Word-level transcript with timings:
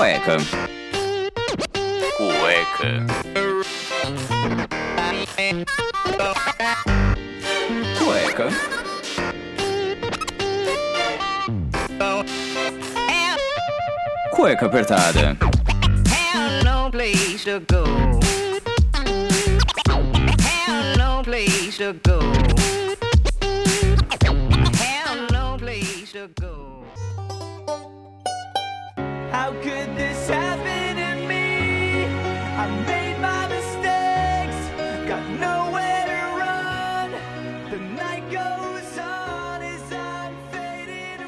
Cueca. 0.00 0.38
Cueca. 2.16 3.06
Cueca. 7.98 8.48
Cueca 14.30 14.66
apertada. 14.66 15.36
Have 16.08 16.64
no 16.64 16.90
place 16.90 17.44
to 17.44 17.60
go. 22.00 22.39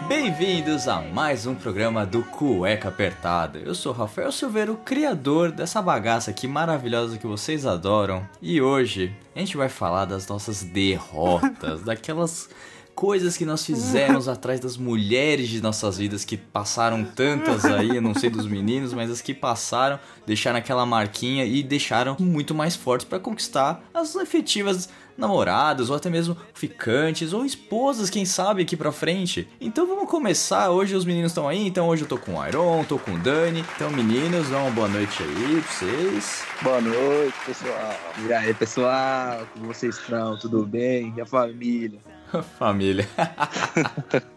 Bem-vindos 0.09 0.87
a 0.87 1.01
mais 1.01 1.47
um 1.47 1.55
programa 1.55 2.07
do 2.07 2.23
Cueca 2.23 2.89
Apertada. 2.89 3.59
Eu 3.59 3.75
sou 3.75 3.93
Rafael 3.93 4.31
Silveira, 4.31 4.71
o 4.71 4.77
criador 4.77 5.51
dessa 5.51 5.83
bagaça 5.83 6.31
aqui 6.31 6.47
maravilhosa 6.47 7.19
que 7.19 7.27
vocês 7.27 7.67
adoram. 7.67 8.25
E 8.41 8.61
hoje 8.61 9.13
a 9.35 9.41
gente 9.41 9.57
vai 9.57 9.69
falar 9.69 10.05
das 10.05 10.29
nossas 10.29 10.63
derrotas, 10.63 11.83
daquelas 11.87 12.49
coisas 12.95 13.37
que 13.37 13.45
nós 13.45 13.65
fizemos 13.65 14.29
atrás 14.29 14.61
das 14.61 14.77
mulheres 14.77 15.49
de 15.49 15.61
nossas 15.61 15.99
vidas 15.99 16.25
que 16.25 16.37
passaram 16.37 17.05
tantas 17.05 17.65
aí, 17.65 17.97
eu 17.97 18.03
não 18.03 18.15
sei 18.15 18.31
dos 18.31 18.47
meninos, 18.47 18.93
mas 18.93 19.11
as 19.11 19.21
que 19.21 19.35
passaram, 19.35 19.99
deixaram 20.27 20.59
aquela 20.59 20.87
marquinha 20.87 21.45
e 21.45 21.63
deixaram 21.63 22.17
muito 22.19 22.55
mais 22.55 22.77
fortes 22.77 23.07
para 23.07 23.19
conquistar 23.19 23.83
as 23.93 24.15
efetivas 24.17 24.89
namoradas 25.17 25.91
ou 25.91 25.97
até 25.97 26.09
mesmo 26.09 26.37
ficantes 26.55 27.33
ou 27.33 27.45
esposas, 27.45 28.11
quem 28.11 28.25
sabe 28.25 28.63
aqui 28.63 28.77
pra 28.77 28.93
frente. 28.93 29.49
Então 29.61 29.87
vamos 29.87 30.11
começar. 30.11 30.71
Hoje 30.71 30.95
os 30.95 31.05
meninos 31.05 31.33
estão 31.33 31.49
aí, 31.49 31.67
então 31.67 31.89
hoje 31.89 32.03
eu 32.03 32.09
tô 32.09 32.19
com 32.19 32.37
o 32.37 32.47
Iron, 32.47 32.85
tô 32.85 32.99
com 32.99 33.13
o 33.13 33.19
Dani. 33.19 33.65
Então 33.77 33.91
meninos, 33.91 34.49
dá 34.49 34.59
uma 34.59 34.71
boa 34.71 34.89
noite 34.89 35.23
aí 35.23 35.61
pra 35.61 35.73
vocês. 35.73 36.45
Boa 36.63 36.81
noite, 36.81 37.35
pessoal. 37.47 37.97
E 38.27 38.33
aí, 38.33 38.55
pessoal? 38.55 39.47
Como 39.53 39.67
vocês 39.67 39.97
estão? 39.97 40.39
Tudo 40.39 40.65
bem? 40.67 41.13
E 41.17 41.21
a 41.21 41.27
família? 41.27 42.01
Família. 42.59 43.07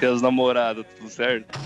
E 0.00 0.04
as 0.04 0.20
namoradas, 0.20 0.84
tudo 0.98 1.08
certo? 1.08 1.58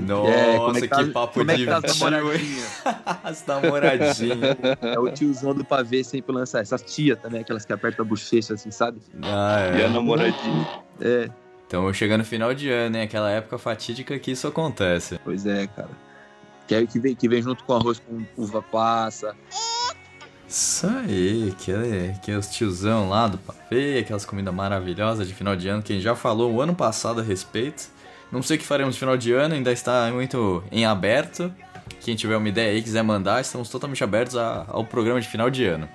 Nossa, 0.00 0.30
É, 0.32 0.56
como 0.56 0.70
é 0.70 0.80
que 0.80 0.80
que, 0.80 0.88
tá- 0.88 1.04
papo 1.12 1.34
como 1.38 1.50
é 1.50 1.54
de 1.54 1.64
que 1.66 1.70
tá 1.70 1.76
as 1.84 1.94
tio, 1.94 2.06
hein? 2.06 2.10
namoradinhas? 2.12 2.82
As 3.24 3.46
namoradinhas. 3.46 4.56
É 4.80 4.98
o 4.98 5.10
tiozão 5.12 5.54
do 5.54 5.62
pavê 5.64 6.02
sempre 6.02 6.32
lançar. 6.34 6.60
Essas 6.62 6.80
tias 6.82 7.18
também, 7.20 7.42
aquelas 7.42 7.64
que 7.66 7.72
apertam 7.74 8.04
a 8.04 8.08
bochecha 8.08 8.54
assim, 8.54 8.70
sabe? 8.70 9.00
Ah, 9.22 9.70
E 9.78 9.82
a 9.82 9.84
é. 9.84 9.88
namoradinha. 9.88 10.66
É, 11.00 11.28
Então 11.66 11.92
chegando 11.92 12.20
no 12.20 12.24
final 12.24 12.54
de 12.54 12.70
ano, 12.70 12.96
hein? 12.96 13.02
Aquela 13.02 13.30
época 13.30 13.58
fatídica 13.58 14.18
que 14.18 14.30
isso 14.32 14.48
acontece. 14.48 15.20
pois 15.22 15.44
é, 15.46 15.66
cara. 15.68 15.90
Que, 16.66 16.74
é, 16.74 16.86
que, 16.86 16.98
vem, 16.98 17.14
que 17.14 17.28
vem 17.28 17.42
junto 17.42 17.62
com 17.64 17.74
arroz 17.74 18.00
com 18.00 18.24
uva 18.36 18.60
passa. 18.62 19.36
Isso 20.48 20.86
aí, 20.86 21.52
que 21.58 21.72
é, 21.72 22.14
que 22.22 22.30
é 22.30 22.36
os 22.36 22.46
tiozão 22.48 23.08
lá 23.08 23.26
do 23.26 23.36
pavê, 23.38 23.98
aquelas 23.98 24.24
comidas 24.24 24.54
maravilhosas 24.54 25.26
de 25.26 25.34
final 25.34 25.56
de 25.56 25.68
ano 25.68 25.82
que 25.82 25.92
a 25.92 25.96
gente 25.96 26.04
já 26.04 26.14
falou 26.14 26.52
o 26.54 26.60
ano 26.60 26.74
passado 26.74 27.20
a 27.20 27.24
respeito. 27.24 27.88
Não 28.30 28.42
sei 28.42 28.56
o 28.56 28.60
que 28.60 28.64
faremos 28.66 28.94
no 28.94 28.98
final 28.98 29.16
de 29.16 29.32
ano, 29.32 29.54
ainda 29.54 29.72
está 29.72 30.10
muito 30.12 30.62
em 30.70 30.84
aberto. 30.84 31.52
Quem 32.00 32.14
tiver 32.14 32.36
uma 32.36 32.48
ideia 32.48 32.72
aí, 32.72 32.82
quiser 32.82 33.02
mandar, 33.02 33.40
estamos 33.40 33.68
totalmente 33.68 34.02
abertos 34.04 34.36
a- 34.36 34.64
ao 34.68 34.84
programa 34.84 35.20
de 35.20 35.28
final 35.28 35.50
de 35.50 35.64
ano. 35.64 35.88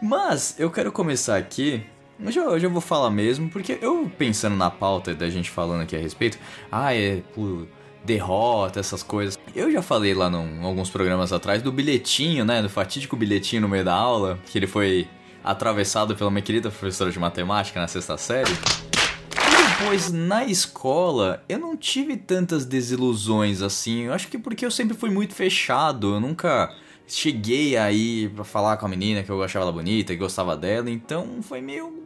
Mas 0.00 0.54
eu 0.58 0.70
quero 0.70 0.90
começar 0.90 1.36
aqui. 1.36 1.84
Eu 2.18 2.30
já, 2.32 2.42
eu 2.42 2.70
vou 2.70 2.80
falar 2.80 3.10
mesmo, 3.10 3.48
porque 3.50 3.78
eu 3.82 4.10
pensando 4.16 4.56
na 4.56 4.70
pauta 4.70 5.14
da 5.14 5.28
gente 5.28 5.50
falando 5.50 5.82
aqui 5.82 5.96
a 5.96 5.98
respeito, 5.98 6.38
ah, 6.70 6.94
é 6.94 7.22
por 7.34 7.66
derrota, 8.04 8.78
essas 8.78 9.02
coisas. 9.02 9.38
Eu 9.54 9.70
já 9.72 9.82
falei 9.82 10.14
lá 10.14 10.28
num, 10.28 10.64
alguns 10.64 10.90
programas 10.90 11.32
atrás 11.32 11.62
do 11.62 11.72
bilhetinho, 11.72 12.44
né? 12.44 12.60
Do 12.60 12.68
fatídico 12.68 13.16
bilhetinho 13.16 13.62
no 13.62 13.68
meio 13.68 13.84
da 13.84 13.94
aula, 13.94 14.38
que 14.46 14.58
ele 14.58 14.66
foi 14.66 15.08
atravessado 15.42 16.14
pela 16.14 16.30
minha 16.30 16.42
querida 16.42 16.70
professora 16.70 17.10
de 17.10 17.18
matemática 17.18 17.80
na 17.80 17.88
sexta 17.88 18.16
série. 18.16 18.50
E 18.50 19.78
depois, 19.78 20.12
na 20.12 20.44
escola, 20.44 21.42
eu 21.48 21.58
não 21.58 21.76
tive 21.76 22.16
tantas 22.16 22.64
desilusões 22.64 23.62
assim. 23.62 24.02
Eu 24.02 24.12
acho 24.12 24.28
que 24.28 24.38
porque 24.38 24.64
eu 24.64 24.70
sempre 24.70 24.96
fui 24.96 25.10
muito 25.10 25.34
fechado. 25.34 26.14
Eu 26.14 26.20
nunca 26.20 26.74
cheguei 27.06 27.76
aí 27.76 28.28
pra 28.28 28.44
falar 28.44 28.76
com 28.76 28.86
a 28.86 28.88
menina 28.88 29.22
que 29.22 29.30
eu 29.30 29.42
achava 29.42 29.66
ela 29.66 29.72
bonita 29.72 30.12
e 30.12 30.16
gostava 30.16 30.56
dela. 30.56 30.90
Então 30.90 31.42
foi 31.42 31.60
meio. 31.60 32.04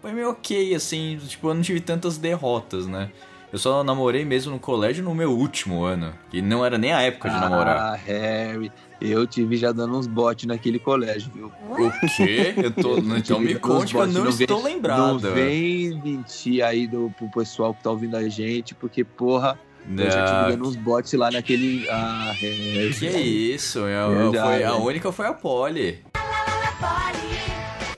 Foi 0.00 0.12
meio 0.12 0.30
ok, 0.30 0.74
assim. 0.74 1.18
Tipo, 1.28 1.50
eu 1.50 1.54
não 1.54 1.62
tive 1.62 1.80
tantas 1.80 2.18
derrotas, 2.18 2.88
né? 2.88 3.12
Eu 3.52 3.58
só 3.58 3.84
namorei 3.84 4.24
mesmo 4.24 4.50
no 4.52 4.58
colégio 4.58 5.04
no 5.04 5.14
meu 5.14 5.30
último 5.32 5.84
ano. 5.84 6.14
E 6.32 6.40
não 6.40 6.64
era 6.64 6.78
nem 6.78 6.90
a 6.92 7.02
época 7.02 7.28
de 7.28 7.38
namorar. 7.38 7.76
Ah, 7.92 7.96
Harry. 7.96 8.72
Eu 8.98 9.26
tive 9.26 9.56
já 9.56 9.72
dando 9.72 9.98
uns 9.98 10.06
botes 10.06 10.46
naquele 10.46 10.78
colégio, 10.78 11.30
viu? 11.34 11.52
O 11.68 11.90
quê? 12.16 12.54
Eu 12.56 12.70
tô... 12.70 12.96
Então 13.14 13.38
me 13.40 13.54
conte 13.56 13.94
eu 13.94 14.06
não 14.06 14.22
botes, 14.24 14.40
estou 14.40 14.62
vem- 14.62 14.74
lembrado. 14.74 14.98
Não 15.00 15.18
vem 15.34 16.00
mentir 16.02 16.64
aí 16.64 16.86
do, 16.86 17.12
pro 17.18 17.28
pessoal 17.30 17.74
que 17.74 17.82
tá 17.82 17.90
ouvindo 17.90 18.16
a 18.16 18.26
gente, 18.28 18.74
porque, 18.74 19.04
porra, 19.04 19.58
eu 19.98 20.10
já 20.10 20.20
Não, 20.24 20.26
tive 20.44 20.56
dando 20.56 20.68
uns 20.68 20.76
botes 20.76 21.12
lá 21.12 21.30
naquele. 21.30 21.86
Ah, 21.90 22.32
Harry. 22.34 22.94
Que 22.98 23.06
isso, 23.06 23.80
eu, 23.80 24.30
Verdade, 24.30 24.48
foi, 24.48 24.64
a 24.64 24.76
única 24.76 25.12
foi 25.12 25.26
a 25.26 25.34
Polly. 25.34 26.02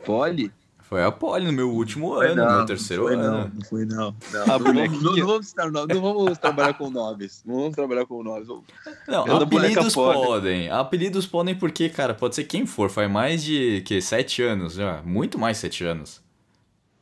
Poli? 0.04 0.50
Foi 0.94 1.02
a 1.02 1.10
Polly 1.10 1.44
no 1.46 1.52
meu 1.52 1.72
último 1.72 2.14
Foi 2.14 2.26
ano, 2.28 2.36
não, 2.36 2.44
no 2.44 2.50
meu 2.50 2.58
não 2.60 2.66
terceiro 2.66 3.02
foi 3.02 3.14
ano. 3.14 3.22
Não, 3.24 3.48
não 3.48 3.60
foi 3.62 3.84
não. 3.84 4.16
não. 4.32 4.42
A 4.42 4.46
não, 4.46 4.58
bonequinha. 4.60 5.00
não, 5.02 5.16
não 5.16 5.26
vamos 5.26 5.46
citar 5.48 5.68
nomes, 5.72 5.96
não 5.96 6.00
vamos 6.00 6.38
trabalhar 6.38 6.74
com 6.74 6.88
nomes. 6.88 7.42
Não 7.44 7.54
vamos 7.56 7.74
trabalhar 7.74 8.06
com 8.06 8.22
nomes. 8.22 8.46
Vamos- 8.46 8.62
Não, 9.08 9.26
Eu 9.26 9.36
apelidos 9.38 9.92
podem. 9.92 10.70
Apelidos 10.70 11.26
podem 11.26 11.52
porque, 11.56 11.88
cara, 11.88 12.14
pode 12.14 12.36
ser 12.36 12.44
quem 12.44 12.64
for. 12.64 12.88
Faz 12.90 13.10
mais 13.10 13.42
de, 13.42 13.80
que, 13.84 14.00
sete 14.00 14.40
anos 14.40 14.74
já. 14.74 15.02
Muito 15.02 15.36
mais 15.36 15.56
sete 15.58 15.82
anos. 15.84 16.22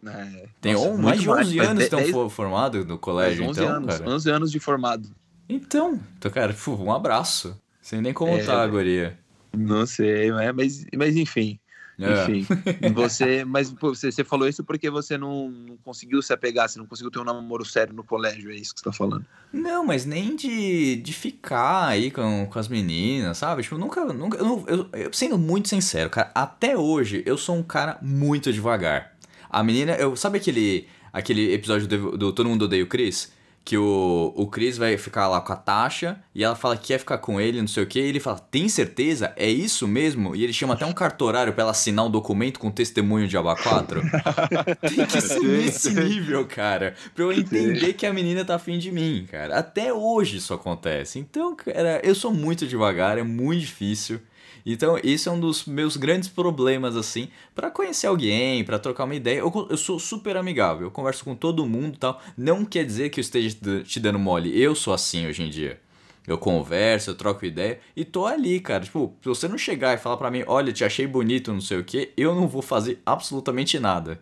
É, 0.06 0.47
Tem 0.58 0.72
nossa, 0.72 0.88
on- 0.88 0.97
mais 0.97 1.20
de 1.20 1.28
11 1.28 1.56
faz 1.58 1.69
anos 1.69 1.78
que 1.81 1.84
estão 1.84 1.98
10 2.00 2.10
fo- 2.12 2.28
formados 2.31 2.86
no 2.86 2.97
colégio, 2.97 3.44
11 3.44 3.60
então, 3.60 3.72
anos, 3.76 3.98
cara. 3.98 4.10
11 4.10 4.31
anos 4.31 4.50
de 4.50 4.58
formado. 4.58 5.06
Então, 5.47 6.00
então, 6.16 6.31
cara, 6.31 6.56
um 6.66 6.91
abraço. 6.92 7.54
Sem 7.82 8.00
nem 8.00 8.14
como 8.14 8.32
É, 8.32 8.42
tá, 8.42 8.66
guria. 8.66 9.19
Não 9.54 9.84
sei, 9.84 10.32
mas, 10.32 10.86
mas 10.97 11.14
enfim. 11.14 11.58
É. 12.04 12.22
Enfim, 12.22 12.46
você, 12.94 13.44
mas 13.44 13.70
pô, 13.72 13.94
você, 13.94 14.10
você 14.10 14.24
falou 14.24 14.48
isso 14.48 14.62
porque 14.64 14.90
você 14.90 15.16
não, 15.18 15.50
não 15.50 15.76
conseguiu 15.78 16.20
se 16.22 16.32
apegar, 16.32 16.68
você 16.68 16.78
não 16.78 16.86
conseguiu 16.86 17.10
ter 17.10 17.18
um 17.18 17.24
namoro 17.24 17.64
sério 17.64 17.94
no 17.94 18.02
colégio, 18.04 18.50
é 18.50 18.54
isso 18.54 18.74
que 18.74 18.80
você 18.80 18.84
tá 18.84 18.92
falando. 18.92 19.24
Não, 19.52 19.84
mas 19.84 20.04
nem 20.04 20.34
de, 20.36 20.96
de 20.96 21.12
ficar 21.12 21.88
aí 21.88 22.10
com, 22.10 22.46
com 22.46 22.58
as 22.58 22.68
meninas, 22.68 23.38
sabe? 23.38 23.62
Tipo, 23.62 23.78
nunca. 23.78 24.04
nunca 24.06 24.38
eu, 24.38 24.64
eu- 24.66 24.88
eu- 24.92 25.12
sendo 25.12 25.38
muito 25.38 25.68
sincero, 25.68 26.08
cara, 26.10 26.30
até 26.34 26.76
hoje 26.76 27.22
eu 27.26 27.36
sou 27.38 27.56
um 27.56 27.62
cara 27.62 27.98
muito 28.02 28.52
devagar. 28.52 29.12
A 29.50 29.62
menina, 29.62 29.92
eu 29.96 30.16
sabe 30.16 30.38
aquele 30.38 30.86
aquele 31.12 31.52
episódio 31.52 31.86
do, 31.86 32.16
do 32.16 32.32
Todo 32.32 32.48
Mundo 32.48 32.62
Odeia 32.64 32.82
o 32.82 32.86
Chris? 32.86 33.30
Que 33.64 33.78
o, 33.78 34.32
o 34.36 34.46
Chris 34.48 34.76
vai 34.76 34.96
ficar 34.96 35.28
lá 35.28 35.40
com 35.40 35.52
a 35.52 35.56
Tasha 35.56 36.20
e 36.34 36.42
ela 36.42 36.56
fala 36.56 36.76
que 36.76 36.88
quer 36.88 36.98
ficar 36.98 37.18
com 37.18 37.40
ele, 37.40 37.60
não 37.60 37.68
sei 37.68 37.84
o 37.84 37.86
que, 37.86 38.00
e 38.00 38.08
ele 38.08 38.18
fala, 38.18 38.38
tem 38.38 38.68
certeza? 38.68 39.32
É 39.36 39.48
isso 39.48 39.86
mesmo? 39.86 40.34
E 40.34 40.42
ele 40.42 40.52
chama 40.52 40.74
até 40.74 40.84
um 40.84 40.92
cartorário 40.92 41.52
pra 41.52 41.62
ela 41.62 41.70
assinar 41.70 42.04
um 42.04 42.10
documento 42.10 42.58
com 42.58 42.70
testemunho 42.70 43.28
de 43.28 43.36
aba 43.36 43.54
4. 43.54 44.02
tem 44.88 45.06
que 45.06 45.20
ser 45.20 45.40
nesse 45.40 45.94
nível, 45.94 46.44
cara. 46.46 46.94
Pra 47.14 47.25
eu 47.25 47.32
entender 47.32 47.92
que 47.92 48.04
a 48.04 48.12
menina 48.12 48.44
tá 48.44 48.56
afim 48.56 48.78
de 48.78 48.90
mim, 48.90 49.26
cara. 49.31 49.58
Até 49.58 49.92
hoje 49.92 50.38
isso 50.38 50.52
acontece. 50.52 51.19
Então, 51.19 51.54
cara, 51.54 52.00
eu 52.02 52.14
sou 52.14 52.32
muito 52.32 52.66
devagar, 52.66 53.16
é 53.16 53.22
muito 53.22 53.60
difícil. 53.60 54.20
Então, 54.64 54.99
isso 55.03 55.29
é 55.29 55.32
um 55.32 55.41
dos 55.41 55.64
meus 55.67 55.97
grandes 55.97 56.29
problemas, 56.29 56.97
assim, 56.97 57.29
pra 57.55 57.70
conhecer 57.70 58.06
alguém, 58.06 58.62
pra 58.64 58.79
trocar 58.79 59.05
uma 59.05 59.14
ideia. 59.14 59.38
Eu, 59.41 59.67
eu 59.70 59.76
sou 59.76 59.99
super 59.99 60.37
amigável, 60.37 60.87
eu 60.87 60.91
converso 60.91 61.25
com 61.25 61.35
todo 61.35 61.67
mundo 61.67 61.94
e 61.97 61.99
tal. 61.99 62.20
Não 62.37 62.64
quer 62.64 62.85
dizer 62.85 63.11
que 63.11 63.19
eu 63.19 63.23
esteja 63.23 63.56
te 63.85 63.99
dando 64.00 64.19
mole. 64.19 64.56
Eu 64.61 64.75
sou 64.75 64.94
assim 64.94 65.26
hoje 65.26 65.43
em 65.43 65.50
dia. 65.50 65.81
Eu 66.26 66.38
converso, 66.38 67.11
eu 67.11 67.17
troco 67.17 67.44
ideia 67.44 67.81
e 67.97 68.05
tô 68.05 68.25
ali, 68.26 68.61
cara. 68.61 68.85
Tipo, 68.85 69.17
se 69.20 69.29
você 69.29 69.49
não 69.49 69.59
chegar 69.59 69.94
e 69.94 69.99
falar 69.99 70.17
pra 70.17 70.31
mim, 70.31 70.44
olha, 70.47 70.73
te 70.73 70.85
achei 70.85 71.05
bonito, 71.06 71.53
não 71.53 71.61
sei 71.61 71.79
o 71.79 71.85
que, 71.85 72.12
eu 72.17 72.32
não 72.35 72.47
vou 72.47 72.62
fazer 72.62 73.00
absolutamente 73.05 73.76
nada. 73.81 74.20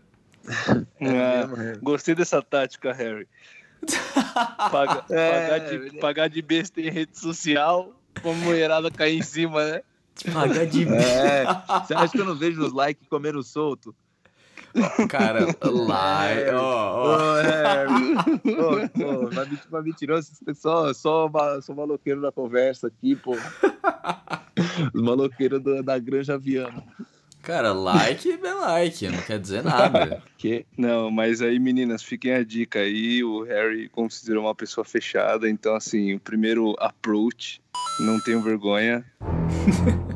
Ah, 0.49 0.87
mesmo, 0.99 1.57
Harry? 1.57 1.79
gostei 1.83 2.15
dessa 2.15 2.41
tática, 2.41 2.91
Harry. 2.95 3.29
Paga- 4.71 5.05
É, 5.11 5.31
pagar, 5.31 5.59
de, 5.59 6.01
pagar 6.01 6.29
de 6.29 6.43
besta 6.43 6.81
em 6.81 6.91
rede 6.91 7.19
social, 7.19 7.95
pra 8.15 8.33
mulherada 8.33 8.91
cair 8.91 9.19
em 9.19 9.23
cima, 9.23 9.65
né? 9.65 9.83
Pagar 10.33 10.67
de 10.67 10.87
É, 10.89 11.45
você 11.83 11.95
acha 11.95 12.13
que 12.13 12.21
eu 12.21 12.25
não 12.25 12.35
vejo 12.35 12.63
os 12.65 12.73
likes 12.73 13.07
comendo 13.09 13.43
solto? 13.43 13.95
Cara, 15.09 15.47
lá, 15.65 16.29
ó, 16.55 16.95
ó. 16.95 17.17
Ô, 17.17 17.43
Harry. 17.43 18.15
Ô, 18.55 19.25
ô, 19.25 19.31
vai 19.31 19.47
mentir 19.47 19.69
pra 19.69 19.83
mentiroso, 19.83 20.31
você 20.33 20.55
só, 20.55 20.93
só, 20.93 21.31
só 21.61 21.75
maloqueiro 21.75 22.21
na 22.21 22.31
conversa 22.31 22.87
aqui, 22.87 23.17
pô. 23.17 23.37
Os 24.95 25.03
maloqueiros 25.03 25.63
da, 25.63 25.83
da 25.83 25.99
Granja 25.99 26.39
Viana. 26.39 26.85
Cara, 27.43 27.73
like 27.73 28.31
é 28.31 28.55
like, 28.55 29.09
não 29.09 29.23
quer 29.23 29.39
dizer 29.39 29.65
nada. 29.65 30.23
Que? 30.37 30.67
Não, 30.77 31.11
mas 31.11 31.41
aí, 31.41 31.59
meninas, 31.59 32.03
fiquem 32.03 32.35
a 32.35 32.45
dica 32.45 32.81
aí. 32.81 33.25
O 33.25 33.43
Harry 33.45 33.89
considerou 33.89 34.45
uma 34.45 34.55
pessoa 34.55 34.85
fechada, 34.85 35.49
então, 35.49 35.75
assim, 35.75 36.15
o 36.15 36.21
primeiro 36.21 36.77
approach, 36.79 37.61
não 37.99 38.21
tenho 38.21 38.43
vergonha. 38.43 39.05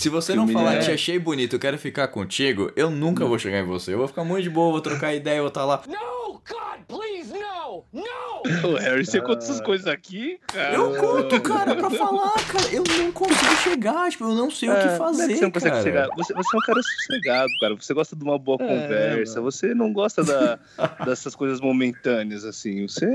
Se 0.00 0.08
você 0.08 0.34
não 0.34 0.48
falar, 0.48 0.76
é- 0.76 0.78
te 0.78 0.90
achei 0.90 1.18
bonito, 1.18 1.56
eu 1.56 1.60
quero 1.60 1.76
ficar 1.78 2.08
contigo, 2.08 2.72
eu 2.74 2.90
nunca 2.90 3.24
vou 3.26 3.38
chegar 3.38 3.58
em 3.60 3.66
você. 3.66 3.92
Eu 3.92 3.98
vou 3.98 4.08
ficar 4.08 4.24
muito 4.24 4.44
de 4.44 4.50
boa, 4.50 4.72
vou 4.72 4.80
trocar 4.80 5.14
ideia, 5.14 5.40
vou 5.40 5.48
estar 5.48 5.64
lá. 5.66 5.82
No, 5.86 6.32
God, 6.48 6.80
please, 6.88 7.30
no, 7.32 7.84
no! 7.92 8.72
Harry, 8.80 9.04
você 9.04 9.20
conta 9.20 9.40
Ah. 9.40 9.44
essas 9.44 9.60
coisas 9.60 9.86
aqui, 9.86 10.38
cara? 10.46 10.74
Eu 10.74 10.94
conto, 10.96 11.38
cara, 11.42 11.76
pra 11.76 11.90
falar, 11.90 12.32
cara. 12.32 12.72
Eu 12.72 12.82
não 12.98 13.12
consigo 13.12 13.56
chegar, 13.62 14.10
tipo, 14.10 14.24
eu 14.24 14.34
não 14.34 14.50
sei 14.50 14.70
o 14.70 14.72
que 14.72 14.78
Ah, 14.80 14.86
não 14.86 14.92
é 14.94 14.96
fazer, 14.98 15.34
você 15.36 15.42
não 15.42 15.50
consegue 15.50 15.70
cara. 15.72 15.82
chegar. 15.82 16.08
Você, 16.16 16.32
você 16.32 16.56
é 16.56 16.58
um 16.58 16.62
cara 16.66 16.80
sossegado, 16.82 17.50
cara. 17.60 17.74
Você 17.76 17.92
gosta 17.94 18.16
de 18.16 18.24
uma 18.24 18.38
boa 18.38 18.56
É, 18.62 18.66
conversa. 18.66 19.40
Você 19.42 19.74
não 19.74 19.92
gosta 19.92 20.24
da- 20.24 20.58
dessas 21.04 21.34
coisas 21.34 21.60
momentâneas, 21.60 22.44
assim. 22.46 22.86
Você. 22.88 23.06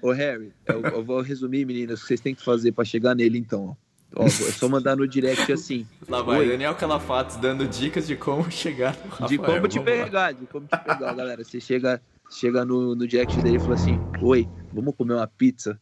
Ô, 0.00 0.12
Harry, 0.12 0.52
eu, 0.66 0.80
eu 0.80 1.02
vou 1.04 1.20
resumir, 1.22 1.64
meninas, 1.64 1.98
o 1.98 2.02
que 2.02 2.08
vocês 2.08 2.20
têm 2.20 2.34
que 2.36 2.44
fazer 2.44 2.70
pra 2.70 2.84
chegar 2.84 3.14
nele, 3.16 3.36
então. 3.38 3.76
Ó. 4.16 4.24
É 4.24 4.28
só 4.28 4.68
mandar 4.68 4.96
no 4.96 5.06
direct 5.06 5.52
assim. 5.52 5.86
Lá 6.08 6.22
vai, 6.22 6.40
Oi. 6.40 6.48
Daniel 6.48 6.74
Calafatos 6.74 7.36
dando 7.36 7.66
dicas 7.66 8.06
de 8.06 8.16
como 8.16 8.48
chegar 8.52 8.96
no 9.04 9.10
Rafael. 9.10 9.28
De 9.28 9.38
como 9.38 9.68
te 9.68 9.78
Vamos 9.78 9.98
lá. 9.98 10.04
pegar, 10.04 10.32
de 10.32 10.46
como 10.46 10.66
te 10.66 10.76
pegar, 10.78 11.14
galera. 11.14 11.44
Você 11.44 11.60
chega, 11.60 12.00
chega 12.30 12.64
no, 12.64 12.94
no 12.94 13.06
direct 13.06 13.40
dele 13.40 13.56
e 13.56 13.60
fala 13.60 13.74
assim: 13.74 13.98
Oi, 14.20 14.48
vamos 14.72 14.94
comer 14.96 15.14
uma 15.14 15.26
pizza? 15.26 15.78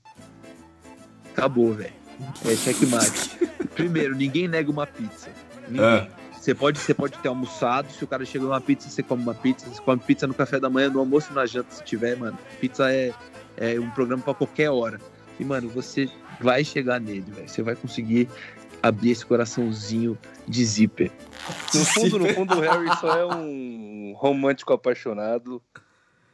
Acabou, 1.32 1.72
velho. 1.72 1.92
É 2.44 2.54
checkmate. 2.54 3.38
Primeiro, 3.74 4.14
ninguém 4.14 4.46
nega 4.48 4.70
uma 4.70 4.86
pizza. 4.86 5.30
Ninguém. 5.68 5.84
Ah. 5.84 6.08
Você 6.42 6.56
pode, 6.56 6.76
você 6.76 6.92
pode 6.92 7.16
ter 7.18 7.28
almoçado, 7.28 7.92
se 7.92 8.02
o 8.02 8.06
cara 8.06 8.24
chega 8.24 8.44
numa 8.44 8.60
pizza, 8.60 8.88
você 8.88 9.00
come 9.00 9.22
uma 9.22 9.32
pizza, 9.32 9.64
você 9.64 9.80
come 9.80 10.00
pizza 10.00 10.26
no 10.26 10.34
café 10.34 10.58
da 10.58 10.68
manhã, 10.68 10.90
no 10.90 10.98
almoço 10.98 11.32
na 11.32 11.46
janta, 11.46 11.72
se 11.72 11.84
tiver, 11.84 12.16
mano. 12.16 12.36
Pizza 12.60 12.92
é, 12.92 13.14
é 13.56 13.78
um 13.78 13.88
programa 13.90 14.24
pra 14.24 14.34
qualquer 14.34 14.68
hora. 14.68 15.00
E, 15.38 15.44
mano, 15.44 15.68
você 15.68 16.10
vai 16.40 16.64
chegar 16.64 17.00
nele, 17.00 17.24
velho. 17.28 17.48
Você 17.48 17.62
vai 17.62 17.74
conseguir 17.74 18.28
abrir 18.82 19.10
esse 19.10 19.24
coraçãozinho 19.24 20.18
de 20.46 20.64
zíper. 20.64 21.10
No 21.74 21.84
fundo, 21.84 22.18
no 22.18 22.28
fundo, 22.28 22.56
o 22.56 22.60
Harry 22.60 22.88
só 23.00 23.16
é 23.16 23.26
um 23.26 24.14
romântico 24.16 24.72
apaixonado 24.72 25.62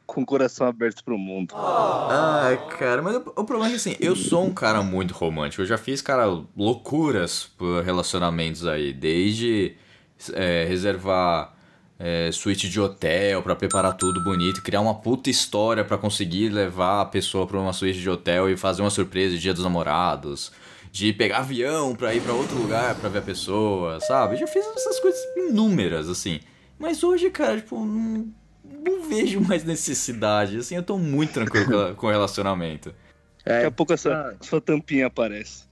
com 0.06 0.22
o 0.22 0.26
coração 0.26 0.66
aberto 0.66 1.04
pro 1.04 1.18
mundo. 1.18 1.54
Ai, 1.54 2.56
cara, 2.78 3.02
mas 3.02 3.16
o, 3.16 3.18
o 3.18 3.44
problema 3.44 3.66
é 3.66 3.70
que 3.70 3.76
assim, 3.76 3.96
eu 4.00 4.16
sou 4.16 4.44
um 4.44 4.54
cara 4.54 4.82
muito 4.82 5.12
romântico. 5.12 5.62
Eu 5.62 5.66
já 5.66 5.76
fiz, 5.76 6.00
cara, 6.00 6.24
loucuras 6.56 7.44
por 7.44 7.84
relacionamentos 7.84 8.66
aí. 8.66 8.94
Desde 8.94 9.76
é, 10.32 10.64
reservar 10.64 11.54
é, 11.98 12.30
suíte 12.32 12.68
de 12.68 12.80
hotel 12.80 13.42
pra 13.42 13.56
preparar 13.56 13.96
tudo 13.96 14.22
bonito, 14.22 14.62
criar 14.62 14.80
uma 14.80 14.94
puta 14.94 15.28
história 15.28 15.84
pra 15.84 15.98
conseguir 15.98 16.48
levar 16.48 17.00
a 17.00 17.04
pessoa 17.04 17.46
pra 17.46 17.58
uma 17.58 17.72
suíte 17.72 17.98
de 18.00 18.08
hotel 18.08 18.48
e 18.48 18.56
fazer 18.56 18.82
uma 18.82 18.90
surpresa 18.90 19.34
de 19.34 19.40
dia 19.40 19.54
dos 19.54 19.64
namorados. 19.64 20.52
De 20.90 21.12
pegar 21.12 21.38
avião 21.38 21.94
pra 21.94 22.14
ir 22.14 22.22
pra 22.22 22.32
outro 22.32 22.56
lugar 22.56 22.94
pra 22.94 23.10
ver 23.10 23.18
a 23.18 23.22
pessoa, 23.22 24.00
sabe? 24.00 24.34
Eu 24.34 24.38
já 24.38 24.46
fiz 24.46 24.64
essas 24.64 24.98
coisas 25.00 25.20
inúmeras, 25.36 26.08
assim. 26.08 26.40
Mas 26.78 27.04
hoje, 27.04 27.28
cara, 27.28 27.56
tipo, 27.56 27.84
não, 27.84 28.32
não 28.64 29.02
vejo 29.06 29.38
mais 29.40 29.64
necessidade. 29.64 30.56
Assim, 30.56 30.76
eu 30.76 30.82
tô 30.82 30.96
muito 30.96 31.32
tranquilo 31.34 31.94
com- 31.94 32.08
relacionamento. 32.08 32.94
Daqui 33.44 33.66
a 33.66 33.70
pouco 33.70 33.92
ah. 33.92 33.94
essa 33.94 34.36
sua 34.40 34.60
tampinha 34.60 35.08
aparece. 35.08 35.68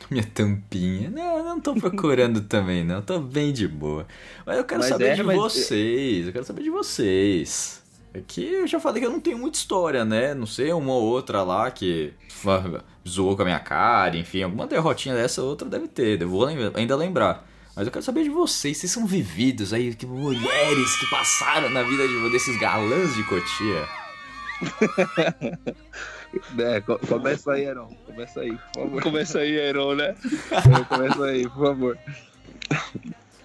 Minha 0.10 0.24
tampinha. 0.24 1.10
Não, 1.10 1.38
eu 1.38 1.44
não 1.44 1.60
tô 1.60 1.74
procurando 1.74 2.40
também, 2.48 2.84
não. 2.84 3.02
Tô 3.02 3.18
bem 3.20 3.52
de 3.52 3.66
boa. 3.68 4.06
Mas 4.46 4.58
eu 4.58 4.64
quero 4.64 4.80
Mas 4.80 4.88
saber 4.88 5.08
é, 5.08 5.14
de 5.14 5.22
mas- 5.22 5.36
vocês. 5.36 6.26
Eu 6.26 6.32
quero 6.32 6.44
saber 6.44 6.62
de 6.62 6.70
vocês. 6.70 7.80
É 8.12 8.20
que 8.26 8.42
eu 8.44 8.66
já 8.66 8.80
falei 8.80 9.00
que 9.00 9.06
eu 9.06 9.12
não 9.12 9.20
tenho 9.20 9.38
muita 9.38 9.56
história, 9.56 10.04
né? 10.04 10.34
Não 10.34 10.46
sei, 10.46 10.72
uma 10.72 10.92
ou 10.92 11.02
outra 11.04 11.44
lá 11.44 11.70
que 11.70 12.12
zoou 13.08 13.36
com 13.36 13.42
a 13.42 13.44
minha 13.44 13.60
cara, 13.60 14.16
enfim, 14.16 14.42
alguma 14.42 14.66
derrotinha 14.66 15.14
dessa 15.14 15.42
outra 15.42 15.68
deve 15.68 15.86
ter. 15.86 16.20
Eu 16.20 16.28
vou 16.28 16.44
ainda 16.46 16.96
lembrar. 16.96 17.46
Mas 17.76 17.86
eu 17.86 17.92
quero 17.92 18.04
saber 18.04 18.24
de 18.24 18.30
vocês. 18.30 18.78
Vocês 18.78 18.90
são 18.90 19.06
vividos 19.06 19.72
aí, 19.72 19.94
que 19.94 20.06
mulheres 20.06 20.96
que 20.98 21.06
passaram 21.08 21.70
na 21.70 21.84
vida 21.84 22.06
de, 22.08 22.30
desses 22.30 22.58
galãs 22.58 23.14
de 23.14 23.22
Cotia. 23.22 23.88
É, 26.58 26.80
co- 26.80 26.98
começa 26.98 27.52
aí, 27.52 27.66
Aaron. 27.68 27.88
Começa 28.06 28.40
aí, 28.40 28.52
por 28.52 28.82
favor. 28.82 29.02
Começa 29.02 29.38
aí, 29.40 29.68
Aaron, 29.68 29.94
né? 29.96 30.14
Começa 30.88 31.24
aí, 31.24 31.48
por 31.48 31.66
favor. 31.66 31.98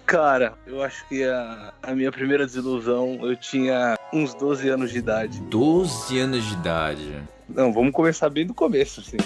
Cara, 0.06 0.54
eu 0.66 0.82
acho 0.82 1.06
que 1.08 1.24
a, 1.24 1.72
a 1.82 1.92
minha 1.94 2.12
primeira 2.12 2.46
desilusão 2.46 3.18
eu 3.22 3.34
tinha 3.36 3.98
uns 4.12 4.34
12 4.34 4.68
anos 4.68 4.92
de 4.92 4.98
idade. 4.98 5.40
12 5.42 6.18
anos 6.18 6.44
de 6.44 6.54
idade. 6.54 7.22
Não, 7.48 7.72
vamos 7.72 7.92
começar 7.92 8.28
bem 8.30 8.46
do 8.46 8.54
começo, 8.54 9.00
assim. 9.00 9.16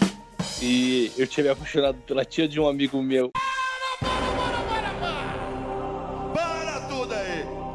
E 0.62 1.12
eu 1.18 1.26
tinha 1.26 1.44
me 1.44 1.50
apaixonado 1.50 1.98
pela 2.06 2.24
tia 2.24 2.48
de 2.48 2.58
um 2.58 2.66
amigo 2.66 3.02
meu. 3.02 3.30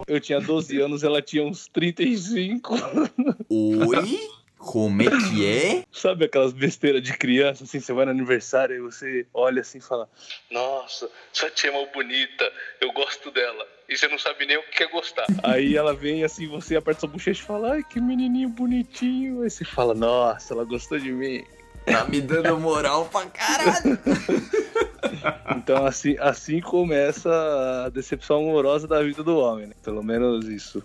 Eu 0.07 0.19
tinha 0.19 0.39
12 0.39 0.79
anos, 0.81 1.03
ela 1.03 1.21
tinha 1.21 1.43
uns 1.43 1.67
35. 1.67 2.75
Oi? 3.49 4.19
Como 4.65 5.03
é 5.03 5.05
que 5.05 5.45
é? 5.45 5.83
Sabe 5.93 6.25
aquelas 6.25 6.51
besteiras 6.51 7.01
de 7.03 7.15
criança, 7.15 7.63
assim, 7.63 7.79
você 7.79 7.93
vai 7.93 8.05
no 8.05 8.11
aniversário 8.11 8.75
e 8.75 8.79
você 8.79 9.27
olha 9.31 9.61
assim 9.61 9.77
e 9.77 9.81
fala: 9.81 10.09
Nossa, 10.49 11.09
sua 11.31 11.51
tia 11.51 11.69
é 11.69 11.73
mó 11.73 11.85
bonita, 11.93 12.51
eu 12.81 12.91
gosto 12.91 13.29
dela. 13.29 13.65
E 13.87 13.95
você 13.95 14.07
não 14.07 14.17
sabe 14.17 14.47
nem 14.47 14.57
o 14.57 14.63
que 14.63 14.83
é 14.83 14.87
gostar. 14.87 15.27
Aí 15.43 15.77
ela 15.77 15.93
vem 15.93 16.23
assim, 16.23 16.47
você 16.47 16.75
aperta 16.75 17.01
sua 17.01 17.09
bochecha 17.09 17.41
e 17.41 17.45
fala: 17.45 17.73
Ai, 17.73 17.83
que 17.83 18.01
menininho 18.01 18.49
bonitinho. 18.49 19.43
Aí 19.43 19.49
você 19.49 19.63
fala: 19.63 19.93
Nossa, 19.93 20.53
ela 20.53 20.65
gostou 20.65 20.97
de 20.97 21.11
mim. 21.11 21.43
Tá 21.85 22.03
me 22.05 22.19
dando 22.19 22.59
moral 22.59 23.05
pra 23.05 23.27
caralho. 23.27 23.99
Então, 25.55 25.85
assim, 25.85 26.15
assim 26.19 26.59
começa 26.59 27.29
a 27.85 27.89
decepção 27.89 28.37
amorosa 28.37 28.87
da 28.87 29.01
vida 29.01 29.23
do 29.23 29.37
homem, 29.37 29.67
né? 29.67 29.73
Pelo 29.83 30.03
menos 30.03 30.47
isso. 30.47 30.83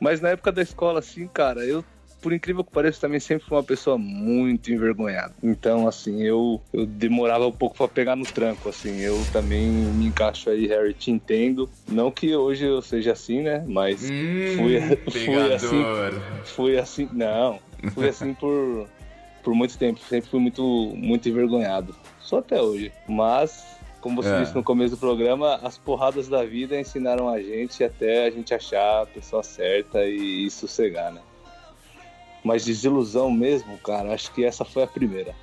Mas 0.00 0.20
na 0.20 0.30
época 0.30 0.52
da 0.52 0.62
escola, 0.62 1.00
assim, 1.00 1.26
cara, 1.26 1.64
eu, 1.64 1.84
por 2.20 2.32
incrível 2.32 2.64
que 2.64 2.72
pareça, 2.72 3.00
também 3.00 3.20
sempre 3.20 3.46
fui 3.46 3.56
uma 3.56 3.62
pessoa 3.62 3.96
muito 3.98 4.72
envergonhada. 4.72 5.34
Então, 5.42 5.86
assim, 5.86 6.22
eu, 6.22 6.60
eu 6.72 6.86
demorava 6.86 7.46
um 7.46 7.52
pouco 7.52 7.76
pra 7.76 7.88
pegar 7.88 8.16
no 8.16 8.26
tranco, 8.26 8.68
assim. 8.68 9.00
Eu 9.00 9.24
também 9.32 9.70
me 9.70 10.06
encaixo 10.06 10.50
aí, 10.50 10.66
Harry, 10.66 10.92
te 10.94 11.10
entendo. 11.10 11.68
Não 11.88 12.10
que 12.10 12.34
hoje 12.34 12.64
eu 12.66 12.80
seja 12.82 13.12
assim, 13.12 13.42
né? 13.42 13.64
Mas 13.68 14.10
Hum, 14.10 14.54
Fui- 14.56 14.80
fui 15.24 15.52
assim. 15.52 15.86
fui 16.44 16.78
assim, 16.78 17.08
não, 17.12 17.60
fui 17.92 18.08
assim 18.08 18.32
por, 18.34 18.88
por 19.42 19.54
muito 19.54 19.76
tempo, 19.76 20.00
sempre 20.00 20.30
fui 20.30 20.40
muito, 20.40 20.62
muito 20.96 21.28
envergonhado. 21.28 21.94
Só 22.20 22.38
até 22.38 22.60
hoje. 22.60 22.92
Mas, 23.06 23.76
como 24.00 24.22
você 24.22 24.30
É. 24.30 24.38
disse 24.42 24.54
no 24.54 24.62
começo 24.64 24.94
do 24.94 24.98
programa, 24.98 25.56
as 25.62 25.76
porradas 25.78 26.28
da 26.28 26.44
vida 26.44 26.78
ensinaram 26.80 27.28
a 27.28 27.40
gente 27.40 27.82
até 27.84 28.26
a 28.26 28.30
gente 28.30 28.54
achar 28.54 29.02
a 29.02 29.06
pessoa 29.06 29.42
certa 29.42 30.04
e, 30.06 30.46
e 30.46 30.50
sossegar, 30.50 31.12
né? 31.12 31.20
Mas 32.46 32.64
desilusão 32.64 33.28
mesmo, 33.28 33.76
cara, 33.78 34.14
acho 34.14 34.32
que 34.32 34.44
essa 34.44 34.64
foi 34.64 34.84
a 34.84 34.86
primeira. 34.86 35.34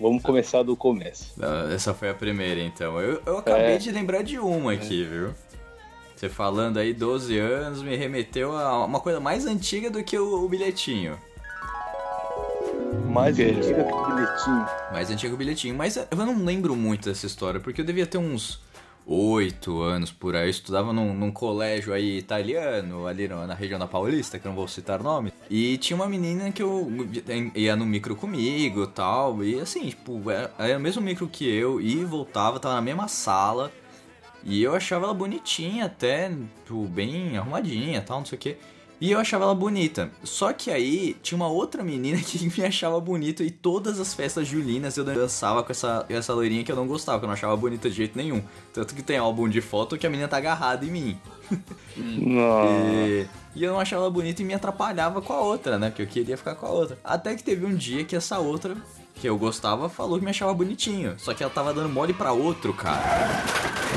Vamos 0.00 0.22
começar 0.22 0.62
do 0.62 0.76
começo. 0.76 1.32
Não, 1.36 1.68
essa 1.72 1.92
foi 1.92 2.08
a 2.10 2.14
primeira, 2.14 2.60
então. 2.60 3.00
Eu, 3.00 3.20
eu 3.26 3.38
acabei 3.38 3.74
É. 3.74 3.78
de 3.78 3.90
lembrar 3.90 4.22
de 4.22 4.38
uma 4.38 4.72
aqui, 4.72 5.04
viu? 5.04 5.30
Você 6.14 6.28
falando 6.28 6.78
aí 6.78 6.94
12 6.94 7.36
anos 7.36 7.82
me 7.82 7.96
remeteu 7.96 8.56
a 8.56 8.84
uma 8.84 9.00
coisa 9.00 9.18
mais 9.18 9.44
antiga 9.44 9.90
do 9.90 10.04
que 10.04 10.16
o, 10.16 10.44
o 10.44 10.48
bilhetinho. 10.48 11.18
Mais 13.08 13.36
antiga 13.38 13.84
que 13.84 13.92
o 13.92 14.06
bilhetinho. 14.06 14.66
Mais 14.92 15.10
antiga 15.10 15.28
que 15.30 15.34
o 15.34 15.36
bilhetinho. 15.36 15.74
Mas 15.74 15.96
eu 15.96 16.06
não 16.16 16.44
lembro 16.44 16.76
muito 16.76 17.08
dessa 17.08 17.26
história, 17.26 17.58
porque 17.58 17.80
eu 17.80 17.84
devia 17.84 18.06
ter 18.06 18.18
uns 18.18 18.60
8 19.06 19.80
anos 19.80 20.10
por 20.12 20.36
aí. 20.36 20.46
Eu 20.46 20.50
estudava 20.50 20.92
num, 20.92 21.14
num 21.14 21.30
colégio 21.30 21.92
aí 21.92 22.18
italiano, 22.18 23.06
ali 23.06 23.28
na 23.28 23.54
região 23.54 23.78
da 23.78 23.86
Paulista, 23.86 24.38
que 24.38 24.46
não 24.46 24.54
vou 24.54 24.68
citar 24.68 25.00
o 25.00 25.04
nome. 25.04 25.32
E 25.50 25.76
tinha 25.78 25.96
uma 25.96 26.08
menina 26.08 26.50
que 26.52 26.62
eu 26.62 26.90
ia 27.54 27.76
no 27.76 27.84
micro 27.84 28.14
comigo 28.14 28.86
tal. 28.86 29.42
E 29.44 29.60
assim, 29.60 29.88
tipo, 29.88 30.30
era, 30.30 30.52
era 30.58 30.78
o 30.78 30.80
mesmo 30.80 31.02
micro 31.02 31.28
que 31.28 31.48
eu, 31.48 31.80
e 31.80 32.04
voltava, 32.04 32.60
tava 32.60 32.76
na 32.76 32.82
mesma 32.82 33.08
sala. 33.08 33.72
E 34.44 34.62
eu 34.62 34.74
achava 34.74 35.04
ela 35.06 35.14
bonitinha 35.14 35.84
até, 35.84 36.28
tipo, 36.64 36.84
bem 36.88 37.36
arrumadinha 37.36 38.00
tal, 38.02 38.18
não 38.18 38.26
sei 38.26 38.36
o 38.36 38.40
quê. 38.40 38.56
E 39.02 39.10
eu 39.10 39.18
achava 39.18 39.42
ela 39.42 39.54
bonita. 39.54 40.12
Só 40.22 40.52
que 40.52 40.70
aí 40.70 41.16
tinha 41.24 41.34
uma 41.34 41.48
outra 41.48 41.82
menina 41.82 42.18
que 42.22 42.46
me 42.46 42.64
achava 42.64 43.00
bonita 43.00 43.42
e 43.42 43.50
todas 43.50 43.98
as 43.98 44.14
festas 44.14 44.46
julinas 44.46 44.96
eu 44.96 45.02
dançava 45.02 45.64
com 45.64 45.72
essa, 45.72 46.06
essa 46.08 46.32
loirinha 46.32 46.62
que 46.62 46.70
eu 46.70 46.76
não 46.76 46.86
gostava, 46.86 47.18
que 47.18 47.24
eu 47.24 47.26
não 47.26 47.34
achava 47.34 47.56
bonita 47.56 47.90
de 47.90 47.96
jeito 47.96 48.16
nenhum. 48.16 48.40
Tanto 48.72 48.94
que 48.94 49.02
tem 49.02 49.18
álbum 49.18 49.48
de 49.48 49.60
foto 49.60 49.98
que 49.98 50.06
a 50.06 50.10
menina 50.10 50.28
tá 50.28 50.36
agarrada 50.36 50.84
em 50.84 50.90
mim. 50.92 51.18
E, 51.96 53.26
e 53.56 53.64
eu 53.64 53.72
não 53.72 53.80
achava 53.80 54.02
ela 54.02 54.10
bonita 54.10 54.40
e 54.40 54.44
me 54.44 54.54
atrapalhava 54.54 55.20
com 55.20 55.32
a 55.32 55.40
outra, 55.40 55.80
né? 55.80 55.90
Que 55.90 56.02
eu 56.02 56.06
queria 56.06 56.36
ficar 56.36 56.54
com 56.54 56.66
a 56.66 56.70
outra. 56.70 56.96
Até 57.02 57.34
que 57.34 57.42
teve 57.42 57.66
um 57.66 57.74
dia 57.74 58.04
que 58.04 58.14
essa 58.14 58.38
outra, 58.38 58.76
que 59.16 59.28
eu 59.28 59.36
gostava, 59.36 59.88
falou 59.88 60.16
que 60.16 60.24
me 60.24 60.30
achava 60.30 60.54
bonitinho. 60.54 61.16
Só 61.18 61.34
que 61.34 61.42
ela 61.42 61.52
tava 61.52 61.74
dando 61.74 61.88
mole 61.88 62.14
pra 62.14 62.32
outro 62.32 62.72
cara. 62.72 63.42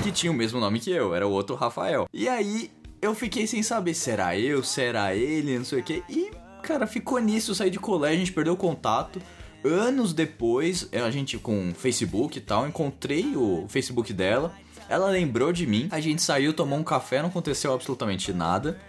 Que 0.01 0.11
tinha 0.11 0.31
o 0.31 0.35
mesmo 0.35 0.59
nome 0.59 0.79
que 0.79 0.89
eu, 0.89 1.13
era 1.13 1.27
o 1.27 1.31
outro 1.31 1.55
Rafael. 1.55 2.09
E 2.11 2.27
aí 2.27 2.71
eu 3.05 3.13
fiquei 3.15 3.45
sem 3.45 3.61
saber, 3.61 3.93
será 3.93 4.37
eu, 4.37 4.63
será 4.63 5.15
ele, 5.15 5.57
não 5.57 5.65
sei 5.65 5.79
o 5.79 5.83
que. 5.83 6.03
E, 6.09 6.31
cara, 6.63 6.87
ficou 6.87 7.19
nisso, 7.19 7.51
eu 7.51 7.55
saí 7.55 7.69
de 7.69 7.79
colégio, 7.79 8.15
a 8.15 8.19
gente 8.19 8.33
perdeu 8.33 8.53
o 8.53 8.57
contato. 8.57 9.21
Anos 9.63 10.13
depois, 10.13 10.89
a 10.91 11.09
gente 11.09 11.37
com 11.37 11.73
Facebook 11.73 12.37
e 12.37 12.41
tal, 12.41 12.67
encontrei 12.67 13.35
o 13.35 13.65
Facebook 13.67 14.11
dela. 14.13 14.53
Ela 14.87 15.09
lembrou 15.09 15.51
de 15.51 15.65
mim, 15.65 15.87
a 15.91 15.99
gente 15.99 16.21
saiu, 16.21 16.53
tomou 16.53 16.77
um 16.77 16.83
café, 16.83 17.21
não 17.21 17.29
aconteceu 17.29 17.73
absolutamente 17.73 18.31
nada. 18.33 18.79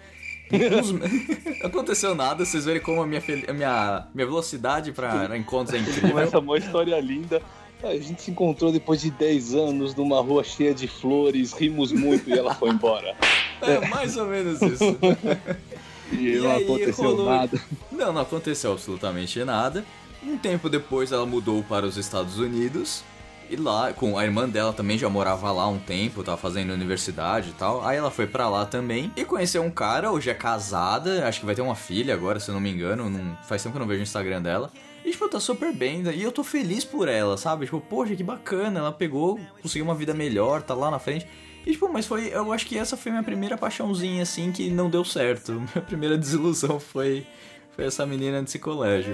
Aconteceu 1.65 2.15
nada, 2.15 2.45
vocês 2.45 2.65
verem 2.65 2.81
como 2.81 3.03
a 3.03 3.07
minha, 3.07 3.21
a 3.49 3.53
minha, 3.53 4.07
minha 4.15 4.27
velocidade 4.27 4.93
pra 4.93 5.37
encontros 5.37 5.75
é 5.75 5.79
incrível. 5.79 6.11
Começa 6.11 6.39
uma 6.39 6.57
história 6.57 7.01
linda. 7.01 7.43
A 7.83 7.97
gente 7.97 8.23
se 8.23 8.31
encontrou 8.31 8.71
depois 8.71 9.01
de 9.01 9.11
10 9.11 9.55
anos 9.55 9.95
numa 9.97 10.21
rua 10.21 10.45
cheia 10.45 10.73
de 10.73 10.87
flores, 10.87 11.53
rimos 11.53 11.91
muito 11.91 12.31
e 12.31 12.39
ela 12.39 12.55
foi 12.55 12.71
embora. 12.71 13.17
É 13.63 13.87
mais 13.89 14.17
ou 14.17 14.27
menos 14.27 14.61
isso. 14.63 14.85
E, 16.13 16.35
E 16.35 16.39
não 16.39 16.53
aí, 16.53 16.63
aconteceu 16.63 17.05
rolou- 17.05 17.27
nada. 17.29 17.61
Não, 17.91 18.13
não 18.13 18.21
aconteceu 18.21 18.71
absolutamente 18.71 19.43
nada. 19.43 19.85
Um 20.25 20.39
tempo 20.39 20.69
depois 20.69 21.11
ela 21.11 21.27
mudou 21.27 21.65
para 21.65 21.85
os 21.85 21.97
Estados 21.97 22.39
Unidos. 22.39 23.03
E 23.51 23.57
lá, 23.57 23.93
com 23.93 24.17
a 24.17 24.25
irmã 24.25 24.49
dela 24.49 24.73
também 24.73 24.97
já 24.97 25.09
morava 25.09 25.51
lá 25.51 25.67
um 25.69 25.79
tempo, 25.81 26.23
tava 26.23 26.37
fazendo 26.37 26.73
universidade 26.73 27.51
e 27.51 27.53
tal. 27.55 27.85
Aí 27.85 27.97
ela 27.97 28.11
foi 28.13 28.27
pra 28.29 28.49
lá 28.49 28.65
também 28.65 29.11
e 29.17 29.25
conheceu 29.25 29.65
um 29.65 29.71
cara, 29.71 30.13
hoje 30.13 30.31
é 30.31 30.35
casada, 30.35 31.27
acho 31.29 31.41
que 31.41 31.47
vai 31.47 31.57
ter 31.57 31.63
uma 31.63 31.75
filha 31.75 32.15
agora, 32.15 32.39
se 32.39 32.49
eu 32.51 32.55
não 32.55 32.61
me 32.61 32.71
engano. 32.71 33.11
Não, 33.11 33.37
faz 33.49 33.63
tempo 33.65 33.73
que 33.73 33.79
eu 33.79 33.81
não 33.81 33.89
vejo 33.89 34.01
o 34.01 34.03
Instagram 34.05 34.41
dela. 34.43 34.71
E, 35.05 35.11
tipo, 35.11 35.29
tá 35.29 35.41
super 35.41 35.73
bem. 35.73 36.03
E 36.15 36.23
eu 36.23 36.31
tô 36.31 36.45
feliz 36.45 36.85
por 36.85 37.09
ela, 37.09 37.37
sabe? 37.37 37.65
Tipo, 37.65 37.81
poxa, 37.81 38.15
que 38.15 38.23
bacana. 38.23 38.79
Ela 38.79 38.93
pegou, 38.93 39.41
conseguiu 39.61 39.85
uma 39.85 39.95
vida 39.95 40.15
melhor, 40.15 40.63
tá 40.63 40.73
lá 40.75 40.89
na 40.89 41.01
frente. 41.01 41.27
E, 41.67 41.73
tipo, 41.73 41.89
mas 41.89 42.07
foi. 42.07 42.29
Eu 42.29 42.53
acho 42.53 42.65
que 42.65 42.79
essa 42.79 42.97
foi 42.97 43.11
minha 43.11 43.25
primeira 43.25 43.59
paixãozinha, 43.59 44.23
assim, 44.23 44.53
que 44.53 44.71
não 44.71 44.89
deu 44.89 45.05
certo. 45.05 45.53
Minha 45.75 45.85
primeira 45.85 46.17
desilusão 46.17 46.79
foi. 46.79 47.27
Foi 47.75 47.85
essa 47.85 48.07
menina 48.07 48.41
desse 48.41 48.59
colégio. 48.59 49.13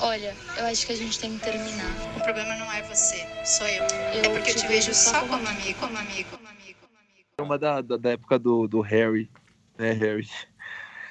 Olha, 0.00 0.34
eu 0.58 0.66
acho 0.66 0.86
que 0.86 0.92
a 0.92 0.96
gente 0.96 1.18
tem 1.20 1.38
que 1.38 1.44
terminar. 1.44 1.90
O 2.16 2.20
problema 2.22 2.56
não 2.56 2.72
é 2.72 2.82
você, 2.82 3.24
sou 3.44 3.66
eu. 3.68 3.84
Eu 3.84 4.20
é 4.20 4.28
porque 4.30 4.50
eu 4.50 4.54
te 4.54 4.60
te 4.62 4.66
vejo 4.66 4.86
vejo 4.86 4.94
só 4.94 5.10
só 5.10 5.20
como 5.20 5.32
como 5.32 5.48
amigo, 5.48 5.78
como 5.78 5.98
amigo, 5.98 6.28
como 6.30 6.48
amigo, 6.48 6.78
como 6.80 6.98
amigo. 6.98 7.28
uma 7.40 7.58
da, 7.58 7.80
da, 7.80 7.96
da 7.96 8.10
época 8.10 8.38
do, 8.38 8.66
do 8.66 8.80
Harry, 8.80 9.30
né, 9.78 9.92
Harry? 9.92 10.28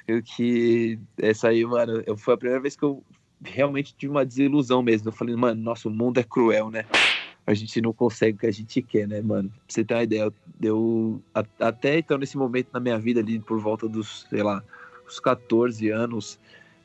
Eu 0.06 0.22
que. 0.22 0.98
Essa 1.16 1.48
aí, 1.48 1.64
mano, 1.64 2.02
eu, 2.06 2.16
foi 2.16 2.34
a 2.34 2.36
primeira 2.36 2.60
vez 2.60 2.76
que 2.76 2.82
eu 2.82 3.02
realmente 3.42 3.94
tive 3.94 4.10
uma 4.10 4.26
desilusão 4.26 4.82
mesmo. 4.82 5.08
Eu 5.08 5.12
falei, 5.12 5.36
mano, 5.36 5.62
nosso 5.62 5.88
mundo 5.88 6.18
é 6.18 6.22
cruel, 6.22 6.70
né? 6.70 6.84
A 7.46 7.52
gente 7.54 7.80
não 7.80 7.92
consegue 7.92 8.36
o 8.36 8.40
que 8.40 8.46
a 8.46 8.50
gente 8.50 8.80
quer, 8.80 9.06
né, 9.06 9.20
mano? 9.20 9.48
Pra 9.50 9.58
você 9.68 9.84
ter 9.84 9.94
uma 9.94 10.02
ideia, 10.02 10.32
eu, 10.62 11.20
até 11.60 11.98
então, 11.98 12.16
nesse 12.16 12.36
momento 12.38 12.68
na 12.72 12.80
minha 12.80 12.98
vida 12.98 13.20
ali, 13.20 13.38
por 13.38 13.58
volta 13.60 13.88
dos, 13.88 14.26
sei 14.30 14.42
lá, 14.42 14.62
os 15.06 15.20
14 15.20 15.90
anos, 15.90 16.38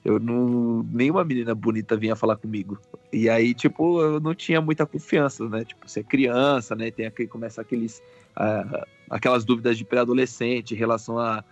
eu 0.04 0.20
não. 0.20 0.84
Nenhuma 0.92 1.24
menina 1.24 1.56
bonita 1.56 1.96
vinha 1.96 2.16
falar 2.16 2.36
comigo. 2.36 2.78
E 3.12 3.30
aí, 3.30 3.54
tipo, 3.54 4.01
eu 4.01 4.20
não 4.20 4.36
tinha 4.36 4.60
muita 4.60 4.86
confiança, 4.86 5.48
né? 5.48 5.63
Tipo, 5.63 5.88
você 5.88 6.01
é 6.01 6.04
criança, 6.04 6.75
né? 6.75 6.92
Tem 6.92 7.06
aquele, 7.06 7.30
começa 7.30 7.62
aqueles. 7.62 8.01
ah, 8.36 8.86
aquelas 9.10 9.44
dúvidas 9.44 9.78
de 9.78 9.84
pré-adolescente 9.84 10.74
em 10.74 10.78
relação 10.78 11.18
a, 11.18 11.44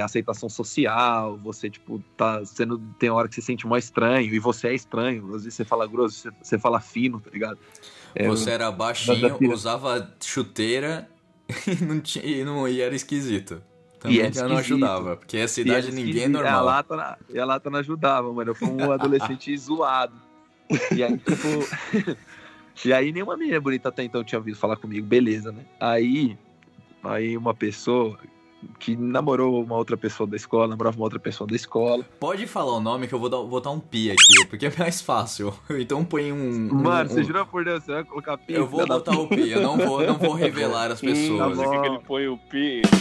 aceitação 0.00 0.48
social, 0.48 1.36
você, 1.38 1.68
tipo, 1.70 2.02
tá 2.16 2.44
sendo. 2.44 2.78
Tem 2.98 3.10
hora 3.10 3.28
que 3.28 3.34
você 3.34 3.40
se 3.40 3.46
sente 3.48 3.66
mais 3.66 3.84
estranho, 3.84 4.32
e 4.34 4.38
você 4.38 4.68
é 4.68 4.74
estranho. 4.74 5.24
Às 5.34 5.42
vezes 5.44 5.54
você 5.54 5.64
fala 5.64 5.86
grosso, 5.86 6.30
você, 6.42 6.58
fala 6.58 6.80
fino, 6.80 7.20
tá 7.20 7.30
ligado? 7.30 7.58
É, 8.14 8.26
Você 8.26 8.50
era 8.50 8.70
baixinho, 8.70 9.20
Nada 9.20 9.34
pira. 9.36 9.52
usava 9.52 10.14
chuteira 10.22 11.08
e, 11.66 11.84
não 11.84 12.00
tinha, 12.00 12.24
e, 12.24 12.44
não, 12.44 12.66
e 12.68 12.80
era 12.80 12.94
esquisito. 12.94 13.62
Também 14.00 14.20
era 14.20 14.32
já 14.32 14.48
não 14.48 14.58
esquisito. 14.58 14.74
ajudava, 14.84 15.16
porque 15.16 15.36
essa 15.36 15.60
E 15.60 15.64
idade 15.64 15.90
ninguém 15.92 16.22
é 16.22 16.28
normal. 16.28 16.54
A 16.58 16.62
lata, 16.62 16.96
na- 16.96 17.18
e 17.28 17.38
a 17.38 17.44
lata 17.44 17.68
não 17.68 17.78
ajudava, 17.80 18.32
mano. 18.32 18.50
Eu 18.50 18.54
fui 18.54 18.68
um 18.68 18.90
adolescente 18.92 19.54
zoado. 19.58 20.14
E 20.94 21.02
aí, 21.02 21.18
tipo. 21.18 21.48
e 22.84 22.92
aí 22.92 23.12
nenhuma 23.12 23.36
menina 23.36 23.60
bonita 23.60 23.88
até 23.88 24.04
então 24.04 24.22
tinha 24.22 24.38
ouvido 24.38 24.56
falar 24.56 24.76
comigo, 24.76 25.04
beleza, 25.06 25.50
né? 25.50 25.64
Aí, 25.80 26.38
aí 27.02 27.36
uma 27.36 27.54
pessoa 27.54 28.18
que 28.78 28.96
namorou 28.96 29.62
uma 29.62 29.76
outra 29.76 29.96
pessoa 29.96 30.26
da 30.28 30.36
escola, 30.36 30.66
namorava 30.68 30.96
uma 30.96 31.04
outra 31.04 31.18
pessoa 31.18 31.46
da 31.46 31.54
escola. 31.54 32.04
Pode 32.18 32.46
falar 32.46 32.72
o 32.74 32.80
nome 32.80 33.06
que 33.06 33.14
eu 33.14 33.18
vou 33.18 33.28
dar, 33.28 33.38
botar 33.42 33.70
um 33.70 33.78
pi 33.80 34.10
aqui, 34.10 34.44
porque 34.48 34.66
é 34.66 34.72
mais 34.78 35.00
fácil. 35.00 35.52
Então 35.78 36.04
põe 36.04 36.32
um. 36.32 36.36
um- 36.72 36.82
Mano, 36.82 37.10
um- 37.10 37.14
você 37.14 37.22
jura 37.24 37.44
por 37.46 37.64
Deus, 37.64 37.84
você 37.84 37.92
vai 37.92 38.04
colocar 38.04 38.36
pi? 38.36 38.54
Eu 38.54 38.66
vou 38.66 38.86
botar 38.86 39.16
o 39.16 39.26
pi, 39.28 39.50
eu 39.50 39.60
não 39.62 39.76
vou, 39.76 40.04
não 40.04 40.18
vou 40.18 40.32
revelar 40.34 40.90
as 40.90 41.02
Hum, 41.02 41.06
pessoas. 41.06 41.38
tá 41.38 41.48
bom. 41.48 41.54
Você 41.54 41.68
quer 41.68 41.80
que 41.80 41.86
ele 41.88 41.98
põe 42.00 42.26
o 42.28 42.36
pi? 42.38 42.82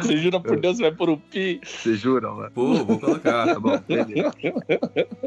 Você 0.00 0.16
jura 0.18 0.38
por 0.38 0.60
Deus, 0.60 0.78
vai 0.78 0.92
pôr 0.92 1.10
o 1.10 1.16
pi? 1.18 1.60
Você 1.64 1.94
jura, 1.96 2.30
mano? 2.30 2.50
Pô, 2.52 2.84
vou 2.84 3.00
colocar. 3.00 3.46
Tá 3.46 3.58
bom, 3.58 3.76
beleza. 3.88 4.32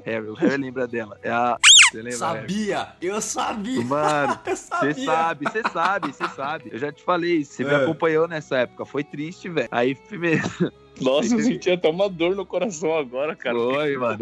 Harry, 0.05 0.27
o 0.29 0.33
Harry 0.35 0.57
lembra 0.61 0.87
dela. 0.87 1.17
É 1.21 1.29
a. 1.29 1.57
Você 1.91 1.97
lembra? 1.97 2.17
Sabia! 2.17 2.87
Eu 3.01 3.21
sabia! 3.21 3.81
Mano, 3.83 4.39
Você 4.45 4.55
sabe, 4.55 5.45
você 5.45 5.61
sabe, 5.71 6.07
você 6.13 6.27
sabe. 6.29 6.69
Eu 6.71 6.77
já 6.77 6.91
te 6.91 7.03
falei, 7.03 7.43
você 7.45 7.63
me 7.63 7.71
É. 7.71 7.75
acompanhou 7.77 8.27
nessa 8.27 8.57
época. 8.57 8.85
Foi 8.85 9.03
triste, 9.03 9.47
velho. 9.49 9.67
Aí, 9.71 9.95
primeiro. 9.95 10.43
Nossa, 11.01 11.35
eu 11.35 11.39
senti 11.41 11.69
até 11.69 11.87
uma 11.89 12.09
dor 12.09 12.35
no 12.35 12.45
coração 12.45 12.97
agora, 12.97 13.35
cara. 13.35 13.55
Foi, 13.57 13.95
mano. 13.97 14.17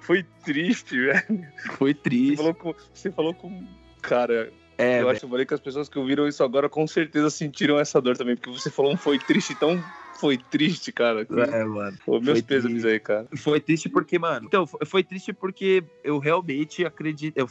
Foi 0.00 0.24
triste, 0.44 0.98
velho. 0.98 1.46
Foi 1.78 1.94
Você 1.94 2.00
triste. 2.00 2.36
falou 2.36 2.54
com. 2.54 2.74
Você 2.92 3.12
falou 3.12 3.34
com. 3.34 3.64
Cara, 4.02 4.52
É, 4.76 5.00
eu 5.00 5.08
acho 5.08 5.20
que 5.20 5.26
eu 5.26 5.30
falei 5.30 5.46
que 5.46 5.54
as 5.54 5.60
pessoas 5.60 5.88
que 5.88 5.98
ouviram 5.98 6.26
isso 6.26 6.42
agora 6.42 6.68
com 6.68 6.84
certeza 6.86 7.30
sentiram 7.30 7.78
essa 7.78 8.00
dor 8.02 8.16
também, 8.16 8.36
porque 8.36 8.50
você 8.50 8.70
falou 8.70 8.92
um 8.92 8.96
foi 8.96 9.18
triste, 9.20 9.54
tão 9.54 9.82
foi 10.24 10.38
triste, 10.38 10.90
cara. 10.90 11.20
É, 11.20 11.64
mano. 11.64 11.98
Pô, 12.02 12.18
meus 12.18 12.40
pêsames 12.40 12.80
triste. 12.80 12.94
aí, 12.94 12.98
cara. 12.98 13.28
Foi 13.36 13.60
triste 13.60 13.90
porque, 13.90 14.18
mano. 14.18 14.46
Então, 14.46 14.66
foi- 14.66 15.04
triste 15.04 15.34
porque 15.34 15.84
eu 16.02 16.18
realmente 16.18 16.82
acredito. 16.82 17.36
Eu 17.36 17.46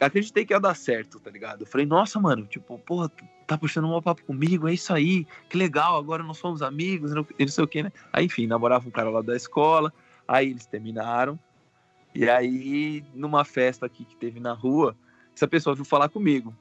acreditei 0.00 0.44
que 0.44 0.52
ia 0.52 0.58
dar 0.58 0.74
certo, 0.74 1.20
tá 1.20 1.30
ligado? 1.30 1.62
Eu 1.62 1.66
falei, 1.68 1.86
nossa, 1.86 2.18
mano, 2.18 2.44
tipo, 2.44 2.76
porra, 2.80 3.08
tá 3.46 3.56
puxando 3.56 3.86
um 3.86 4.02
papo 4.02 4.24
comigo, 4.24 4.66
é 4.66 4.74
isso 4.74 4.92
aí, 4.92 5.28
que 5.48 5.56
legal, 5.56 5.96
agora 5.96 6.24
nós 6.24 6.38
somos 6.38 6.60
amigos, 6.60 7.12
não, 7.12 7.24
não 7.38 7.48
sei 7.48 7.62
o 7.62 7.68
que, 7.68 7.84
né? 7.84 7.92
Aí, 8.12 8.26
enfim, 8.26 8.48
namorava 8.48 8.88
um 8.88 8.90
cara 8.90 9.10
lá 9.10 9.22
da 9.22 9.36
escola, 9.36 9.92
aí 10.26 10.50
eles 10.50 10.66
terminaram. 10.66 11.38
E 12.12 12.28
aí, 12.28 13.04
numa 13.14 13.44
festa 13.44 13.86
aqui 13.86 14.04
que 14.04 14.16
teve 14.16 14.40
na 14.40 14.54
rua, 14.54 14.96
essa 15.36 15.46
pessoa 15.46 15.76
veio 15.76 15.84
falar 15.84 16.08
comigo, 16.08 16.52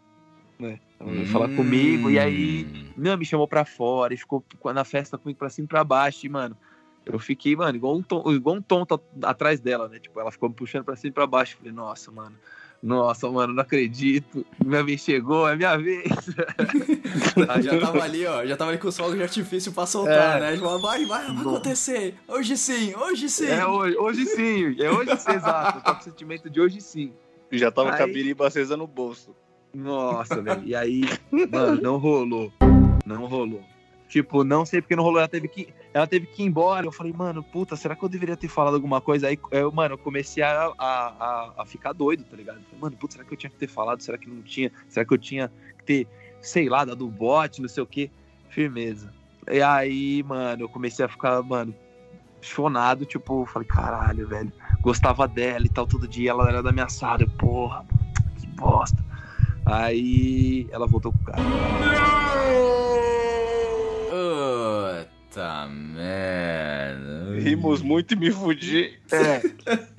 né? 0.60 0.80
Ela 1.00 1.12
veio 1.12 1.28
falar 1.28 1.50
comigo, 1.56 2.10
e 2.10 2.18
aí 2.18 2.66
Hum. 2.66 2.92
não, 2.98 3.18
me 3.18 3.26
chamou 3.26 3.48
pra 3.48 3.64
fora 3.66 4.14
e 4.14 4.18
ficou 4.18 4.44
na 4.74 4.84
festa 4.84 5.18
comigo 5.18 5.38
pra 5.40 5.50
cima 5.50 5.66
e 5.66 5.68
pra 5.70 5.84
baixo. 5.84 6.26
E, 6.26 6.30
mano, 6.30 6.58
eu 7.06 7.20
fiquei, 7.20 7.56
mano, 7.56 7.76
igual 7.78 7.96
um, 7.96 8.02
ton, 8.02 8.24
igual 8.32 8.56
um 8.56 8.62
tonto 8.62 9.00
atrás 9.22 9.60
dela, 9.60 9.88
né? 9.88 10.00
Tipo, 10.00 10.20
ela 10.20 10.32
ficou 10.32 10.50
me 10.50 10.56
puxando 10.56 10.84
pra 10.86 10.96
cima 10.96 11.10
e 11.10 11.14
pra 11.14 11.28
baixo. 11.28 11.54
Eu 11.54 11.58
falei, 11.60 11.72
nossa, 11.74 12.12
mano. 12.12 12.36
Nossa, 12.82 13.28
mano, 13.32 13.54
não 13.54 13.62
acredito. 13.64 14.46
Minha 14.64 14.84
vez 14.84 15.02
chegou, 15.02 15.48
é 15.50 15.56
minha 15.56 15.78
vez. 15.78 16.04
Ah, 17.50 17.62
já 17.62 17.80
tava 17.80 18.04
ali, 18.04 18.26
ó. 18.26 18.46
Já 18.46 18.56
tava 18.58 18.72
ali 18.72 18.80
com 18.80 18.88
os 18.88 18.98
fogos 18.98 19.16
de 19.16 19.22
artifício 19.24 19.72
pra 19.72 19.86
soltar, 19.86 20.38
É. 20.38 20.52
né? 20.52 20.56
Vai, 20.58 20.78
vai, 20.80 21.06
vai 21.06 21.28
Nossa. 21.30 21.42
acontecer. 21.50 22.16
Hoje 22.28 22.58
sim, 22.58 22.94
hoje 22.96 23.30
sim. 23.30 23.46
É 23.48 23.66
hoje, 23.66 23.98
hoje 23.98 24.26
sim, 24.26 24.76
é 24.82 24.90
hoje 24.92 25.16
sim, 25.18 25.32
exato. 25.32 25.78
Eu 25.80 25.84
tô 25.84 25.94
com 25.94 26.00
o 26.02 26.04
sentimento 26.04 26.50
de 26.50 26.60
hoje 26.60 26.82
sim. 26.82 27.14
Já 27.52 27.72
tava 27.72 27.96
com 27.96 28.04
a 28.04 28.06
Aí- 28.06 28.14
biriba 28.14 28.48
acesa 28.48 28.76
no 28.78 28.86
bolso. 28.88 29.36
Nossa, 29.78 30.42
velho. 30.42 30.64
E 30.66 30.76
aí, 30.76 31.02
mano, 31.52 31.80
não 31.82 31.98
rolou. 31.98 32.52
Não 33.06 33.28
rolou. 33.28 33.64
Tipo, 34.10 34.44
não 34.44 34.66
sei 34.66 34.82
porque 34.82 34.96
não 34.96 35.04
rolou. 35.04 35.20
Ela 35.20 35.28
teve 35.28 35.48
que, 35.48 35.68
ela 35.94 36.08
teve 36.08 36.26
que 36.26 36.42
ir 36.42 36.48
embora. 36.48 36.88
Eu 36.88 36.92
falei, 36.92 37.14
mano, 37.14 37.44
puta, 37.44 37.76
será 37.76 37.96
que 37.96 38.04
eu 38.04 38.10
deveria 38.10 38.36
ter 38.36 38.48
falado 38.48 38.74
alguma 38.74 39.00
coisa? 39.00 39.28
Aí, 39.28 39.38
eu, 39.52 39.72
mano, 39.72 39.94
eu 39.94 39.98
comecei 39.98 40.42
a, 40.42 40.74
a, 40.78 41.54
a, 41.58 41.66
ficar 41.66 41.94
doido, 41.94 42.24
tá 42.24 42.36
ligado? 42.36 42.60
Falei, 42.64 42.80
mano, 42.82 42.98
puta, 42.98 43.14
será 43.14 43.26
que 43.26 43.34
eu 43.34 43.38
tinha 43.38 43.50
que 43.52 43.58
ter 43.58 43.68
falado? 43.68 44.02
Será 44.02 44.18
que 44.18 44.28
não 44.28 44.42
tinha? 44.42 44.72
Será 44.90 45.06
que 45.06 45.14
eu 45.14 45.18
tinha 45.18 45.52
que 45.78 45.84
ter, 45.84 46.08
sei 46.42 46.68
lá, 46.70 46.84
dado 46.84 47.08
bote, 47.08 47.62
não 47.62 47.70
sei 47.70 47.84
o 47.84 47.88
quê? 47.88 48.10
Firmeza. 48.50 49.14
E 49.52 49.62
aí, 49.62 50.24
mano, 50.24 50.64
eu 50.64 50.70
comecei 50.70 51.06
a 51.06 51.10
ficar, 51.10 51.44
mano, 51.44 51.76
chonado, 52.42 53.06
tipo, 53.06 53.46
falei, 53.46 53.68
caralho, 53.68 54.28
velho. 54.28 54.52
Gostava 54.82 55.28
dela 55.28 55.66
e 55.66 55.70
tal, 55.70 55.86
todo 55.86 56.08
dia 56.08 56.32
ela 56.32 56.50
era 56.50 56.64
da 56.64 56.72
minha 56.72 56.90
sala. 56.90 57.22
Eu, 57.22 57.28
porra, 57.28 57.86
que 58.40 58.48
bosta. 58.48 59.07
Aí 59.68 60.68
ela 60.72 60.88
voltou 60.88 61.12
com 61.12 61.20
o 61.20 61.24
cara. 61.24 61.44
Puta 65.38 65.68
merda. 65.68 67.40
Rimos 67.40 67.82
muito 67.84 68.14
e 68.14 68.18
me 68.18 68.32
fudi. 68.32 68.98
É. 69.12 69.42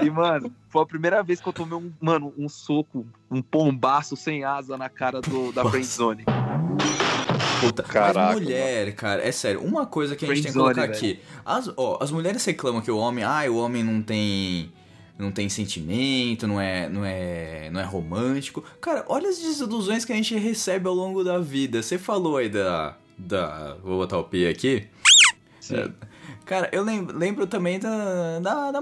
E, 0.05 0.11
mano, 0.11 0.51
foi 0.69 0.83
a 0.83 0.87
primeira 0.87 1.23
vez 1.23 1.41
que 1.41 1.49
eu 1.49 1.53
tomei 1.53 1.79
um, 1.79 1.93
mano, 2.01 2.33
um 2.37 2.49
soco, 2.49 3.07
um 3.31 3.41
pombaço 3.41 4.17
sem 4.17 4.43
asa 4.43 4.77
na 4.77 4.89
cara 4.89 5.21
do, 5.21 5.53
da 5.53 5.65
friendzone. 5.71 6.25
Puta, 7.61 7.83
Caraca, 7.83 8.19
mas 8.19 8.41
mulher, 8.41 8.95
cara, 8.95 9.23
é 9.23 9.31
sério, 9.31 9.61
uma 9.63 9.85
coisa 9.87 10.17
que 10.17 10.25
a 10.25 10.29
gente 10.29 10.45
tem 10.45 10.53
que 10.53 10.59
colocar 10.59 10.85
aqui. 10.85 11.21
As, 11.45 11.71
ó, 11.77 11.99
as 12.01 12.11
mulheres 12.11 12.45
reclamam 12.45 12.81
que 12.81 12.91
o 12.91 12.97
homem, 12.97 13.23
ai, 13.23 13.49
o 13.49 13.57
homem 13.57 13.85
não 13.85 14.03
tem 14.03 14.73
não 15.19 15.33
tem 15.33 15.49
sentimento, 15.49 16.47
não 16.47 16.61
é, 16.61 16.89
não 16.89 17.05
é, 17.05 17.69
não 17.71 17.81
é 17.81 17.85
romântico. 17.85 18.63
Cara, 18.81 19.05
olha 19.09 19.29
as 19.29 19.39
desilusões 19.39 20.05
que 20.05 20.13
a 20.13 20.17
gente 20.17 20.37
recebe 20.37 20.87
ao 20.87 20.95
longo 20.95 21.25
da 21.25 21.39
vida. 21.39 21.83
Você 21.83 21.99
falou 21.99 22.37
aí 22.37 22.49
da 22.49 22.97
da, 23.19 23.75
vou 23.83 23.99
botar 23.99 24.17
o 24.19 24.25
P 24.25 24.47
aqui. 24.47 24.87
É, 25.71 25.91
cara, 26.45 26.69
eu 26.73 26.85
lembro, 26.85 27.19
lembro 27.19 27.47
também 27.47 27.79
da 27.81 28.39
da, 28.39 28.71
da 28.71 28.81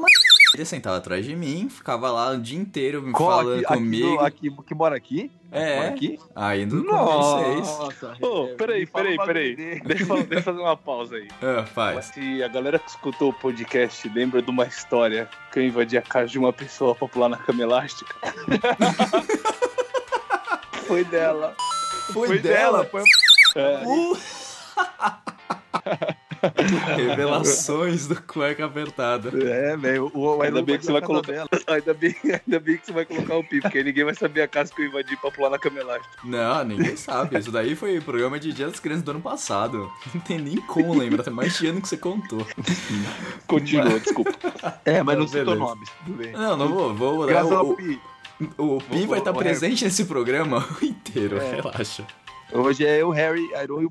ele 0.54 0.64
sentava 0.64 0.96
atrás 0.96 1.24
de 1.24 1.36
mim, 1.36 1.68
ficava 1.68 2.10
lá 2.10 2.30
o 2.30 2.38
dia 2.40 2.58
inteiro 2.58 3.02
me 3.02 3.12
Qual 3.12 3.30
falando 3.30 3.54
aqui, 3.56 3.64
aqui, 3.66 3.74
comigo. 3.74 4.08
do- 4.16 4.20
aqui, 4.20 4.50
que 4.66 4.74
mora 4.74 4.96
aqui? 4.96 5.30
É. 5.52 5.76
Mora 5.76 5.88
aqui? 5.88 6.18
Ainda 6.34 6.76
não 6.76 7.38
sei. 7.38 7.56
Nossa, 7.56 8.16
Ô, 8.20 8.46
é, 8.46 8.54
peraí, 8.54 8.86
peraí, 8.86 9.16
peraí. 9.16 9.56
Deixa 9.56 10.02
eu, 10.04 10.16
deixa 10.24 10.34
eu 10.34 10.42
fazer 10.42 10.60
uma 10.60 10.76
pausa 10.76 11.16
aí. 11.16 11.28
Ah, 11.42 11.64
faz. 11.66 12.06
Se 12.06 12.42
a 12.42 12.48
galera 12.48 12.78
que 12.78 12.88
escutou 12.90 13.30
o 13.30 13.34
podcast 13.34 14.08
lembra 14.08 14.40
de 14.42 14.50
uma 14.50 14.64
história 14.64 15.28
que 15.52 15.58
eu 15.58 15.62
invadi 15.64 15.96
a 15.98 16.02
casa 16.02 16.28
de 16.28 16.38
uma 16.38 16.52
pessoa 16.52 16.94
pra 16.94 17.08
pular 17.08 17.28
na 17.28 17.36
cama 17.38 17.62
elástica. 17.62 18.14
Foi 20.86 21.04
dela. 21.04 21.54
Foi, 22.12 22.38
dela. 22.38 22.84
foi- 22.84 23.02
É, 23.56 23.82
Uh! 23.86 24.16
Revelações 26.96 28.06
do 28.06 28.20
cueca 28.22 28.64
apertada. 28.66 29.30
É, 29.48 29.76
velho. 29.76 30.10
O, 30.14 30.36
o 30.36 30.42
Ainda 30.42 30.62
bem 30.62 30.78
que 30.78 30.84
você 30.86 30.92
vai 30.92 31.00
colocar. 31.02 31.32
Ainda 31.66 31.94
bem, 31.94 32.14
ainda 32.24 32.60
bem 32.60 32.76
que 32.76 32.86
você 32.86 32.92
vai 32.92 33.04
colocar 33.04 33.36
o 33.36 33.44
pi, 33.44 33.60
porque 33.60 33.78
aí 33.78 33.84
ninguém 33.84 34.04
vai 34.04 34.14
saber 34.14 34.42
a 34.42 34.48
casa 34.48 34.72
que 34.74 34.82
eu 34.82 34.86
invadi 34.86 35.16
pra 35.16 35.30
pular 35.30 35.50
na 35.50 35.58
cama 35.58 35.80
elástica. 35.80 36.14
Não, 36.24 36.64
ninguém 36.64 36.96
sabe. 36.96 37.38
Isso 37.38 37.50
daí 37.50 37.74
foi 37.74 38.00
programa 38.00 38.38
de 38.38 38.52
Dia 38.52 38.66
das 38.68 38.80
Crianças 38.80 39.02
do 39.04 39.10
ano 39.12 39.20
passado. 39.20 39.90
Não 40.14 40.20
tem 40.22 40.38
nem 40.38 40.56
como 40.56 40.94
lembrar. 40.94 41.22
Tem 41.24 41.32
mais 41.32 41.56
de 41.58 41.66
ano 41.66 41.80
que 41.80 41.88
você 41.88 41.96
contou. 41.96 42.46
Continua, 43.46 43.98
desculpa. 44.00 44.32
É, 44.84 45.02
mas 45.02 45.16
não 45.16 45.22
Não, 45.24 45.28
citou 45.28 45.54
nomes. 45.56 45.88
Bem. 46.06 46.32
Não, 46.32 46.56
não 46.56 46.68
vou. 46.68 46.94
vou 46.94 47.26
Graças 47.26 47.50
o, 47.50 47.54
ao 47.54 47.70
o, 47.70 47.76
Pi. 47.76 48.00
o 48.58 48.78
Pi 48.78 48.98
Vou- 48.98 49.06
vai 49.08 49.18
estar 49.18 49.32
vou- 49.32 49.42
presente 49.42 49.84
nesse 49.84 50.04
programa 50.04 50.66
inteiro. 50.82 51.38
É. 51.38 51.56
Relaxa. 51.56 52.04
Hoje 52.52 52.86
é 52.86 53.02
eu, 53.02 53.10
Harry, 53.10 53.42
Iron 53.62 53.82
e 53.82 53.86
o 53.86 53.90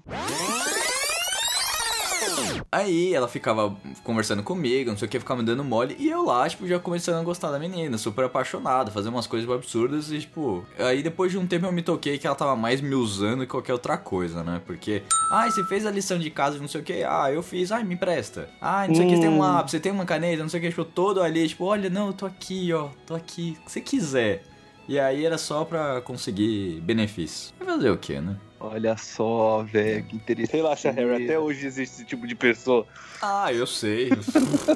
Aí 2.72 3.14
ela 3.14 3.28
ficava 3.28 3.76
conversando 4.04 4.44
comigo, 4.44 4.90
não 4.90 4.98
sei 4.98 5.08
o 5.08 5.12
que, 5.12 5.20
ficava 5.20 5.42
me 5.42 5.46
dando 5.46 5.64
mole. 5.64 5.96
E 6.00 6.10
eu 6.10 6.26
lá, 6.26 6.48
tipo, 6.48 6.68
já 6.68 6.80
começando 6.80 7.20
a 7.20 7.24
gostar 7.24 7.52
da 7.52 7.60
menina, 7.60 7.98
super 7.98 8.26
apaixonado, 8.26 8.92
fazendo 8.92 9.14
umas 9.14 9.28
coisas 9.28 9.50
absurdas 9.50 10.12
e, 10.12 10.20
tipo. 10.20 10.66
Aí 10.78 11.02
depois 11.02 11.32
de 11.32 11.38
um 11.38 11.48
tempo 11.48 11.66
eu 11.66 11.72
me 11.72 11.82
toquei 11.82 12.18
que 12.18 12.28
ela 12.28 12.36
tava 12.36 12.56
mais 12.56 12.82
me 12.82 12.96
usando 12.96 13.42
que 13.42 13.48
qualquer 13.48 13.74
outra 13.74 13.98
coisa, 13.98 14.44
né? 14.44 14.62
Porque, 14.66 15.04
ai, 15.32 15.52
você 15.52 15.64
fez 15.66 15.86
a 15.86 15.92
lição 15.92 16.20
de 16.20 16.30
casa, 16.30 16.58
não 16.58 16.68
sei 16.68 16.82
o 16.82 16.84
que, 16.84 17.04
ah, 17.04 17.32
eu 17.32 17.42
fiz, 17.42 17.72
ai, 17.72 17.84
me 17.84 17.96
empresta. 17.96 18.50
Ai, 18.62 18.88
não 18.88 18.96
sei 18.96 19.06
o 19.06 19.10
que, 19.10 19.16
você 19.16 19.22
tem 19.22 19.30
um 19.30 19.40
lápis, 19.40 19.72
você 19.72 19.80
tem 19.80 19.92
uma 19.92 20.06
caneta, 20.06 20.42
não 20.42 20.50
sei 20.50 20.60
o 20.60 20.64
que, 20.64 20.70
tipo, 20.70 20.86
todo 20.86 21.22
ali, 21.22 21.48
tipo, 21.48 21.66
olha, 21.66 21.90
não, 21.90 22.08
eu 22.08 22.14
tô 22.14 22.26
aqui, 22.26 22.72
ó, 22.74 22.90
tô 23.06 23.16
aqui, 23.16 23.58
o 23.62 23.66
que 23.66 23.72
você 23.72 23.82
quiser. 23.82 24.44
E 24.88 25.00
aí 25.00 25.26
era 25.26 25.38
só 25.38 25.66
pra 25.66 26.00
conseguir 26.02 26.80
benefício. 26.82 27.54
Vai 27.58 27.68
fazer 27.68 27.90
o 27.90 27.98
que, 27.98 28.20
né? 28.20 28.36
Olha 28.72 28.98
só, 28.98 29.64
velho, 29.64 30.04
que 30.06 30.16
interessante. 30.16 30.56
Relaxa, 30.56 30.92
Harry, 30.92 31.24
até 31.26 31.40
hoje 31.40 31.66
existe 31.68 31.94
esse 31.96 32.06
tipo 32.06 32.26
de 32.28 32.36
pessoa. 32.36 32.86
Ah, 33.22 33.52
eu 33.54 33.66
sei. 33.68 34.10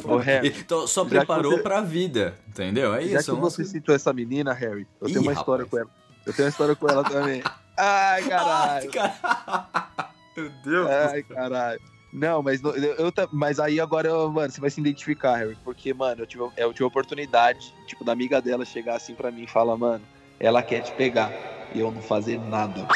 Ô, 0.03 0.17
Harry, 0.17 0.49
Então, 0.59 0.87
só 0.87 1.03
Já 1.03 1.09
preparou 1.09 1.53
você- 1.57 1.63
pra 1.63 1.81
vida, 1.81 2.35
entendeu? 2.47 2.93
É 2.93 3.01
já 3.07 3.19
isso. 3.19 3.31
que 3.33 3.37
é 3.37 3.41
você 3.41 3.63
citou 3.65 3.93
essa 3.95 4.13
menina, 4.13 4.53
Harry, 4.53 4.87
eu 5.01 5.07
Ih, 5.07 5.13
tenho 5.13 5.23
uma 5.23 5.33
história 5.33 5.65
rapaz. 5.65 5.69
com 5.69 5.77
ela. 5.79 5.89
Eu 6.25 6.33
tenho 6.33 6.45
uma 6.45 6.49
história 6.49 6.75
com 6.75 6.87
ela 6.89 7.03
também. 7.03 7.41
Ai, 7.77 8.23
caralho. 8.27 8.91
Meu 10.35 10.49
Deus. 10.63 10.89
Ai, 10.89 11.23
caralho. 11.23 11.81
Não, 12.11 12.41
mas, 12.41 12.61
eu, 12.63 12.73
eu 12.75 13.13
mas 13.31 13.59
aí 13.59 13.79
agora, 13.79 14.09
mano, 14.29 14.51
você 14.51 14.59
vai 14.59 14.69
se 14.69 14.79
identificar, 14.81 15.35
Harry. 15.37 15.55
Porque, 15.63 15.93
mano, 15.93 16.23
eu 16.23 16.27
tive, 16.27 16.43
eu 16.57 16.73
tive 16.73 16.83
a 16.83 16.87
oportunidade, 16.87 17.73
tipo, 17.85 18.03
da 18.03 18.11
amiga 18.11 18.41
dela 18.41 18.65
chegar 18.65 18.95
assim 18.95 19.13
pra 19.13 19.29
mim 19.31 19.43
e 19.43 19.47
falar, 19.47 19.77
mano, 19.77 20.03
ela 20.39 20.63
quer 20.63 20.81
te 20.81 20.91
pegar. 20.93 21.31
E 21.73 21.79
eu 21.79 21.91
não 21.91 22.01
fazer 22.01 22.39
nada. 22.39 22.87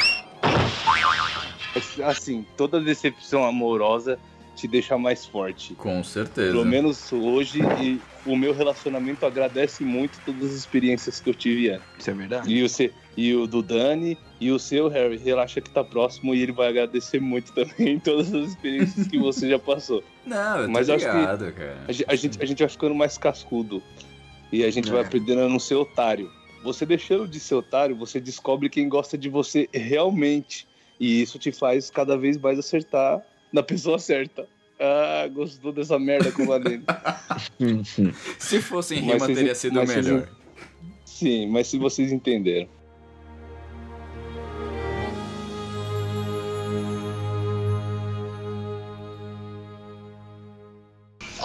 Assim, 2.04 2.46
toda 2.58 2.80
decepção 2.80 3.44
amorosa 3.44 4.20
te 4.56 4.68
deixa 4.68 4.98
mais 4.98 5.26
forte. 5.26 5.74
Com 5.76 6.04
certeza. 6.04 6.52
Pelo 6.52 6.64
menos 6.66 7.12
hoje, 7.12 7.60
e 7.82 8.00
o 8.26 8.36
meu 8.38 8.54
relacionamento 8.54 9.26
agradece 9.26 9.84
muito 9.84 10.20
todas 10.24 10.52
as 10.52 10.56
experiências 10.58 11.20
que 11.20 11.30
eu 11.30 11.34
tive 11.34 11.70
antes. 11.72 11.86
Isso 11.98 12.10
é 12.12 12.14
verdade? 12.14 12.54
E 12.54 12.62
o, 12.64 12.70
ce- 12.70 12.94
e 13.18 13.34
o 13.34 13.48
do 13.48 13.64
Dani 13.64 14.16
e 14.40 14.52
o 14.52 14.60
seu, 14.60 14.88
Harry, 14.90 15.18
relaxa 15.18 15.60
que 15.60 15.72
tá 15.72 15.84
próximo 15.84 16.36
e 16.36 16.42
ele 16.42 16.52
vai 16.52 16.68
agradecer 16.70 17.20
muito 17.20 17.52
também 17.54 18.00
todas 18.00 18.32
as 18.34 18.50
experiências 18.50 19.08
que 19.08 19.18
você 19.18 19.50
já 19.50 19.58
passou. 19.58 20.04
Não, 20.26 20.60
eu 20.60 20.66
tô 20.68 20.72
Mas 20.72 20.88
eu 20.90 20.96
acho 20.96 21.06
que- 21.10 21.12
ligado, 21.18 21.52
cara. 21.54 21.78
A, 21.88 22.12
a 22.14 22.16
gente, 22.16 22.42
a 22.42 22.46
gente 22.46 22.60
vai 22.60 22.70
ficando 22.70 22.94
mais 22.94 23.18
cascudo 23.18 23.82
e 24.52 24.64
a 24.64 24.70
gente 24.70 24.90
É. 24.90 24.92
vai 24.92 25.02
aprendendo 25.02 25.42
a 25.42 25.50
não 25.50 25.60
ser 25.60 25.76
otário. 25.76 26.32
Você 26.64 26.86
deixando 26.86 27.28
de 27.28 27.40
ser 27.40 27.56
otário, 27.56 27.96
você 27.96 28.20
descobre 28.20 28.70
quem 28.70 28.88
gosta 28.88 29.18
de 29.18 29.30
você 29.30 29.68
realmente. 29.74 30.68
E 31.00 31.22
isso 31.22 31.38
te 31.38 31.52
faz 31.52 31.90
cada 31.90 32.18
vez 32.18 32.38
mais 32.38 32.58
acertar 32.58 33.22
na 33.52 33.62
pessoa 33.62 34.00
certa. 34.00 34.48
Ah, 34.80 35.28
gostou 35.34 35.72
dessa 35.72 36.00
merda 36.00 36.32
com 36.32 36.44
o 36.44 36.48
Valene. 36.48 36.84
Se 38.40 38.62
fosse 38.62 38.96
em 38.96 39.00
rima, 39.02 39.26
teria 39.28 39.56
sido 39.56 39.76
mas 39.76 39.90
vocês- 39.92 40.06
melhor. 40.06 40.30
Sim, 41.06 41.48
mas 41.48 41.68
se 41.68 41.78
vocês 41.78 42.12
entenderam. 42.12 42.68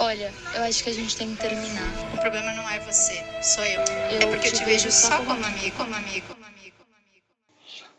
Olha, 0.09 0.33
eu 0.55 0.63
acho 0.63 0.83
que 0.83 0.89
a 0.89 0.93
gente 0.93 1.15
tem 1.15 1.35
que 1.35 1.39
terminar. 1.39 1.87
O 2.15 2.19
problema 2.19 2.51
não 2.53 2.67
é 2.67 2.79
você, 2.79 3.23
sou 3.43 3.63
eu. 3.63 3.79
Eu 4.11 4.27
é 4.27 4.31
porque 4.31 4.47
eu 4.47 4.53
te 4.53 4.65
vejo 4.65 4.91
só 4.91 5.17
como 5.17 5.45
amigo, 5.45 5.77
como 5.77 5.93
amigo, 5.93 6.25
como 6.27 6.45
amigo, 6.45 6.75
como 6.79 6.95
amigo. 6.95 7.25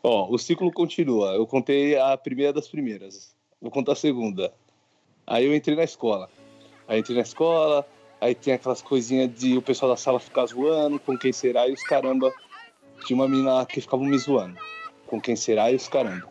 Ó, 0.02 0.28
o 0.28 0.36
ciclo 0.36 0.72
continua. 0.72 1.34
Eu 1.34 1.46
contei 1.46 1.96
a 1.96 2.16
primeira 2.16 2.52
das 2.52 2.66
primeiras. 2.66 3.32
Vou 3.62 3.70
contar 3.70 3.92
a 3.92 3.94
segunda. 3.94 4.52
Aí 5.24 5.46
eu 5.46 5.54
entrei 5.54 5.76
na 5.76 5.84
escola. 5.84 6.28
Aí 6.88 6.98
entrei 6.98 7.16
na 7.16 7.22
escola, 7.22 7.86
aí 8.20 8.34
tem 8.34 8.54
aquelas 8.54 8.82
coisinhas 8.82 9.32
de 9.32 9.56
o 9.56 9.62
pessoal 9.62 9.92
da 9.92 9.96
sala 9.96 10.18
ficar 10.18 10.46
zoando, 10.46 10.98
com 10.98 11.16
quem 11.16 11.32
será 11.32 11.68
e 11.68 11.72
os 11.72 11.82
caramba. 11.84 12.34
Tinha 13.06 13.16
uma 13.16 13.28
menina 13.28 13.54
lá 13.54 13.64
que 13.64 13.80
ficava 13.80 14.02
me 14.02 14.18
zoando. 14.18 14.58
Com 15.06 15.20
quem 15.20 15.36
será 15.36 15.70
e 15.70 15.76
os 15.76 15.86
caramba. 15.86 16.28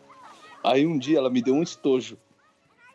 Aí 0.61 0.85
um 0.85 0.99
dia 0.99 1.19
ela 1.19 1.29
me 1.29 1.41
deu 1.41 1.53
um 1.53 1.63
estojo. 1.63 2.17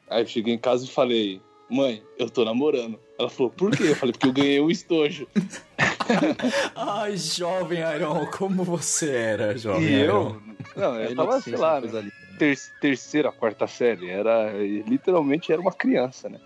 Aí 0.07 0.23
eu 0.23 0.27
cheguei 0.27 0.53
em 0.53 0.59
casa 0.59 0.85
e 0.85 0.88
falei, 0.88 1.40
mãe, 1.75 2.03
eu 2.19 2.31
tô 2.31 2.45
namorando. 2.45 2.99
Ela 3.19 3.29
falou, 3.29 3.51
por 3.51 3.71
quê? 3.77 3.85
Eu 3.85 3.97
falei, 3.97 4.13
porque 4.13 4.27
eu 4.29 4.33
ganhei 4.33 4.61
um 4.61 4.71
estojo. 4.71 5.27
Ai, 6.75 7.17
jovem 7.17 7.81
Iron, 7.97 8.27
como 8.27 8.65
você 8.65 9.11
era, 9.11 9.57
jovem 9.57 9.85
E 9.85 9.93
Iron? 10.03 10.37
eu, 10.77 10.81
não, 10.81 10.95
eu 11.01 11.11
É 11.11 11.15
tava, 11.15 11.41
sei 11.41 11.57
lá, 11.57 11.81
coisa 11.81 11.99
ali. 11.99 12.13
ter- 12.39 12.59
terceira, 12.81 13.31
quarta 13.33 13.67
série. 13.67 14.09
Era 14.11 14.53
literalmente 14.87 15.53
era 15.53 15.61
uma 15.61 15.73
criança, 15.73 16.29
né? 16.29 16.39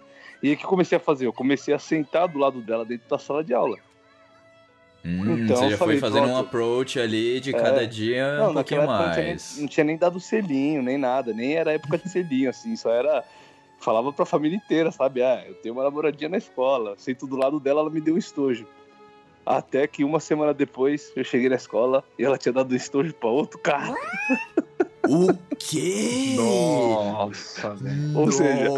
E 0.42 0.48
aí 0.48 0.54
o 0.54 0.56
que 0.56 0.64
eu 0.64 0.68
comecei 0.68 0.96
a 0.96 1.00
fazer? 1.00 1.26
Eu 1.26 1.32
comecei 1.32 1.74
a 1.74 1.78
sentar 1.78 2.28
do 2.28 2.38
lado 2.38 2.60
dela 2.60 2.84
dentro 2.84 3.08
da 3.08 3.18
sala 3.18 3.42
de 3.42 3.52
aula. 3.54 3.76
Hum, 5.04 5.44
Então, 5.44 5.56
você 5.56 5.64
já 5.64 5.70
eu 5.74 5.78
foi 5.78 5.96
falei, 5.96 5.98
fazendo 5.98 6.24
um 6.24 6.32
pronto. 6.32 6.46
approach 6.46 7.00
ali 7.00 7.40
de 7.40 7.50
É. 7.54 7.58
cada 7.58 7.86
dia 7.86 8.46
um 8.50 8.52
pouquinho 8.54 8.82
época 8.82 8.98
não 8.98 9.12
tinha, 9.12 9.22
nem, 9.22 9.32
mais. 9.32 9.58
não 9.58 9.68
tinha 9.68 9.84
nem 9.84 9.96
dado 9.96 10.20
selinho, 10.20 10.82
nem 10.82 10.98
nada. 10.98 11.32
Nem 11.32 11.54
era 11.56 11.72
época 11.72 11.98
de 11.98 12.08
selinho, 12.08 12.50
assim. 12.50 12.76
Só 12.76 12.90
era... 12.92 13.24
Falava 13.78 14.12
pra 14.12 14.24
família 14.24 14.56
inteira, 14.56 14.90
sabe? 14.90 15.22
Ah, 15.22 15.44
eu 15.46 15.54
tenho 15.54 15.74
uma 15.74 15.84
namoradinha 15.84 16.28
na 16.28 16.38
escola. 16.38 16.94
Sento 16.98 17.26
do 17.26 17.36
lado 17.36 17.60
dela, 17.60 17.80
ela 17.80 17.90
me 17.90 18.00
deu 18.00 18.14
um 18.14 18.18
estojo. 18.18 18.66
Até 19.46 19.86
que 19.86 20.04
uma 20.04 20.20
semana 20.20 20.52
depois, 20.52 21.12
eu 21.16 21.24
cheguei 21.24 21.48
na 21.48 21.56
escola 21.56 22.04
e 22.18 22.24
ela 22.24 22.36
tinha 22.36 22.52
dado 22.52 22.72
um 22.72 22.76
estojo 22.76 23.14
pra 23.14 23.28
outro 23.28 23.58
cara. 23.58 23.94
O 25.08 25.32
quê? 25.56 26.34
Nossa, 26.36 27.74
velho. 27.76 28.18
Ou 28.18 28.30
seja, 28.30 28.68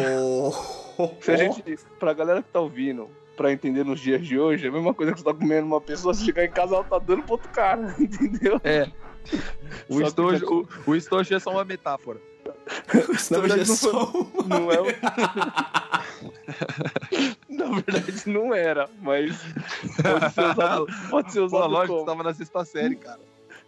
Se 1.21 1.33
a 1.33 1.37
gente, 1.37 1.79
pra 1.99 2.13
galera 2.13 2.41
que 2.41 2.51
tá 2.51 2.61
ouvindo, 2.61 3.09
pra 3.37 3.51
entender 3.51 3.85
nos 3.85 3.99
dias 3.99 4.25
de 4.25 4.39
hoje, 4.39 4.67
é 4.67 4.69
a 4.69 4.73
mesma 4.73 4.95
coisa 4.95 5.13
que 5.13 5.19
você 5.19 5.25
tá 5.25 5.35
comendo 5.35 5.67
uma 5.67 5.81
pessoa, 5.81 6.15
você 6.15 6.25
chegar 6.25 6.45
em 6.45 6.51
casa, 6.51 6.77
ela 6.77 6.85
tá 6.85 6.99
dando 6.99 7.23
pro 7.25 7.33
outro 7.33 7.49
cara, 7.51 7.95
entendeu? 7.99 8.61
É. 8.63 8.89
O 9.89 10.01
estojo, 10.01 10.69
o, 10.87 10.91
o 10.91 10.95
estojo 10.95 11.35
é 11.35 11.39
só 11.39 11.51
uma 11.51 11.65
metáfora. 11.65 12.21
Na 13.31 13.39
verdade, 13.39 13.69
não 13.69 13.77
foi- 13.77 13.93
uma- 13.93 14.47
Não 14.49 14.73
é 14.73 14.81
o... 14.81 14.87
Na 17.49 17.67
verdade, 17.81 18.29
não 18.29 18.55
era, 18.55 18.89
mas 19.01 19.37
pode 20.03 20.35
ser 20.35 20.41
usado, 20.45 20.87
pode 21.11 21.33
ser 21.33 21.39
Pô, 21.41 21.47
usado 21.47 21.67
lógico, 21.69 21.87
como. 21.95 22.01
você 22.01 22.07
tava 22.07 22.23
na 22.23 22.35
sexta 22.35 22.65
série, 22.65 22.97
cara. 22.97 23.21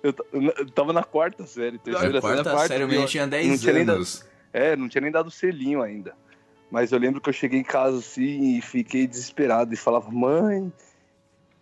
Eu, 0.03 0.15
eu 0.33 0.71
tava 0.71 0.93
na 0.93 1.03
quarta 1.05 1.47
série, 1.47 1.79
terceira 1.79 2.15
Na 2.15 2.21
série. 2.21 2.35
quarta 2.35 2.51
quarta, 2.51 2.69
série, 2.69 2.87
menino 2.87 3.07
tinha 3.07 3.27
10 3.27 3.49
Não 3.49 3.59
tinha 3.59 3.83
anos. 3.93 4.25
É, 4.53 4.77
não 4.77 4.89
tinha 4.89 5.01
nem 5.03 5.11
dado 5.11 5.31
selinho 5.31 5.83
ainda. 5.83 6.15
Mas 6.71 6.91
eu 6.91 6.99
lembro 6.99 7.21
que 7.21 7.29
eu 7.29 7.33
cheguei 7.33 7.61
em 7.61 7.65
casa 7.65 7.99
assim 7.99 8.57
e 8.57 8.63
fiquei 8.63 9.07
desesperado 9.07 9.73
e 9.75 9.77
falava, 9.77 10.11
mãe, 10.11 10.73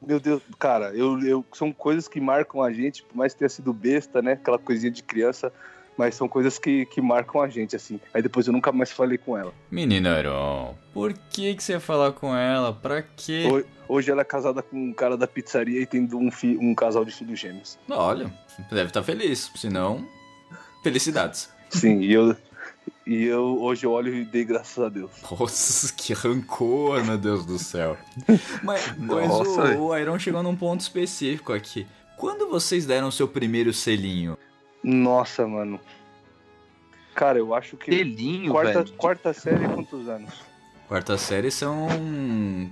meu 0.01 0.21
Deus, 0.21 0.41
cara, 0.59 0.95
eu, 0.95 1.19
eu, 1.21 1.45
são 1.53 1.73
coisas 1.73 2.09
que 2.09 2.21
marcam 2.21 2.63
a 2.63 2.73
gente, 2.73 3.03
por 3.03 3.17
mais 3.17 3.33
que 3.33 3.41
tenha 3.41 3.49
sido 3.49 3.73
besta, 3.73 4.23
né? 4.23 4.33
Aquela 4.33 4.59
coisinha 4.59 4.91
de 4.91 5.03
criança, 5.03 5.53
mas 6.01 6.15
são 6.15 6.27
coisas 6.27 6.59
que, 6.59 6.87
que 6.87 6.99
marcam 7.03 7.43
a 7.43 7.49
gente, 7.49 7.77
assim. 7.77 8.01
Aí 8.15 8.23
depois 8.23 8.47
eu 8.47 8.53
nunca 8.55 8.73
mais 8.73 8.91
falei 8.91 9.19
com 9.19 9.37
ela. 9.37 9.53
Menino 9.71 10.09
Aron, 10.09 10.75
por 10.95 11.13
que, 11.13 11.55
que 11.55 11.63
você 11.63 11.73
ia 11.73 11.81
falar 11.81 12.13
com 12.13 12.35
ela? 12.35 12.73
Pra 12.73 13.03
quê? 13.03 13.45
Ho- 13.47 13.81
Hoje 13.97 14.11
ela 14.11 14.23
é 14.23 14.25
casada 14.25 14.63
com 14.63 14.77
um 14.77 14.93
cara 14.95 15.17
da 15.17 15.27
pizzaria 15.27 15.81
e 15.83 15.85
tem 15.85 16.09
um, 16.15 16.31
fi- 16.31 16.57
um 16.57 16.75
casal 16.75 17.05
de 17.05 17.11
filhos 17.13 17.39
gêmeos. 17.39 17.77
Olha, 17.91 18.33
deve 18.71 18.87
estar 18.87 19.03
feliz. 19.03 19.51
Se 19.57 19.69
não, 19.69 20.07
felicidades. 20.83 21.51
Sim, 21.69 22.01
e 22.01 22.13
eu, 22.13 22.35
e 23.07 23.25
eu 23.25 23.61
hoje 23.61 23.85
eu 23.85 23.93
olho 23.93 24.15
e 24.15 24.25
dei 24.25 24.45
graças 24.45 24.83
a 24.83 24.89
Deus. 24.89 25.11
Nossa, 25.31 25.93
que 25.93 26.13
rancor, 26.15 27.05
meu 27.05 27.19
Deus 27.19 27.45
do 27.45 27.59
céu. 27.59 27.97
Mas, 28.63 28.97
mas 28.97 29.31
o, 29.31 29.87
o 29.89 29.97
Iron 29.99 30.19
chegou 30.19 30.43
num 30.43 30.57
ponto 30.57 30.81
específico 30.81 31.53
aqui. 31.53 31.87
Quando 32.17 32.49
vocês 32.49 32.87
deram 32.87 33.09
o 33.09 33.13
seu 33.13 33.27
primeiro 33.27 33.73
selinho? 33.73 34.37
Nossa, 34.83 35.47
mano. 35.47 35.81
Cara, 37.15 37.39
eu 37.39 37.55
acho 37.55 37.77
que. 37.77 37.91
Selinho, 37.93 38.53
quarta, 38.53 38.83
velho. 38.85 38.97
quarta 38.97 39.33
série, 39.33 39.69
quantos 39.69 40.09
anos? 40.09 40.33
Quarta 40.89 41.17
série 41.19 41.51
são 41.51 41.89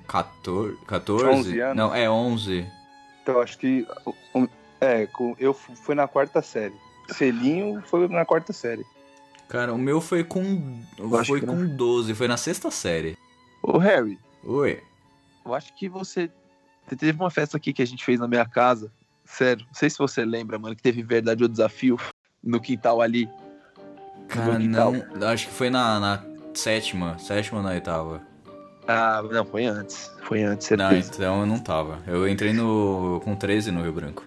14, 0.09 0.77
14? 0.87 1.25
11 1.27 1.61
anos. 1.61 1.77
Não, 1.77 1.94
é 1.94 2.09
11. 2.11 2.66
Então, 3.23 3.35
eu 3.37 3.42
acho 3.42 3.59
que. 3.59 3.87
É, 4.81 5.09
eu 5.38 5.53
fu- 5.53 5.75
foi 5.75 5.94
na 5.94 6.07
quarta 6.09 6.40
série. 6.40 6.75
Selinho 7.11 7.83
foi 7.87 8.07
na 8.09 8.25
quarta 8.25 8.53
série. 8.53 8.85
Cara, 9.49 9.73
o 9.73 9.79
meu 9.79 10.01
foi 10.01 10.23
com 10.25 10.83
acho 11.18 11.27
foi 11.31 11.40
que 11.40 11.47
com 11.47 11.66
12, 11.66 12.14
foi 12.14 12.29
na 12.29 12.37
sexta 12.37 12.71
série. 12.71 13.16
Ô, 13.62 13.79
Harry, 13.79 14.18
Oi. 14.44 14.83
eu 15.44 15.55
acho 15.55 15.75
que 15.75 15.88
você. 15.88 16.31
Teve 16.99 17.12
uma 17.18 17.31
festa 17.31 17.57
aqui 17.57 17.73
que 17.73 17.83
a 17.83 17.87
gente 17.87 18.05
fez 18.05 18.18
na 18.21 18.29
minha 18.29 18.47
casa. 18.47 18.90
Sério, 19.29 19.64
não 19.67 19.75
sei 19.75 19.91
se 19.91 19.99
você 19.99 20.25
lembra, 20.25 20.59
mano, 20.59 20.75
que 20.75 20.83
teve 20.83 21.03
verdade 21.03 21.43
ou 21.43 21.49
desafio 21.49 21.97
no 22.43 22.59
quintal 22.61 23.01
ali. 23.01 23.29
Cara, 24.29 24.57
quintal. 24.59 24.93
não, 25.14 25.29
acho 25.29 25.47
que 25.49 25.53
foi 25.55 25.71
na, 25.71 26.01
na 26.01 26.23
sétima, 26.55 27.19
sétima 27.19 27.59
ou 27.59 27.64
na 27.64 27.71
oitava. 27.71 28.23
Ah, 28.87 29.23
não, 29.31 29.45
foi 29.45 29.67
antes. 29.67 30.11
Foi 30.23 30.43
antes, 30.43 30.69
Não, 30.71 30.88
certeza. 30.88 31.11
então 31.14 31.41
eu 31.41 31.47
não 31.47 31.59
tava. 31.59 31.99
Eu 32.07 32.27
entrei 32.27 32.53
no 32.55 33.21
com 33.23 33.37
13 33.37 33.71
no 33.71 33.83
Rio 33.83 33.93
Branco. 33.93 34.25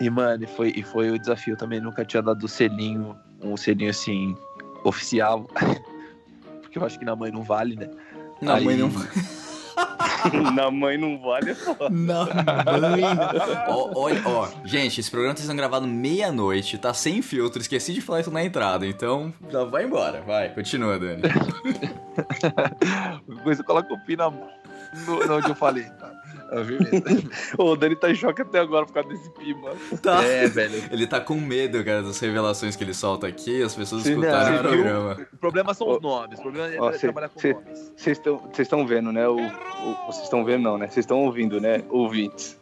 E, 0.00 0.08
mano, 0.08 0.44
e 0.44 0.46
foi, 0.46 0.72
e 0.74 0.82
foi 0.82 1.10
o 1.10 1.18
desafio 1.18 1.56
também. 1.56 1.78
Nunca 1.80 2.02
tinha 2.04 2.22
dado 2.22 2.48
selinho, 2.48 3.14
um 3.42 3.56
selinho 3.56 3.90
assim, 3.90 4.34
oficial. 4.82 5.46
Porque 6.62 6.78
eu 6.78 6.84
acho 6.86 6.98
que 6.98 7.04
na 7.04 7.14
mãe 7.14 7.30
não 7.30 7.42
vale, 7.42 7.76
né? 7.76 7.90
Não, 8.40 8.54
Aí- 8.54 8.64
mãe 8.64 8.76
não. 8.78 8.90
na 10.54 10.70
mãe 10.70 10.96
não 10.96 11.20
vale 11.20 11.54
foda. 11.54 11.88
Não, 11.90 12.26
mãe. 12.26 13.02
ó, 13.68 13.90
olha, 13.94 14.22
ó, 14.24 14.48
gente, 14.64 15.00
esse 15.00 15.10
programa 15.10 15.34
tá 15.34 15.42
sendo 15.42 15.56
gravado 15.56 15.86
meia-noite, 15.86 16.78
tá 16.78 16.94
sem 16.94 17.22
filtro, 17.22 17.60
esqueci 17.60 17.92
de 17.92 18.00
falar 18.00 18.20
isso 18.20 18.30
na 18.30 18.44
entrada, 18.44 18.86
então 18.86 19.32
já 19.50 19.64
vai 19.64 19.84
embora, 19.84 20.22
vai, 20.22 20.50
continua, 20.50 20.98
Dani. 20.98 21.22
Coisa 23.42 23.64
coloca 23.64 23.92
o 23.92 23.98
pi 24.04 24.16
na 24.16 24.30
no 24.30 25.36
onde 25.36 25.48
eu 25.48 25.54
falei. 25.54 25.84
Tá? 25.84 26.12
O 27.58 27.76
Dani 27.76 27.96
tá 27.96 28.10
em 28.10 28.14
choque 28.14 28.42
até 28.42 28.58
agora 28.58 28.84
por 28.86 28.92
causa 28.92 29.08
desse 29.08 29.30
pi, 29.30 29.54
mano. 29.54 29.76
Tá. 30.02 30.22
é, 30.24 30.46
velho. 30.46 30.82
Ele 30.90 31.06
tá 31.06 31.20
com 31.20 31.34
medo, 31.34 31.82
cara, 31.84 32.02
das 32.02 32.18
revelações 32.20 32.76
que 32.76 32.84
ele 32.84 32.94
solta 32.94 33.26
aqui, 33.26 33.62
as 33.62 33.74
pessoas 33.74 34.02
Sim, 34.02 34.10
escutarem 34.10 34.52
não, 34.52 34.58
o 34.58 34.62
programa. 34.72 35.26
O 35.32 35.36
problema 35.36 35.74
são 35.74 35.86
Ó, 35.88 35.96
os 35.96 36.02
nomes. 36.02 36.38
O 36.38 36.42
problema 36.42 36.68
é 36.74 36.80
ó, 36.80 36.92
cê- 36.92 36.98
trabalhar 36.98 37.28
com 37.28 37.40
cê- 37.40 37.52
nomes. 37.54 37.92
Vocês 37.96 38.20
estão 38.58 38.86
vendo, 38.86 39.12
né? 39.12 39.26
O- 39.28 39.36
vocês 40.06 40.24
estão 40.24 40.44
vendo, 40.44 40.62
não, 40.62 40.78
né? 40.78 40.86
Vocês 40.86 41.04
estão 41.04 41.18
ouvindo, 41.24 41.60
né? 41.60 41.82
Ouvintes. 41.88 42.58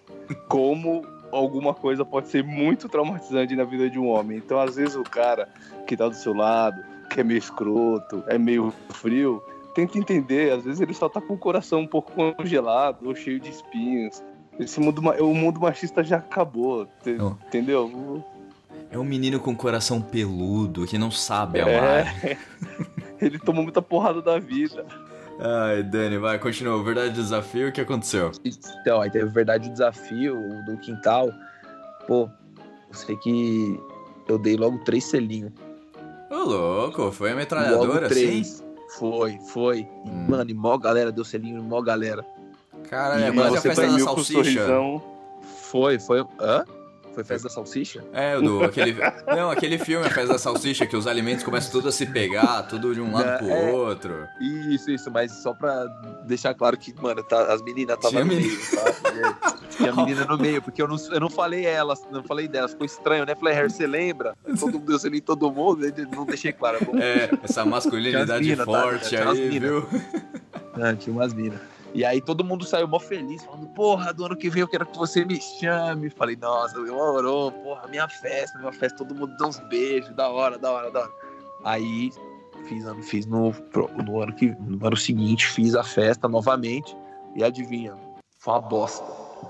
Como 0.49 1.05
alguma 1.33 1.73
coisa 1.75 2.05
pode 2.05 2.29
ser 2.29 2.43
muito 2.43 2.89
traumatizante 2.89 3.55
na 3.55 3.65
vida 3.65 3.89
de 3.89 3.99
um 3.99 4.09
homem. 4.09 4.39
Então, 4.39 4.61
às 4.61 4.77
vezes, 4.77 4.97
o 4.97 5.03
cara 5.03 5.49
que 5.87 5.97
tá 5.97 6.09
do 6.09 6.15
seu 6.15 6.35
lado, 6.35 6.83
que 7.09 7.21
é 7.21 7.25
meio 7.25 7.39
escroto, 7.39 8.23
é 8.27 8.37
meio 8.39 8.73
frio, 8.91 9.43
tenta 9.75 9.99
entender. 9.99 10.53
Às 10.53 10.65
vezes, 10.65 10.81
ele 10.81 10.95
só 10.95 11.09
tá 11.09 11.21
com 11.21 11.35
o 11.35 11.39
coração 11.39 11.81
um 11.81 11.87
pouco 11.87 12.13
congelado 12.35 13.07
ou 13.07 13.15
cheio 13.15 13.41
de 13.41 13.51
espinhos. 13.51 14.23
Esse 14.59 14.79
mundo, 14.81 15.01
ma- 15.03 15.15
o 15.17 15.35
mundo 15.35 15.61
machista 15.61 16.03
já 16.05 16.17
acabou, 16.19 16.87
te- 17.03 17.13
Não. 17.15 17.39
entendeu? 17.47 18.23
É 18.91 18.99
um 18.99 19.05
menino 19.05 19.39
com 19.41 19.55
coração 19.55 20.01
peludo 20.03 20.87
que 20.87 20.99
não 20.99 21.11
sabe 21.11 21.61
amar. 21.61 22.25
É. 22.25 22.37
Ele 23.21 23.39
tomou 23.39 23.63
muita 23.63 23.81
porrada 23.81 24.21
da 24.21 24.39
vida. 24.39 24.85
Ai, 25.39 25.83
Dani, 25.83 26.19
vai, 26.19 26.39
continua. 26.39 26.83
Verdade 26.83 27.09
ou 27.09 27.15
desafio, 27.23 27.69
o 27.69 27.73
que 27.73 27.81
aconteceu? 27.81 28.31
Então, 28.45 29.01
aí 29.01 29.11
teve 29.11 29.27
verdade 29.31 29.69
o 29.69 29.73
desafio 29.73 30.37
o 30.39 30.65
do 30.67 30.77
quintal. 30.79 31.31
Pô, 32.07 32.29
eu 32.89 32.95
sei 32.95 33.17
que 33.17 33.81
eu 34.29 34.39
dei 34.39 34.57
logo 34.57 34.79
três 34.85 35.05
selinhos. 35.05 35.53
Ô, 36.31 36.37
louco, 36.37 37.11
foi 37.13 37.29
a 37.31 37.33
Logo 37.33 37.41
metralhadora, 37.41 38.07
assim? 38.07 38.43
Foi, 38.99 39.39
foi. 39.39 39.89
Hum. 40.07 40.27
Mano, 40.29 40.51
e 40.51 40.55
mó 40.55 40.77
galera 40.79 41.13
deu 41.13 41.25
selinho, 41.25 41.63
mó 41.63 41.81
galera. 41.81 42.25
Caralho, 42.89 43.25
é 43.25 43.29
E 43.29 43.33
quase 43.33 43.57
a 43.57 43.61
você 43.61 43.69
festa 43.69 43.83
da 43.83 43.89
premiu 43.89 44.07
com 44.07 44.15
salsicha. 44.17 44.43
sorrisão. 44.43 45.03
Foi, 45.63 45.99
foi. 45.99 46.25
Hã? 46.41 46.65
Foi 47.15 47.25
festa 47.25 47.49
da 47.49 47.55
salsicha? 47.55 48.05
É, 48.13 48.37
o 48.37 48.43
do 48.43 48.65
aquele. 48.65 48.97
Não, 49.27 49.51
aquele 49.51 49.79
filme, 49.79 50.07
a 50.07 50.11
festa 50.11 50.35
da 50.35 50.39
salsicha, 50.39 50.87
que 50.87 50.97
os 50.97 51.07
alimentos 51.07 51.45
começam 51.45 51.73
tudo 51.73 51.89
a 51.89 51.93
se 51.93 52.07
pegar, 52.07 52.63
tudo 52.65 52.95
de 52.95 53.01
um 53.01 53.13
lado 53.13 53.29
É, 53.29 53.39
pro 53.39 53.51
é. 53.51 53.73
outro. 53.73 54.29
Isso, 54.41 54.91
isso, 54.91 55.11
mas 55.11 55.33
só 55.43 55.53
pra 55.53 55.87
deixar 56.25 56.55
claro 56.55 56.77
que, 56.79 56.95
mano, 57.01 57.23
tá, 57.25 57.53
as 57.53 57.61
meninas 57.63 57.97
estavam 57.97 58.21
no 58.21 58.27
menina. 58.27 58.47
meio, 58.47 58.71
tá? 58.71 59.59
Tinha 59.71 59.93
menina 59.97 60.25
no 60.25 60.39
meio, 60.39 60.63
porque 60.63 60.81
eu 60.81 60.89
não, 60.89 60.97
eu 61.11 61.21
não 61.21 61.31
falei 61.31 61.67
elas, 61.67 62.01
não 62.11 62.23
falei 62.23 62.47
delas, 62.47 62.71
ficou 62.73 62.87
estranho, 62.87 63.27
né? 63.27 63.35
Falei, 63.35 63.55
Harry, 63.55 63.71
você 63.71 63.87
lembra? 63.87 64.35
Todo 64.59 64.79
mundo 64.79 64.99
selinho 64.99 65.19
em 65.19 65.23
todo 65.23 65.51
mundo, 65.51 65.85
eu 65.85 65.93
não 66.15 66.25
deixei 66.25 66.53
claro. 66.53 66.79
é 66.81 66.85
bom? 66.85 66.97
É, 66.99 67.31
essa 67.43 67.65
masculinidade 67.65 68.45
mina, 68.49 68.65
tá? 68.65 68.83
forte 68.83 69.17
as 69.17 69.29
aí, 69.39 69.59
viu? 69.59 69.87
Ah, 70.75 70.95
tinha 70.95 71.15
umas 71.15 71.35
minas. 71.35 71.61
E 71.93 72.05
aí 72.05 72.21
todo 72.21 72.45
mundo 72.45 72.65
saiu 72.65 72.87
mó 72.87 73.01
feliz, 73.01 73.45
falando, 73.45 73.67
porra, 73.71 74.13
do 74.13 74.25
ano 74.25 74.37
que 74.37 74.49
vem 74.49 74.61
eu 74.61 74.69
quero 74.69 74.87
que 74.87 74.97
você 74.97 75.25
me 75.25 75.41
chame. 75.41 76.09
Falei, 76.11 76.37
nossa, 76.37 76.81
demorou, 76.83 77.51
porra, 77.51 77.89
minha 77.89 78.09
festa, 78.09 78.59
minha 78.59 78.73
festa, 78.73 78.99
todo 78.99 79.15
mundo 79.15 79.37
dá 79.37 79.47
uns 79.49 79.59
beijos, 79.69 80.15
da 80.15 80.29
hora, 80.29 80.57
da 80.59 80.71
hora, 80.71 80.91
da 80.91 81.01
hora. 81.01 81.11
Aí 81.65 82.11
fiz, 82.69 82.85
ano- 82.87 83.03
fiz 83.03 83.27
no, 83.27 83.53
no, 84.05 84.23
ano 84.23 84.33
que, 84.35 84.55
no 84.61 84.87
ano 84.87 84.97
seguinte, 84.97 85.47
fiz 85.47 85.75
a 85.75 85.83
festa 85.83 86.29
novamente. 86.29 86.97
E 87.35 87.43
adivinha, 87.45 87.95
foi 88.39 88.55
uma 88.55 88.61
bosta. 88.61 89.05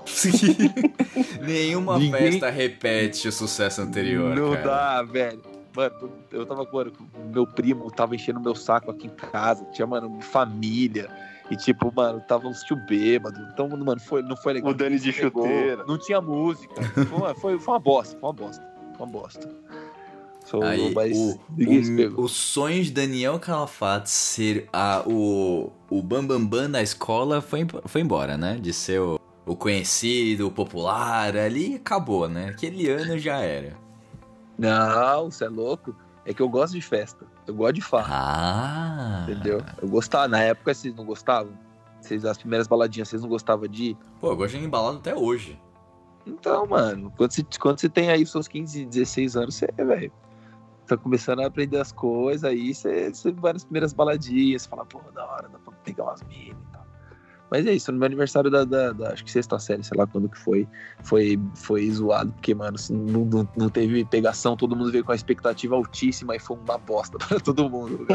Nenhuma 1.41 1.97
Ninguém- 1.97 2.31
festa 2.31 2.49
repete 2.49 3.27
o 3.27 3.31
sucesso 3.31 3.81
anterior. 3.81 4.35
Não 4.35 4.51
cara. 4.53 4.63
dá, 4.65 5.03
velho. 5.03 5.41
Mano, 5.75 6.11
eu 6.31 6.45
tava 6.45 6.65
com 6.65 6.77
mano, 6.77 6.91
meu 7.33 7.47
primo 7.47 7.89
tava 7.91 8.13
enchendo 8.15 8.39
meu 8.41 8.53
saco 8.55 8.91
aqui 8.91 9.07
em 9.07 9.09
casa. 9.11 9.63
Tinha, 9.71 9.87
mano, 9.87 10.19
família. 10.21 11.09
E 11.51 11.57
tipo, 11.57 11.91
mano, 11.93 12.21
tava 12.21 12.47
uns 12.47 12.63
tio 12.63 12.77
bêbado. 12.77 13.45
Então, 13.51 13.67
mano, 13.67 13.99
foi, 13.99 14.21
não 14.21 14.37
foi 14.37 14.53
legal. 14.53 14.71
O 14.71 14.73
Dani 14.73 14.97
de 14.97 15.11
Pegou, 15.11 15.43
chuteira. 15.43 15.83
Não 15.85 15.97
tinha 15.97 16.21
música. 16.21 16.81
Foi, 16.81 17.33
foi, 17.35 17.59
foi 17.59 17.73
uma 17.73 17.79
bosta, 17.79 18.17
foi 18.17 18.29
uma 18.29 18.33
bosta. 18.33 18.63
Foi 18.95 19.05
uma 19.05 19.11
bosta. 19.11 19.49
Sou, 20.45 20.63
Aí, 20.63 20.93
mas 20.93 21.17
o, 21.17 21.39
o, 22.17 22.23
o 22.23 22.27
sonho 22.29 22.81
de 22.81 22.91
Daniel 22.91 23.37
Calafate 23.37 24.09
ser 24.09 24.69
a, 24.71 25.03
o, 25.05 25.71
o 25.89 26.01
bambambam 26.01 26.39
bam, 26.39 26.63
bam 26.63 26.71
da 26.71 26.81
escola 26.81 27.41
foi, 27.41 27.67
foi 27.85 28.01
embora, 28.01 28.37
né? 28.37 28.57
De 28.59 28.71
ser 28.71 29.01
o, 29.01 29.19
o 29.45 29.55
conhecido, 29.55 30.47
o 30.47 30.51
popular, 30.51 31.35
ali 31.35 31.75
acabou, 31.75 32.29
né? 32.29 32.49
Aquele 32.49 32.89
ano 32.89 33.19
já 33.19 33.39
era. 33.39 33.77
Não, 34.57 35.29
você 35.29 35.45
é 35.45 35.49
louco. 35.49 35.93
É 36.25 36.33
que 36.33 36.41
eu 36.41 36.49
gosto 36.49 36.73
de 36.73 36.81
festa. 36.81 37.25
Eu 37.47 37.55
gosto 37.55 37.73
de 37.73 37.81
farra, 37.81 38.15
Ah! 38.15 39.23
entendeu? 39.23 39.61
Eu 39.81 39.87
gostava. 39.87 40.27
Na 40.27 40.39
época, 40.39 40.73
vocês 40.73 40.93
não 40.95 41.05
gostavam? 41.05 41.53
Vocês, 41.99 42.25
as 42.25 42.37
primeiras 42.37 42.67
baladinhas, 42.67 43.09
vocês 43.09 43.21
não 43.21 43.29
gostavam 43.29 43.67
de 43.67 43.91
ir? 43.91 43.97
Pô, 44.19 44.29
eu 44.31 44.35
gosto 44.35 44.57
de 44.57 44.63
embalado 44.65 44.97
até 44.97 45.15
hoje. 45.15 45.59
Então, 46.25 46.65
mano, 46.67 47.11
quando 47.17 47.31
você, 47.31 47.45
quando 47.59 47.79
você 47.79 47.89
tem 47.89 48.09
aí 48.11 48.25
seus 48.25 48.47
15, 48.47 48.85
16 48.85 49.35
anos, 49.35 49.55
você, 49.55 49.67
velho, 49.75 50.11
tá 50.85 50.95
começando 50.95 51.39
a 51.41 51.47
aprender 51.47 51.77
as 51.79 51.91
coisas, 51.91 52.43
aí 52.43 52.73
você, 52.73 53.09
você 53.11 53.31
vai 53.31 53.53
nas 53.53 53.63
primeiras 53.63 53.91
baladinhas, 53.93 54.65
fala, 54.67 54.85
pô, 54.85 54.99
da 55.13 55.25
hora, 55.25 55.49
dá 55.49 55.57
pra 55.59 55.73
pegar 55.83 56.03
umas 56.03 56.21
minas. 56.23 56.57
Mas 57.51 57.65
é 57.67 57.73
isso, 57.73 57.91
no 57.91 57.97
meu 57.99 58.05
aniversário 58.05 58.49
da, 58.49 58.63
da, 58.63 58.93
da- 58.93 59.11
acho 59.11 59.25
que 59.25 59.29
sexta 59.31 59.59
série, 59.59 59.83
sei 59.83 59.97
lá 59.97 60.07
quando 60.07 60.29
que 60.29 60.37
foi, 60.39 60.65
foi, 61.03 61.37
foi 61.53 61.91
zoado, 61.91 62.31
porque, 62.31 62.55
mano, 62.55 62.75
assim, 62.75 62.95
não, 62.95 63.25
não, 63.25 63.49
não 63.57 63.69
teve 63.69 64.05
pegação, 64.05 64.55
todo 64.55 64.73
mundo 64.73 64.89
veio 64.91 65.03
com 65.03 65.11
a 65.11 65.15
expectativa 65.15 65.75
altíssima 65.75 66.33
e 66.33 66.39
foi 66.39 66.55
uma 66.57 66.77
bosta 66.77 67.17
pra 67.27 67.39
todo 67.41 67.69
mundo. 67.69 68.07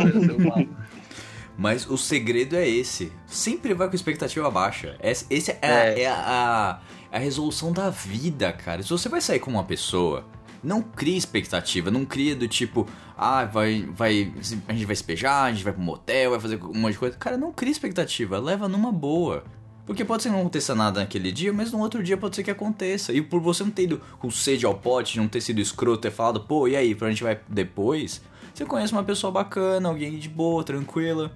Mal. 0.49 0.67
Mas 1.59 1.89
o 1.89 1.97
segredo 1.97 2.55
é 2.55 2.69
esse. 2.69 3.11
Sempre 3.27 3.73
vai 3.73 3.89
com 3.89 3.95
expectativa 3.95 4.51
baixa. 4.51 4.97
Esse 5.03 5.53
é, 5.53 5.59
É. 5.63 6.03
é 6.03 6.07
a, 6.07 6.81
a, 7.13 7.17
a 7.17 7.19
resolução 7.19 7.73
da 7.73 7.89
vida, 7.89 8.53
cara. 8.53 8.83
Se 8.83 8.91
você 8.91 9.09
vai 9.09 9.23
sair 9.23 9.39
com 9.41 9.51
uma 9.51 9.65
pessoa, 9.65 10.25
não 10.63 10.83
cria 10.83 11.17
expectativa, 11.17 11.91
não 11.91 12.05
cria 12.05 12.35
do 12.35 12.49
tipo, 12.49 12.87
ah, 13.17 13.45
vai, 13.45 13.89
vai, 13.93 14.33
a 14.69 14.73
gente 14.73 14.85
vai 14.85 14.93
espejar, 14.93 15.45
a 15.45 15.53
gente 15.53 15.65
vai 15.65 15.73
pro 15.73 15.83
motel, 15.83 16.31
vai 16.31 16.41
fazer 16.41 16.63
um 16.63 16.79
monte 16.79 16.93
de 16.93 16.99
coisa. 16.99 17.17
Cara, 17.17 17.37
não 17.37 17.53
cria 17.53 17.73
expectativa, 17.73 18.39
leva 18.39 18.69
numa 18.69 18.93
boa. 18.93 19.45
Porque 19.87 20.05
pode 20.05 20.25
ser 20.25 20.31
que 20.31 20.35
não 20.35 20.41
aconteça 20.41 20.75
nada 20.75 21.01
naquele 21.01 21.31
dia, 21.31 21.53
mas 21.53 21.71
no 21.71 21.79
outro 21.79 22.03
dia 22.03 22.17
pode 22.17 22.35
ser 22.35 22.43
que 22.43 22.51
aconteça. 22.51 23.13
E 23.13 23.23
por 23.23 23.41
você 23.41 23.63
não 23.63 23.71
ter 23.71 23.85
ido 23.85 24.03
com 24.19 24.29
sede 24.31 24.67
ao 24.67 24.75
pote, 24.75 25.17
não 25.17 25.29
ter 25.29 25.41
sido 25.41 25.61
escroto, 25.61 26.03
ter 26.03 26.11
falado, 26.11 26.41
pô, 26.41 26.67
e 26.67 26.75
aí, 26.75 26.93
pra 26.93 27.09
gente 27.09 27.23
vai 27.23 27.39
depois, 27.49 28.21
você 28.53 28.65
conhece 28.65 28.93
uma 28.93 29.05
pessoa 29.05 29.31
bacana, 29.31 29.89
alguém 29.89 30.19
de 30.19 30.29
boa, 30.29 30.65
tranquila. 30.65 31.31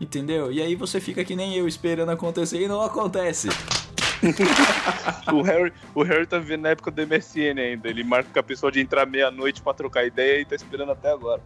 Entendeu? 0.00 0.50
E 0.50 0.60
aí 0.60 0.74
você 0.74 1.00
fica 1.00 1.24
que 1.24 1.36
nem 1.36 1.54
eu, 1.54 1.68
esperando 1.68 2.10
acontecer 2.10 2.60
e 2.60 2.66
não 2.66 2.80
acontece. 2.80 3.48
O 5.32 5.42
Harry, 5.42 5.72
o 5.94 6.02
Harry 6.02 6.26
tá 6.26 6.38
vivendo 6.38 6.62
na 6.62 6.70
época 6.70 6.90
do 6.90 7.06
MSN 7.06 7.58
ainda. 7.58 7.88
Ele 7.88 8.02
marca 8.02 8.28
com 8.32 8.38
a 8.38 8.42
pessoa 8.42 8.70
de 8.70 8.80
entrar 8.80 9.06
meia-noite 9.06 9.62
pra 9.62 9.72
trocar 9.72 10.04
ideia 10.04 10.40
e 10.40 10.44
tá 10.44 10.54
esperando 10.54 10.92
até 10.92 11.12
agora. 11.12 11.40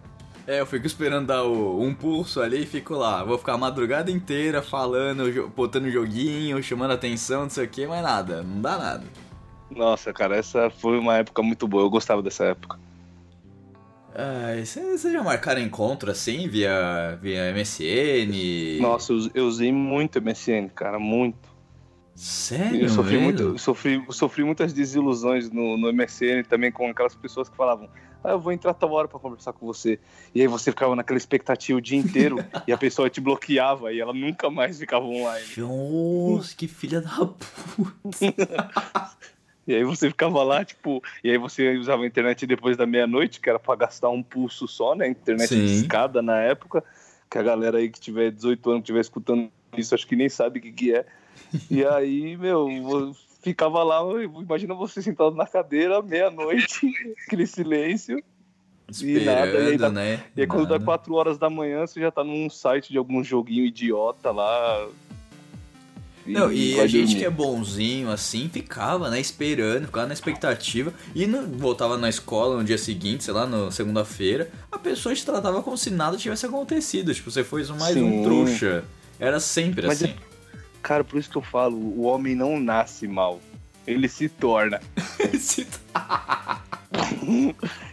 É, 0.47 0.61
eu 0.61 0.67
fico 0.67 0.87
esperando 0.87 1.27
dar 1.27 1.43
o, 1.45 1.83
um 1.83 1.95
pulso 1.95 2.41
ali 2.41 2.63
e 2.63 2.67
fico 2.67 2.95
lá. 2.95 3.25
Vou 3.25 3.39
ficar 3.39 3.55
a 3.55 3.59
madrugada 3.59 4.11
inteira 4.11 4.61
falando, 4.61 5.51
botando 5.57 5.91
joguinho, 5.91 6.63
chamando 6.63 6.93
atenção, 6.93 7.43
não 7.43 7.51
sei 7.51 7.65
o 7.65 7.69
que, 7.69 7.87
mas 7.87 8.03
nada, 8.03 8.43
não 8.43 8.61
dá 8.61 8.77
nada. 8.77 9.05
Nossa, 9.71 10.13
cara, 10.13 10.37
essa 10.37 10.69
foi 10.71 10.99
uma 10.99 11.17
época 11.17 11.43
muito 11.43 11.67
boa. 11.67 11.85
Eu 11.85 11.91
gostava 11.91 12.23
dessa 12.23 12.45
época. 12.45 12.79
Vocês 14.65 15.03
já 15.03 15.23
marcaram 15.23 15.61
encontro 15.61 16.11
assim, 16.11 16.47
via, 16.47 17.19
via 17.21 17.53
MSN? 17.53 18.81
Nossa, 18.81 19.13
eu, 19.13 19.31
eu 19.35 19.47
usei 19.47 19.73
muito 19.73 20.23
MSN, 20.23 20.69
cara, 20.73 20.99
muito. 20.99 21.54
Sério? 22.15 22.83
Eu 22.83 22.89
sofri, 22.89 23.19
muito, 23.19 23.43
eu 23.43 23.59
sofri, 23.59 24.05
sofri 24.11 24.45
muitas 24.45 24.73
desilusões 24.73 25.51
no, 25.51 25.77
no 25.77 25.93
MSN 25.93 26.45
também 26.49 26.71
com 26.71 26.89
aquelas 26.89 27.15
pessoas 27.15 27.49
que 27.49 27.57
falavam 27.57 27.89
ah, 28.25 28.31
eu 28.31 28.41
vou 28.41 28.53
entrar 28.53 28.73
tal 28.73 28.91
hora 28.91 29.07
pra 29.07 29.19
conversar 29.19 29.53
com 29.53 29.67
você. 29.67 30.01
E 30.35 30.41
aí 30.41 30.47
você 30.47 30.71
ficava 30.71 30.97
naquela 30.97 31.19
expectativa 31.19 31.79
o 31.79 31.83
dia 31.83 31.99
inteiro 31.99 32.39
e 32.67 32.73
a 32.73 32.79
pessoa 32.79 33.11
te 33.11 33.21
bloqueava 33.21 33.93
e 33.93 34.01
ela 34.01 34.15
nunca 34.15 34.49
mais 34.49 34.79
ficava 34.79 35.05
online. 35.05 35.45
Nossa, 35.59 36.57
que 36.57 36.67
filha 36.67 37.03
da 37.03 37.11
puta. 37.11 38.35
E 39.67 39.75
aí 39.75 39.83
você 39.83 40.11
ficava 40.11 40.43
lá, 40.43 40.63
tipo, 40.63 41.03
e 41.23 41.31
aí 41.31 41.39
você 41.39 41.75
usava 41.79 42.03
a 42.03 42.07
internet 42.07 42.47
depois 42.47 42.77
da 42.77 42.85
meia-noite, 42.85 43.41
que 43.41 43.49
era 43.49 43.59
pra 43.59 43.75
gastar 43.75 44.11
um 44.11 44.23
pulso 44.23 44.69
só, 44.69 44.95
né? 44.95 45.09
Internet 45.09 45.49
Sim. 45.49 45.65
de 45.65 45.73
escada 45.73 46.21
na 46.21 46.39
época, 46.39 46.85
que 47.31 47.39
a 47.39 47.43
galera 47.43 47.79
aí 47.79 47.89
que 47.89 47.99
tiver 47.99 48.31
18 48.31 48.69
anos, 48.69 48.81
que 48.81 48.85
estiver 48.85 49.01
escutando 49.01 49.51
isso, 49.75 49.95
acho 49.95 50.07
que 50.07 50.17
nem 50.17 50.29
sabe 50.29 50.59
o 50.59 50.63
que, 50.63 50.71
que 50.71 50.95
é. 50.95 51.07
E 51.71 51.85
aí, 51.85 52.37
meu, 52.37 52.69
eu 52.71 53.17
ficava 53.43 53.83
lá, 53.83 54.01
imagina 54.23 54.75
você 54.75 55.03
sentado 55.03 55.35
na 55.35 55.47
cadeira, 55.47 56.01
meia-noite, 56.03 56.91
aquele 57.27 57.47
silêncio. 57.47 58.23
E 59.03 59.21
nada, 59.21 59.47
e 59.47 59.57
aí 59.57 59.75
Esperando, 59.75 59.79
dá- 59.79 59.91
né? 59.91 60.25
E 60.37 60.41
aí 60.43 60.47
quando 60.47 60.67
dá 60.67 60.75
Nada. 60.75 60.85
4 60.85 61.15
horas 61.15 61.39
da 61.39 61.49
manhã, 61.49 61.87
você 61.87 62.01
já 62.01 62.11
tá 62.11 62.23
num 62.23 62.49
site 62.51 62.91
de 62.93 62.99
algum 62.99 63.25
joguinho 63.25 63.65
idiota 63.65 64.31
lá. 64.31 64.89
Não, 66.27 66.51
e 66.51 66.81
a 66.81 66.87
gente 66.87 67.09
dormir. 67.09 67.19
que 67.19 67.25
é 67.27 67.31
bonzinho 67.31 68.11
assim, 68.11 68.49
ficava, 68.49 69.11
né, 69.11 69.21
esperando, 69.21 69.87
ficava 69.87 70.07
na 70.07 70.15
expectativa. 70.15 70.93
E 71.15 71.27
no- 71.27 71.47
voltava 71.59 71.99
na 71.99 72.09
escola 72.09 72.57
no 72.57 72.65
dia 72.65 72.79
seguinte, 72.79 73.25
sei 73.25 73.35
lá, 73.35 73.47
na 73.47 73.71
segunda-feira, 73.71 74.51
a 74.73 74.79
pessoa 74.79 75.15
te 75.15 75.25
tratava 75.25 75.63
como 75.63 75.77
se 75.77 75.91
nada 75.91 76.17
tivesse 76.17 76.47
acontecido. 76.47 77.13
Tipo, 77.13 77.31
você 77.31 77.45
foi 77.45 77.63
mais 77.79 77.97
um 77.97 78.11
Sim. 78.11 78.23
trouxa. 78.23 78.85
Era 79.19 79.39
sempre 79.39 79.87
Mas 79.87 80.03
assim. 80.03 80.15
Cara, 80.85 81.03
por 81.03 81.19
isso 81.19 81.31
que 81.31 81.37
eu 81.39 81.43
falo, 81.43 81.77
o 81.77 82.03
homem 82.03 82.35
não 82.35 82.61
nasce 82.61 83.09
mal. 83.09 83.41
Ele 83.87 84.07
se 84.09 84.29
torna. 84.29 84.81
Se- 85.41 85.67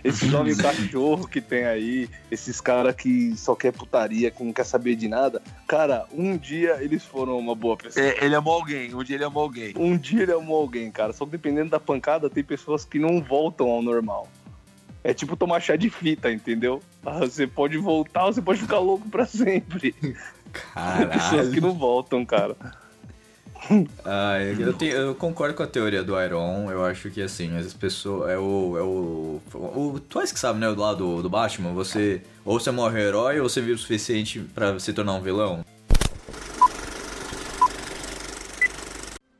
Esse 0.03 0.27
jovem 0.27 0.55
cachorro 0.55 1.27
que 1.27 1.39
tem 1.41 1.65
aí, 1.65 2.09
esses 2.29 2.59
caras 2.59 2.95
que 2.95 3.35
só 3.37 3.55
quer 3.55 3.71
putaria, 3.71 4.29
que 4.29 4.43
não 4.43 4.51
quer 4.53 4.65
saber 4.65 4.95
de 4.95 5.07
nada. 5.07 5.41
Cara, 5.67 6.05
um 6.11 6.37
dia 6.37 6.77
eles 6.81 7.03
foram 7.03 7.37
uma 7.39 7.55
boa 7.55 7.77
pessoa. 7.77 8.05
É, 8.05 8.23
ele 8.25 8.35
amou 8.35 8.53
alguém, 8.55 8.93
um 8.93 9.03
dia 9.03 9.15
ele 9.15 9.23
amou 9.23 9.43
alguém. 9.43 9.73
Um 9.77 9.97
dia 9.97 10.23
ele 10.23 10.33
amou 10.33 10.57
alguém, 10.61 10.91
cara. 10.91 11.13
Só 11.13 11.25
que 11.25 11.31
dependendo 11.31 11.69
da 11.69 11.79
pancada, 11.79 12.29
tem 12.29 12.43
pessoas 12.43 12.83
que 12.83 12.99
não 12.99 13.21
voltam 13.21 13.69
ao 13.69 13.81
normal. 13.81 14.27
É 15.03 15.13
tipo 15.13 15.35
tomar 15.35 15.59
chá 15.61 15.75
de 15.75 15.89
fita, 15.89 16.31
entendeu? 16.31 16.81
Ah, 17.05 17.19
você 17.19 17.47
pode 17.47 17.77
voltar, 17.77 18.25
ou 18.25 18.33
você 18.33 18.41
pode 18.41 18.59
ficar 18.59 18.79
louco 18.79 19.07
pra 19.09 19.25
sempre. 19.25 19.93
Tem 20.01 20.13
pessoas 21.07 21.31
Caralho. 21.31 21.51
que 21.51 21.61
não 21.61 21.73
voltam, 21.73 22.25
cara. 22.25 22.55
Ah, 24.03 24.39
eu, 24.39 24.73
tenho- 24.73 24.93
eu 24.95 25.15
concordo 25.15 25.53
com 25.53 25.63
a 25.63 25.67
teoria 25.67 26.03
do 26.03 26.19
Iron. 26.21 26.69
Eu 26.71 26.83
acho 26.83 27.09
que 27.11 27.21
assim, 27.21 27.55
as 27.57 27.73
pessoas. 27.73 28.31
É 28.31 28.37
o. 28.37 28.77
É 28.77 28.81
o, 28.81 29.41
o 29.55 29.99
tu 29.99 30.19
és 30.19 30.31
que 30.31 30.39
sabe, 30.39 30.59
né? 30.59 30.67
Lado 30.69 30.97
do, 31.17 31.21
do 31.23 31.29
Batman, 31.29 31.71
você. 31.73 32.21
Ou 32.43 32.59
você 32.59 32.71
morre 32.71 32.99
herói 32.99 33.39
ou 33.39 33.47
você 33.47 33.61
vive 33.61 33.73
o 33.73 33.77
suficiente 33.77 34.39
pra 34.39 34.79
se 34.79 34.91
tornar 34.93 35.13
um 35.13 35.21
vilão. 35.21 35.63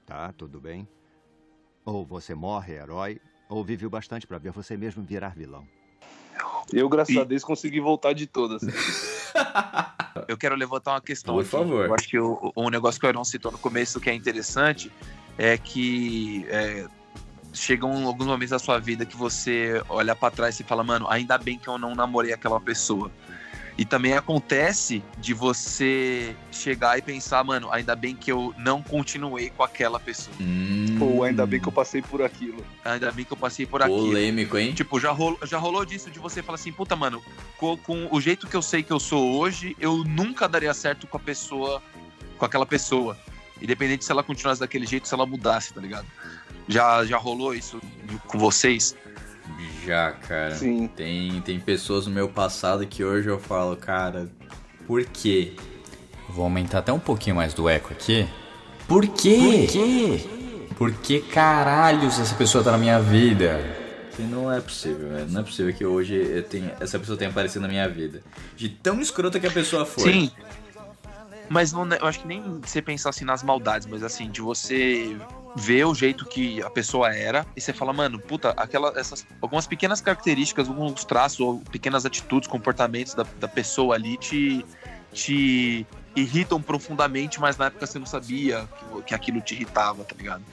Tá, 0.06 0.32
tudo 0.38 0.60
bem. 0.60 0.88
Ou 1.84 2.06
você 2.06 2.36
morre 2.36 2.74
herói, 2.74 3.20
ou 3.50 3.64
vive 3.64 3.86
o 3.86 3.90
bastante 3.90 4.28
pra 4.28 4.38
ver 4.38 4.52
você 4.52 4.78
mesmo 4.78 5.02
virar 5.04 5.30
vilão. 5.36 5.66
Eu, 6.72 6.88
graças 6.90 7.16
E- 7.16 7.20
a 7.20 7.24
Deus, 7.24 7.44
consegui 7.44 7.80
voltar 7.80 8.14
de 8.14 8.28
todas. 8.28 8.62
Eu 10.28 10.38
quero 10.38 10.56
levantar 10.56 10.92
uma 10.92 11.02
questão 11.02 11.36
Por 11.36 11.42
aqui. 11.42 11.50
favor. 11.50 11.86
Eu 11.86 11.94
acho 11.96 12.08
que 12.08 12.20
o, 12.20 12.52
um 12.56 12.70
negócio 12.70 13.00
que 13.00 13.06
o 13.06 13.10
Aron 13.10 13.24
citou 13.24 13.52
no 13.52 13.58
começo 13.58 14.00
que 14.00 14.10
é 14.10 14.14
interessante 14.14 14.92
é 15.38 15.58
que 15.58 16.46
é, 16.50 16.86
chegam 17.54 18.06
alguns 18.06 18.28
momentos 18.28 18.50
da 18.52 18.60
sua 18.60 18.78
vida 18.80 19.06
que 19.06 19.16
você 19.16 19.82
olha 19.90 20.16
pra 20.16 20.30
trás 20.30 20.60
e 20.60 20.64
fala, 20.64 20.84
mano, 20.84 21.08
ainda 21.10 21.38
bem 21.38 21.58
que 21.58 21.68
eu 21.68 21.78
não 21.78 21.96
namorei 21.96 22.34
aquela 22.34 22.60
pessoa. 22.60 23.10
E 23.78 23.86
também 23.86 24.14
acontece 24.14 25.04
de 25.18 25.34
você 25.34 26.36
chegar 26.52 26.98
e 26.98 27.02
pensar, 27.02 27.44
mano, 27.44 27.72
ainda 27.72 27.96
bem 27.96 28.16
que 28.16 28.32
eu 28.32 28.54
não 28.58 28.82
continuei 28.82 29.50
com 29.50 29.64
aquela 29.64 30.00
pessoa. 30.00 30.36
Hum, 30.40 30.98
Ou 31.00 31.24
ainda 31.24 31.46
bem 31.46 31.60
que 31.60 31.68
eu 31.68 31.72
passei 31.72 32.02
por 32.02 32.22
aquilo. 32.22 32.64
Ainda 32.84 33.12
bem 33.12 33.26
que 33.26 33.32
eu 33.32 33.38
passei 33.38 33.66
por 33.66 33.82
aquilo. 33.82 34.08
Polêmico, 34.08 34.58
hein? 34.58 34.74
Tipo, 34.74 35.00
já 35.00 35.12
rolou, 35.12 35.40
já 35.44 35.58
rolou 35.58 35.86
disso 35.86 36.12
de 36.12 36.20
você 36.20 36.44
falar 36.44 36.56
assim, 36.56 36.72
puta, 36.72 36.96
mano, 36.96 37.24
com, 37.58 37.78
com 37.78 38.08
o 38.12 38.20
jeito 38.22 38.48
que 38.48 38.56
eu 38.56 38.62
sei 38.62 38.84
que 38.84 38.92
eu 38.92 39.00
sou 39.00 39.40
hoje, 39.40 39.76
eu 39.80 40.04
nunca 40.04 40.48
daria 40.48 40.74
certo 40.74 41.08
com 41.08 41.18
a 41.18 41.20
pessoa, 41.20 41.82
com 42.38 42.46
aquela 42.46 42.66
pessoa. 42.66 43.18
Independente 43.62 44.04
se 44.04 44.12
ela 44.12 44.24
continuasse 44.24 44.60
daquele 44.60 44.86
jeito, 44.86 45.08
se 45.08 45.14
ela 45.14 45.26
mudasse, 45.26 45.74
tá 45.74 45.80
ligado? 45.80 46.08
Já, 46.68 47.06
já 47.06 47.18
rolou 47.18 47.54
isso 47.54 47.80
com 48.28 48.38
vocês? 48.38 48.96
Já, 49.86 50.12
cara. 50.12 50.56
Sim. 50.56 50.88
Tem, 50.88 51.42
tem 51.42 51.60
pessoas 51.60 52.08
no 52.08 52.14
meu 52.14 52.30
passado 52.30 52.86
que 52.86 53.04
hoje 53.04 53.28
eu 53.28 53.40
falo, 53.40 53.76
cara, 53.76 54.30
por 54.86 55.04
quê? 55.06 55.54
Vou 56.30 56.44
aumentar 56.44 56.80
até 56.80 56.94
um 56.94 57.00
pouquinho 57.00 57.36
mais 57.36 57.54
do 57.54 57.68
eco 57.68 57.92
aqui. 57.92 58.28
Por 58.88 59.08
quê? 59.08 59.38
Por 59.38 59.72
quê? 59.72 60.30
Por 60.78 60.94
que 60.94 61.20
caralhos 61.20 62.20
essa 62.20 62.36
pessoa 62.36 62.64
tá 62.64 62.72
na 62.72 62.78
minha 62.78 63.00
vida? 63.00 63.60
Que 64.16 64.24
não 64.24 64.52
é 64.52 64.60
possível, 64.60 65.10
velho. 65.10 65.30
Não 65.30 65.42
é 65.42 65.44
possível 65.44 65.74
que 65.74 65.86
hoje 65.86 66.16
eu 66.16 66.44
tenha, 66.44 66.74
essa 66.80 67.00
pessoa 67.00 67.18
tenha 67.18 67.30
aparecido 67.30 67.62
na 67.62 67.68
minha 67.68 67.88
vida. 67.88 68.22
De 68.56 68.70
tão 68.70 69.00
escrota 69.00 69.40
que 69.40 69.48
a 69.48 69.52
pessoa 69.52 69.86
foi. 69.86 70.12
Sim. 70.12 70.32
Mas 71.50 71.72
não, 71.72 71.88
eu 71.88 72.06
acho 72.06 72.22
que 72.22 72.28
nem 72.28 72.60
você 72.62 72.82
pensar 72.82 73.10
assim 73.10 73.26
nas 73.26 73.44
maldades, 73.44 73.88
mas 73.88 74.04
assim, 74.04 74.30
de 74.30 74.42
você 74.42 75.18
ver 75.56 75.86
o 75.86 75.94
jeito 75.94 76.26
que 76.26 76.62
a 76.62 76.70
pessoa 76.70 77.14
era 77.14 77.46
e 77.56 77.62
você 77.62 77.74
fala, 77.74 77.92
mano, 77.92 78.20
puta, 78.20 78.54
aquela, 78.56 78.94
essas, 78.98 79.26
algumas 79.42 79.68
pequenas 79.68 80.00
características, 80.00 80.68
alguns 80.68 81.04
traços, 81.04 81.40
ou 81.42 81.60
pequenas 81.72 82.06
atitudes, 82.06 82.48
comportamentos 82.48 83.14
da, 83.14 83.26
da 83.40 83.48
pessoa 83.48 83.96
ali 83.96 84.18
te, 84.18 84.66
te 85.12 85.86
irritam 86.16 86.62
profundamente, 86.62 87.40
mas 87.40 87.58
na 87.58 87.66
época 87.66 87.86
você 87.86 88.00
não 88.00 88.06
sabia 88.06 88.68
que, 88.96 89.02
que 89.04 89.14
aquilo 89.16 89.42
te 89.42 89.54
irritava, 89.56 90.04
tá 90.04 90.16
ligado? 90.18 90.44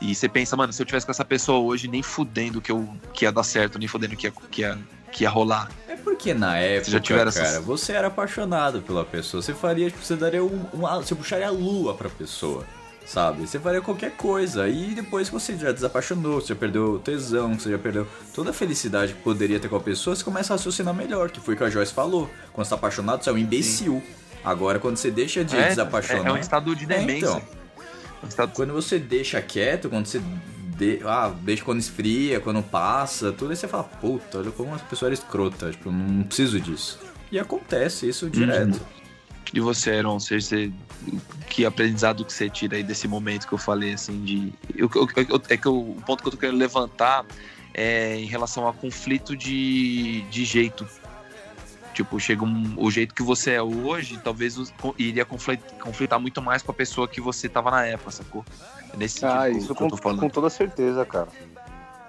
E 0.00 0.14
você 0.14 0.28
pensa, 0.28 0.56
mano, 0.56 0.72
se 0.72 0.80
eu 0.80 0.86
tivesse 0.86 1.04
com 1.04 1.10
essa 1.12 1.24
pessoa 1.24 1.58
hoje, 1.58 1.88
nem 1.88 2.02
fudendo 2.02 2.60
que, 2.60 2.70
eu, 2.70 2.88
que 3.12 3.24
ia 3.24 3.32
dar 3.32 3.42
certo, 3.42 3.78
nem 3.78 3.88
fudendo 3.88 4.16
que 4.16 4.26
ia, 4.28 4.32
que 4.50 4.60
ia, 4.62 4.78
que 5.10 5.24
ia 5.24 5.30
rolar. 5.30 5.68
É 5.88 5.96
porque 5.96 6.32
na 6.32 6.56
época, 6.56 6.90
já 6.92 7.00
cara, 7.00 7.28
essas- 7.30 7.64
você 7.64 7.92
era 7.94 8.06
apaixonado 8.06 8.80
pela 8.80 9.04
pessoa. 9.04 9.42
Você 9.42 9.52
faria, 9.52 9.90
tipo, 9.90 10.02
você 10.04 10.14
daria 10.14 10.42
um, 10.42 10.64
um- 10.72 10.80
Você 11.02 11.14
puxaria 11.16 11.48
a 11.48 11.50
lua 11.50 11.94
pra 11.94 12.08
pessoa, 12.08 12.64
sabe? 13.08 13.46
Você 13.46 13.58
faria 13.58 13.80
qualquer 13.80 14.12
coisa. 14.12 14.68
E 14.68 14.94
depois 14.94 15.28
que 15.28 15.34
você 15.34 15.56
já 15.56 15.72
desapaixonou, 15.72 16.40
você 16.40 16.48
já 16.48 16.54
perdeu 16.54 16.92
o 16.94 16.98
tesão, 16.98 17.58
você 17.58 17.70
já 17.70 17.78
perdeu 17.78 18.06
toda 18.34 18.50
a 18.50 18.52
felicidade 18.52 19.14
que 19.14 19.22
poderia 19.22 19.58
ter 19.58 19.68
com 19.68 19.76
a 19.76 19.80
pessoa, 19.80 20.14
você 20.14 20.22
começa 20.22 20.52
a 20.52 20.56
raciocinar 20.56 20.94
melhor, 20.94 21.30
que 21.30 21.40
foi 21.40 21.54
o 21.54 21.56
que 21.56 21.64
a 21.64 21.70
Joyce 21.70 21.92
falou. 21.94 22.28
Quando 22.52 22.66
você 22.66 22.70
tá 22.70 22.76
apaixonado, 22.76 23.24
você 23.24 23.30
é 23.30 23.32
um 23.32 23.38
imbecil. 23.38 24.02
Agora, 24.44 24.78
quando 24.78 24.96
você 24.98 25.10
deixa 25.10 25.42
de 25.44 25.56
É, 25.56 25.68
desapaixonar. 25.68 26.26
é, 26.26 26.28
é 26.28 26.32
um 26.32 26.36
estado 26.38 26.76
de 26.76 26.84
É, 26.84 26.86
demência. 26.86 27.26
então. 27.26 27.42
É 28.22 28.26
um 28.26 28.28
estado- 28.28 28.52
Quando 28.54 28.72
você 28.72 28.98
deixa 28.98 29.40
quieto, 29.40 29.88
quando 29.88 30.06
você. 30.06 30.20
de- 30.76 31.00
Ah, 31.04 31.32
deixa 31.42 31.64
quando 31.64 31.80
esfria, 31.80 32.38
quando 32.40 32.62
passa, 32.62 33.32
tudo 33.32 33.50
aí 33.50 33.56
você 33.56 33.66
fala, 33.66 33.82
puta, 33.84 34.38
olha 34.38 34.50
como 34.52 34.74
essa 34.76 34.84
pessoa 34.84 35.08
era 35.08 35.14
escrota, 35.14 35.70
tipo, 35.72 35.88
eu 35.88 35.92
não 35.92 36.22
preciso 36.22 36.60
disso. 36.60 37.00
E 37.32 37.38
acontece 37.38 38.08
isso 38.08 38.30
direto. 38.30 38.80
E 39.52 39.60
você, 39.60 39.92
Aaron, 39.92 40.20
você, 40.20 40.40
você- 40.40 40.72
que 41.48 41.64
aprendizado 41.64 42.24
que 42.24 42.32
você 42.32 42.50
tira 42.50 42.76
aí 42.76 42.82
desse 42.82 43.08
momento 43.08 43.46
que 43.46 43.54
eu 43.54 43.58
falei, 43.58 43.94
assim, 43.94 44.22
de... 44.22 44.52
eu- 44.76 44.90
eu- 44.94 45.42
é 45.48 45.56
que 45.56 45.66
eu- 45.66 45.90
o 45.90 46.02
ponto 46.04 46.22
que 46.22 46.28
eu 46.28 46.32
tô 46.32 46.38
querendo 46.38 46.58
levantar 46.58 47.24
é 47.72 48.16
em 48.16 48.26
relação 48.26 48.68
a 48.68 48.72
conflito 48.74 49.36
de, 49.36 50.22
de 50.30 50.44
jeito. 50.44 50.86
Tipo, 51.94 52.20
chega 52.20 52.44
um, 52.44 52.74
o 52.76 52.90
jeito 52.90 53.14
que 53.14 53.22
você 53.22 53.52
é 53.52 53.62
hoje, 53.62 54.20
talvez 54.22 54.56
iria 54.98 55.24
conflit- 55.24 55.60
conflitar 55.80 56.20
muito 56.20 56.40
mais 56.40 56.62
com 56.62 56.70
a 56.70 56.74
pessoa 56.74 57.08
que 57.08 57.20
você 57.20 57.48
tava 57.48 57.70
na 57.70 57.84
época, 57.86 58.10
sacou? 58.10 58.44
É 58.92 58.96
nesse 58.96 59.24
Ah, 59.24 59.48
eu- 59.50 59.58
isso 59.58 59.74
com, 59.74 59.88
tô 59.88 59.96
falando. 59.96 60.20
com 60.20 60.28
toda 60.28 60.48
certeza, 60.50 61.04
cara. 61.04 61.28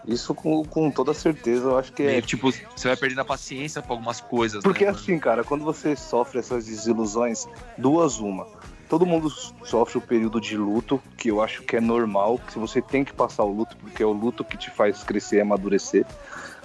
Isso 0.07 0.33
com, 0.33 0.63
com 0.63 0.89
toda 0.89 1.13
certeza, 1.13 1.65
eu 1.65 1.77
acho 1.77 1.91
que 1.93 2.03
é. 2.03 2.07
Meio, 2.07 2.21
tipo, 2.21 2.51
você 2.51 2.87
vai 2.87 2.97
perdendo 2.97 3.21
a 3.21 3.25
paciência 3.25 3.81
pra 3.81 3.93
algumas 3.93 4.21
coisas. 4.21 4.63
Porque 4.63 4.85
né, 4.85 4.91
assim, 4.91 5.19
cara, 5.19 5.43
quando 5.43 5.63
você 5.63 5.95
sofre 5.95 6.39
essas 6.39 6.65
desilusões, 6.65 7.47
duas 7.77 8.19
uma. 8.19 8.47
Todo 8.87 9.05
mundo 9.05 9.29
sofre 9.63 9.99
o 9.99 10.01
período 10.01 10.41
de 10.41 10.57
luto, 10.57 10.99
que 11.15 11.29
eu 11.29 11.43
acho 11.43 11.61
que 11.61 11.75
é 11.75 11.81
normal, 11.81 12.39
que 12.47 12.57
você 12.57 12.81
tem 12.81 13.05
que 13.05 13.13
passar 13.13 13.43
o 13.43 13.51
luto, 13.51 13.77
porque 13.77 14.01
é 14.01 14.05
o 14.05 14.11
luto 14.11 14.43
que 14.43 14.57
te 14.57 14.71
faz 14.71 15.03
crescer 15.03 15.37
e 15.37 15.41
amadurecer. 15.41 16.05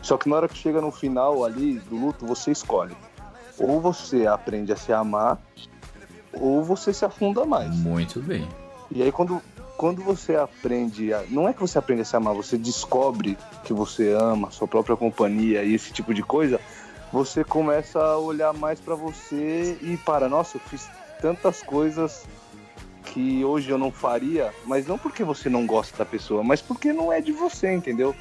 Só 0.00 0.16
que 0.16 0.28
na 0.28 0.36
hora 0.36 0.48
que 0.48 0.56
chega 0.56 0.80
no 0.80 0.90
final 0.90 1.44
ali 1.44 1.78
do 1.80 1.96
luto, 1.96 2.24
você 2.24 2.50
escolhe. 2.50 2.96
Ou 3.58 3.78
você 3.80 4.26
aprende 4.26 4.72
a 4.72 4.76
se 4.76 4.90
amar, 4.90 5.38
ou 6.32 6.64
você 6.64 6.94
se 6.94 7.04
afunda 7.04 7.44
mais. 7.44 7.76
Muito 7.76 8.20
bem. 8.20 8.48
E 8.90 9.02
aí 9.02 9.12
quando, 9.12 9.42
quando 9.76 10.02
você 10.02 10.36
aprende 10.36 11.12
a. 11.12 11.22
Não 11.28 11.48
é 11.48 11.52
que 11.52 11.60
você 11.60 11.78
aprende 11.78 12.02
a 12.02 12.04
se 12.04 12.16
amar, 12.16 12.34
você 12.34 12.56
descobre 12.56 13.36
que 13.64 13.72
você 13.72 14.12
ama, 14.12 14.50
sua 14.50 14.68
própria 14.68 14.96
companhia 14.96 15.62
e 15.62 15.74
esse 15.74 15.92
tipo 15.92 16.14
de 16.14 16.22
coisa, 16.22 16.60
você 17.12 17.44
começa 17.44 18.00
a 18.00 18.18
olhar 18.18 18.52
mais 18.52 18.80
pra 18.80 18.94
você 18.94 19.78
e 19.80 19.96
para, 19.96 20.28
nossa, 20.28 20.56
eu 20.56 20.60
fiz 20.60 20.88
tantas 21.20 21.62
coisas 21.62 22.24
que 23.06 23.44
hoje 23.44 23.70
eu 23.70 23.78
não 23.78 23.92
faria, 23.92 24.52
mas 24.64 24.86
não 24.86 24.98
porque 24.98 25.22
você 25.22 25.48
não 25.48 25.66
gosta 25.66 25.96
da 25.96 26.04
pessoa, 26.04 26.42
mas 26.42 26.60
porque 26.60 26.92
não 26.92 27.12
é 27.12 27.20
de 27.20 27.32
você, 27.32 27.72
entendeu? 27.72 28.14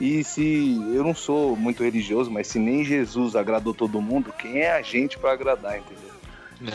E 0.00 0.24
se 0.24 0.80
eu 0.94 1.04
não 1.04 1.14
sou 1.14 1.54
muito 1.54 1.84
religioso, 1.84 2.30
mas 2.30 2.46
se 2.46 2.58
nem 2.58 2.82
Jesus 2.82 3.36
agradou 3.36 3.74
todo 3.74 4.00
mundo, 4.00 4.32
quem 4.32 4.60
é 4.60 4.72
a 4.72 4.80
gente 4.80 5.18
pra 5.18 5.32
agradar, 5.32 5.78
entendeu? 5.78 6.10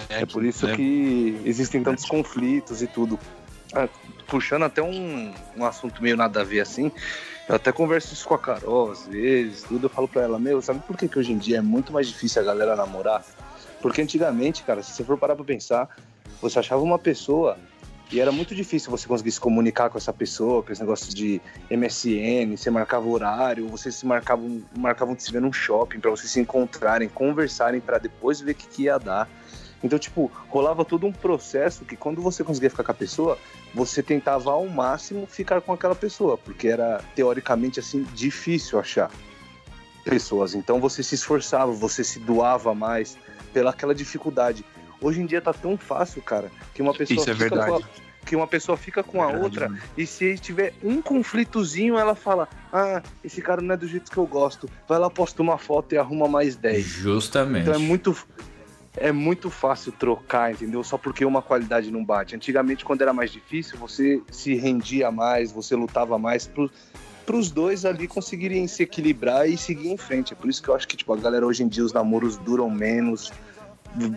É, 0.09 0.25
por 0.25 0.43
isso 0.43 0.67
né? 0.67 0.75
que 0.75 1.41
existem 1.43 1.81
tantos 1.81 2.05
conflitos 2.05 2.81
e 2.81 2.88
tudo. 2.88 3.19
Ah, 3.73 3.88
puxando 4.27 4.63
até 4.63 4.81
um, 4.81 5.33
um 5.55 5.65
assunto 5.65 6.01
meio 6.01 6.17
nada 6.17 6.41
a 6.41 6.43
ver 6.43 6.61
assim, 6.61 6.91
eu 7.47 7.55
até 7.55 7.71
converso 7.71 8.13
isso 8.13 8.27
com 8.27 8.33
a 8.33 8.39
Carol 8.39 8.91
às 8.91 9.07
vezes, 9.07 9.63
tudo. 9.63 9.85
Eu 9.85 9.89
falo 9.89 10.07
pra 10.07 10.23
ela, 10.23 10.39
meu, 10.39 10.61
sabe 10.61 10.79
por 10.79 10.97
que, 10.97 11.07
que 11.07 11.19
hoje 11.19 11.31
em 11.31 11.38
dia 11.38 11.57
é 11.57 11.61
muito 11.61 11.93
mais 11.93 12.07
difícil 12.07 12.41
a 12.41 12.45
galera 12.45 12.75
namorar? 12.75 13.23
Porque 13.81 14.01
antigamente, 14.01 14.63
cara, 14.63 14.81
se 14.81 14.91
você 14.91 15.03
for 15.03 15.17
parar 15.17 15.35
pra 15.35 15.45
pensar, 15.45 15.89
você 16.41 16.59
achava 16.59 16.81
uma 16.81 16.97
pessoa 16.97 17.57
e 18.11 18.19
era 18.19 18.31
muito 18.31 18.53
difícil 18.53 18.91
você 18.91 19.07
conseguir 19.07 19.31
se 19.31 19.39
comunicar 19.39 19.89
com 19.89 19.97
essa 19.97 20.13
pessoa, 20.13 20.61
com 20.61 20.71
esse 20.71 20.81
negócio 20.81 21.13
de 21.13 21.41
MSN, 21.69 22.55
você 22.55 22.69
marcava 22.69 23.07
horário, 23.07 23.67
vocês 23.67 23.95
se 23.95 24.05
marcavam, 24.05 24.61
marcavam 24.77 25.15
de 25.15 25.23
se 25.23 25.31
ver 25.31 25.41
num 25.41 25.51
shopping 25.51 25.99
pra 25.99 26.11
vocês 26.11 26.31
se 26.31 26.39
encontrarem, 26.39 27.09
conversarem 27.09 27.81
pra 27.81 27.97
depois 27.97 28.39
ver 28.39 28.51
o 28.51 28.55
que, 28.55 28.67
que 28.67 28.83
ia 28.83 28.99
dar. 28.99 29.27
Então, 29.85 29.99
tipo, 29.99 30.31
rolava 30.49 30.83
todo 30.83 31.05
um 31.05 31.11
processo 31.11 31.85
que 31.85 31.95
quando 31.95 32.19
você 32.19 32.43
conseguia 32.43 32.71
ficar 32.71 32.83
com 32.83 32.91
a 32.91 32.95
pessoa, 32.95 33.37
você 33.71 34.01
tentava 34.01 34.49
ao 34.49 34.65
máximo 34.67 35.27
ficar 35.27 35.61
com 35.61 35.71
aquela 35.71 35.93
pessoa, 35.93 36.39
porque 36.39 36.67
era 36.67 37.03
teoricamente 37.15 37.79
assim 37.79 38.01
difícil 38.15 38.79
achar 38.79 39.11
pessoas. 40.03 40.55
Então 40.55 40.79
você 40.79 41.03
se 41.03 41.13
esforçava, 41.13 41.71
você 41.71 42.03
se 42.03 42.19
doava 42.19 42.73
mais 42.73 43.15
pela 43.53 43.69
aquela 43.69 43.93
dificuldade. 43.93 44.65
Hoje 44.99 45.21
em 45.21 45.27
dia 45.27 45.39
tá 45.39 45.53
tão 45.53 45.77
fácil, 45.77 46.19
cara, 46.23 46.51
que 46.73 46.81
uma 46.81 46.93
pessoa 46.93 47.19
Isso 47.19 47.29
é 47.29 47.33
fica 47.35 47.49
verdade. 47.49 47.69
com 47.69 47.77
a, 47.77 48.25
que 48.25 48.35
uma 48.35 48.47
pessoa 48.47 48.75
fica 48.75 49.03
com 49.03 49.21
a 49.21 49.27
Verdade, 49.27 49.43
outra 49.43 49.71
e 49.95 50.07
se 50.07 50.35
tiver 50.39 50.73
um 50.83 50.99
conflitozinho, 50.99 51.95
ela 51.95 52.15
fala: 52.15 52.49
"Ah, 52.73 53.03
esse 53.23 53.39
cara 53.39 53.61
não 53.61 53.75
é 53.75 53.77
do 53.77 53.87
jeito 53.87 54.09
que 54.09 54.17
eu 54.17 54.25
gosto". 54.25 54.67
Vai 54.87 54.97
lá, 54.97 55.11
posta 55.11 55.43
uma 55.43 55.59
foto 55.59 55.93
e 55.93 55.97
arruma 55.99 56.27
mais 56.27 56.55
10. 56.55 56.83
Justamente. 56.83 57.69
Então 57.69 57.75
é 57.75 57.77
muito 57.77 58.17
é 58.97 59.12
muito 59.12 59.49
fácil 59.49 59.91
trocar, 59.91 60.51
entendeu? 60.51 60.84
Só 60.84 60.97
porque 60.97 61.25
uma 61.25 61.41
qualidade 61.41 61.91
não 61.91 62.03
bate. 62.03 62.36
Antigamente, 62.36 62.86
quando 62.86 63.01
era 63.01 63.13
mais 63.13 63.31
difícil, 63.31 63.77
você 63.77 64.21
se 64.31 64.55
rendia 64.55 65.12
mais, 65.12 65.51
você 65.51 65.75
lutava 65.75 66.17
mais 66.17 66.47
para 66.47 67.36
os 67.36 67.51
dois 67.51 67.86
ali 67.86 68.08
conseguirem 68.08 68.67
se 68.67 68.84
equilibrar 68.84 69.49
e 69.49 69.58
seguir 69.58 69.89
em 69.89 69.97
frente. 69.97 70.34
É 70.34 70.36
por 70.36 70.49
isso 70.49 70.62
que 70.62 70.69
eu 70.69 70.75
acho 70.75 70.88
que 70.88 70.95
tipo, 70.95 71.12
a 71.13 71.17
galera 71.17 71.45
hoje 71.45 71.63
em 71.63 71.67
dia, 71.67 71.84
os 71.84 71.93
namoros 71.93 72.38
duram 72.38 72.69
menos. 72.69 73.31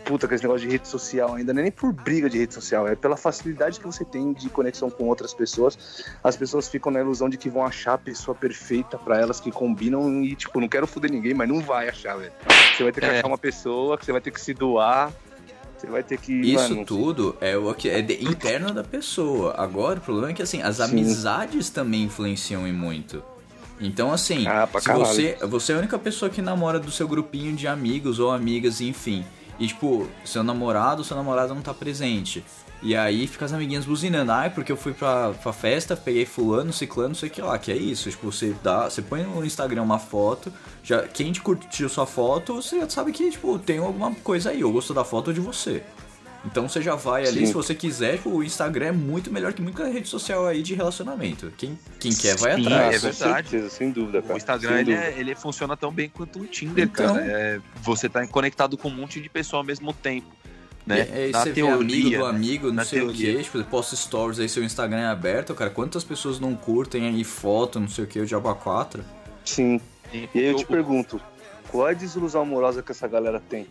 Puta, 0.04 0.26
com 0.26 0.34
esse 0.34 0.42
negócio 0.42 0.66
de 0.66 0.72
rede 0.72 0.88
social 0.88 1.34
ainda, 1.34 1.52
não 1.52 1.60
é 1.60 1.62
nem 1.64 1.70
por 1.72 1.92
briga 1.92 2.28
de 2.28 2.36
rede 2.38 2.52
social, 2.52 2.88
é 2.88 2.96
pela 2.96 3.16
facilidade 3.16 3.78
que 3.78 3.86
você 3.86 4.04
tem 4.04 4.32
de 4.32 4.48
conexão 4.48 4.90
com 4.90 5.04
outras 5.04 5.32
pessoas. 5.32 6.04
As 6.22 6.36
pessoas 6.36 6.68
ficam 6.68 6.90
na 6.90 7.00
ilusão 7.00 7.28
de 7.28 7.36
que 7.36 7.48
vão 7.48 7.64
achar 7.64 7.94
a 7.94 7.98
pessoa 7.98 8.34
perfeita 8.34 8.98
pra 8.98 9.20
elas 9.20 9.38
que 9.38 9.52
combinam 9.52 10.22
e, 10.24 10.34
tipo, 10.34 10.60
não 10.60 10.68
quero 10.68 10.86
foder 10.86 11.10
ninguém, 11.12 11.32
mas 11.32 11.48
não 11.48 11.60
vai 11.60 11.88
achar, 11.88 12.16
velho. 12.16 12.32
Você 12.76 12.82
vai 12.82 12.92
ter 12.92 13.00
que 13.00 13.06
É. 13.06 13.18
achar 13.18 13.28
uma 13.28 13.38
pessoa 13.38 13.96
que 13.96 14.04
você 14.04 14.10
vai 14.12 14.20
ter 14.20 14.30
que 14.32 14.40
se 14.40 14.52
doar, 14.52 15.12
você 15.76 15.86
vai 15.86 16.02
ter 16.02 16.18
que. 16.18 16.32
Isso 16.32 16.70
mano, 16.70 16.84
tudo 16.84 17.36
é 17.40 17.56
o 17.56 17.72
que 17.72 17.88
é 17.88 18.02
de- 18.02 18.24
interno 18.24 18.74
da 18.74 18.82
pessoa. 18.82 19.54
Agora, 19.56 19.98
o 20.00 20.02
problema 20.02 20.30
é 20.30 20.34
que 20.34 20.42
assim, 20.42 20.60
as 20.60 20.76
Sim. 20.76 20.82
amizades 20.82 21.70
também 21.70 22.02
influenciam 22.02 22.66
em 22.66 22.72
muito. 22.72 23.22
Então, 23.80 24.12
assim, 24.12 24.44
Ah, 24.48 24.66
se 24.66 24.86
caralho. 24.86 25.06
você, 25.06 25.36
você 25.46 25.70
é 25.72 25.76
a 25.76 25.78
única 25.78 25.96
pessoa 26.00 26.28
que 26.28 26.42
namora 26.42 26.80
do 26.80 26.90
seu 26.90 27.06
grupinho 27.06 27.54
de 27.54 27.68
amigos 27.68 28.18
ou 28.18 28.32
amigas, 28.32 28.80
enfim. 28.80 29.24
E, 29.58 29.66
tipo, 29.66 30.08
seu 30.24 30.42
namorado 30.42 30.98
ou 30.98 31.04
sua 31.04 31.16
namorada 31.16 31.52
não 31.52 31.62
tá 31.62 31.74
presente. 31.74 32.44
E 32.80 32.94
aí 32.94 33.26
fica 33.26 33.44
as 33.44 33.52
amiguinhas 33.52 33.84
buzinando. 33.84 34.30
Ai, 34.30 34.50
porque 34.50 34.70
eu 34.70 34.76
fui 34.76 34.92
pra, 34.92 35.32
pra 35.32 35.52
festa, 35.52 35.96
peguei 35.96 36.24
fulano, 36.24 36.72
ciclano, 36.72 37.14
sei 37.14 37.28
que 37.28 37.42
lá. 37.42 37.58
Que 37.58 37.72
é 37.72 37.76
isso. 37.76 38.08
Tipo, 38.08 38.30
você 38.30 38.54
dá. 38.62 38.88
Você 38.88 39.02
põe 39.02 39.24
no 39.24 39.44
Instagram 39.44 39.82
uma 39.82 39.98
foto. 39.98 40.52
Já, 40.82 41.02
quem 41.02 41.32
te 41.32 41.40
curtiu 41.40 41.88
sua 41.88 42.06
foto, 42.06 42.54
você 42.54 42.78
já 42.78 42.88
sabe 42.88 43.12
que, 43.12 43.30
tipo, 43.30 43.58
tem 43.58 43.78
alguma 43.78 44.14
coisa 44.16 44.50
aí. 44.50 44.60
Eu 44.60 44.70
gosto 44.70 44.94
da 44.94 45.04
foto 45.04 45.34
de 45.34 45.40
você. 45.40 45.82
Então 46.44 46.68
você 46.68 46.80
já 46.80 46.94
vai 46.94 47.26
ali, 47.26 47.40
Sim. 47.40 47.46
se 47.46 47.52
você 47.52 47.74
quiser, 47.74 48.16
tipo, 48.16 48.30
o 48.30 48.44
Instagram 48.44 48.86
é 48.86 48.92
muito 48.92 49.30
melhor 49.30 49.52
que 49.52 49.60
muita 49.60 49.86
rede 49.88 50.08
social 50.08 50.46
aí 50.46 50.62
de 50.62 50.72
relacionamento. 50.74 51.52
Quem, 51.58 51.78
quem 51.98 52.12
quer 52.12 52.36
vai 52.36 52.54
Sim, 52.54 52.66
atrás. 52.66 52.96
é 52.96 52.98
verdade. 53.10 53.48
certeza, 53.50 53.70
sem 53.70 53.90
dúvida, 53.90 54.22
cara. 54.22 54.34
O 54.34 54.36
Instagram 54.36 54.80
ele, 54.80 54.92
é- 54.94 55.14
ele 55.18 55.34
funciona 55.34 55.76
tão 55.76 55.92
bem 55.92 56.08
quanto 56.08 56.38
o 56.40 56.46
Tinder, 56.46 56.84
Então. 56.84 57.14
cara. 57.16 57.26
É, 57.26 57.60
você 57.82 58.08
tá 58.08 58.24
conectado 58.28 58.78
com 58.78 58.88
um 58.88 58.94
monte 58.94 59.20
de 59.20 59.28
pessoa 59.28 59.60
ao 59.60 59.64
mesmo 59.64 59.92
tempo. 59.92 60.28
Né? 60.86 61.00
É, 61.00 61.28
é, 61.28 61.30
Na 61.32 61.42
você 61.42 61.52
teoria, 61.52 61.76
vê 61.76 61.82
amigo 61.82 62.10
do 62.10 62.18
né? 62.24 62.30
amigo, 62.30 62.66
não 62.68 62.74
Na 62.74 62.84
sei 62.84 63.00
o 63.02 63.06
teoria. 63.06 63.36
que, 63.36 63.42
tipo, 63.42 63.58
você 63.58 63.64
posta 63.64 63.96
stories 63.96 64.38
aí, 64.38 64.48
seu 64.48 64.62
Instagram 64.64 65.00
é 65.00 65.06
aberto, 65.06 65.54
cara, 65.54 65.70
quantas 65.70 66.02
pessoas 66.02 66.40
não 66.40 66.54
curtem 66.54 67.06
aí 67.08 67.24
foto, 67.24 67.78
não 67.78 67.88
sei 67.88 68.04
o 68.04 68.06
que, 68.06 68.18
o 68.20 68.24
Diabo 68.24 68.54
4? 68.54 69.04
Sim. 69.44 69.80
E 70.14 70.26
aí 70.34 70.46
eu 70.46 70.54
te 70.56 70.64
pergunto, 70.64 71.20
qual 71.68 71.88
é 71.88 71.90
a 71.90 71.94
desilusão 71.94 72.40
amorosa 72.40 72.82
que 72.82 72.90
essa 72.92 73.06
galera 73.06 73.38
tem? 73.38 73.66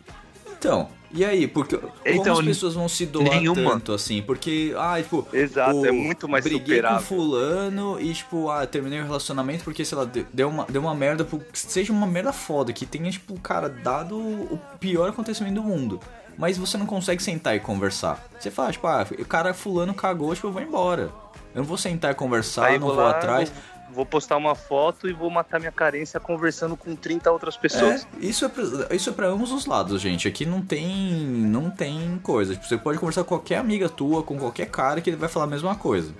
Então, 0.57 0.89
e 1.11 1.23
aí, 1.23 1.47
porque 1.47 1.77
como 1.77 1.91
Então, 2.05 2.39
as 2.39 2.45
pessoas 2.45 2.73
vão 2.73 2.89
se 2.89 3.05
doar 3.05 3.29
nenhuma. 3.29 3.71
tanto 3.71 3.93
assim? 3.93 4.21
Porque, 4.21 4.73
ah, 4.77 4.97
tipo, 5.01 5.25
Exato, 5.31 5.75
o- 5.77 5.85
é 5.85 5.91
muito 5.91 6.27
mais 6.27 6.43
briguei 6.43 6.77
superável. 6.77 6.97
com 6.99 7.03
fulano 7.05 7.99
e, 8.01 8.13
tipo, 8.13 8.49
ah, 8.49 8.65
terminei 8.65 8.99
o 8.99 9.03
relacionamento 9.05 9.63
porque, 9.63 9.85
sei 9.85 9.97
lá, 9.97 10.05
de- 10.05 10.25
deu 10.33 10.49
uma, 10.49 10.65
deu 10.65 10.81
uma 10.81 10.93
merda, 10.95 11.23
pro- 11.23 11.39
que 11.39 11.59
seja 11.59 11.93
uma 11.93 12.07
merda 12.07 12.33
foda, 12.33 12.73
que 12.73 12.85
tenha, 12.85 13.09
tipo, 13.11 13.39
cara, 13.39 13.69
dado 13.69 14.17
o 14.17 14.59
pior 14.79 15.09
acontecimento 15.09 15.55
do 15.55 15.63
mundo. 15.63 15.99
Mas 16.37 16.57
você 16.57 16.77
não 16.77 16.85
consegue 16.85 17.21
sentar 17.23 17.55
e 17.55 17.59
conversar. 17.59 18.23
Você 18.39 18.51
fala, 18.51 18.71
tipo, 18.71 18.85
ah, 18.85 19.05
o 19.17 19.25
cara 19.25 19.53
fulano 19.55 19.93
cagou, 19.93 20.35
tipo, 20.35 20.47
eu 20.47 20.51
vou 20.51 20.61
embora. 20.61 21.11
Eu 21.55 21.61
não 21.61 21.63
vou 21.63 21.77
sentar 21.77 22.11
e 22.11 22.15
conversar, 22.15 22.65
Aí 22.67 22.77
não 22.77 22.85
vou 22.87 22.95
vou, 22.95 23.03
lá, 23.03 23.11
atrás. 23.11 23.49
Vou, 23.49 23.57
vou 23.97 24.05
postar 24.05 24.37
uma 24.37 24.55
foto 24.55 25.09
e 25.09 25.13
vou 25.13 25.29
matar 25.29 25.59
minha 25.59 25.71
carência 25.71 26.19
conversando 26.19 26.77
com 26.77 26.95
30 26.95 27.29
outras 27.31 27.57
pessoas. 27.57 28.07
É, 28.21 28.25
isso 28.25 28.45
é, 28.45 28.47
pra, 28.47 28.63
isso 28.95 29.09
é 29.09 29.13
pra 29.13 29.27
ambos 29.27 29.51
os 29.51 29.65
lados, 29.65 29.99
gente. 30.01 30.27
Aqui 30.27 30.45
não 30.45 30.61
tem 30.61 30.87
não 31.25 31.69
tem 31.69 32.19
coisa. 32.23 32.53
Tipo, 32.53 32.65
você 32.67 32.77
pode 32.77 32.99
conversar 32.99 33.23
com 33.23 33.29
qualquer 33.29 33.57
amiga 33.57 33.89
tua, 33.89 34.21
com 34.23 34.37
qualquer 34.37 34.67
cara, 34.69 35.01
que 35.01 35.09
ele 35.09 35.17
vai 35.17 35.27
falar 35.27 35.45
a 35.45 35.49
mesma 35.49 35.75
coisa. 35.75 36.13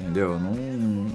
Entendeu? 0.00 0.38
Não, 0.38 0.52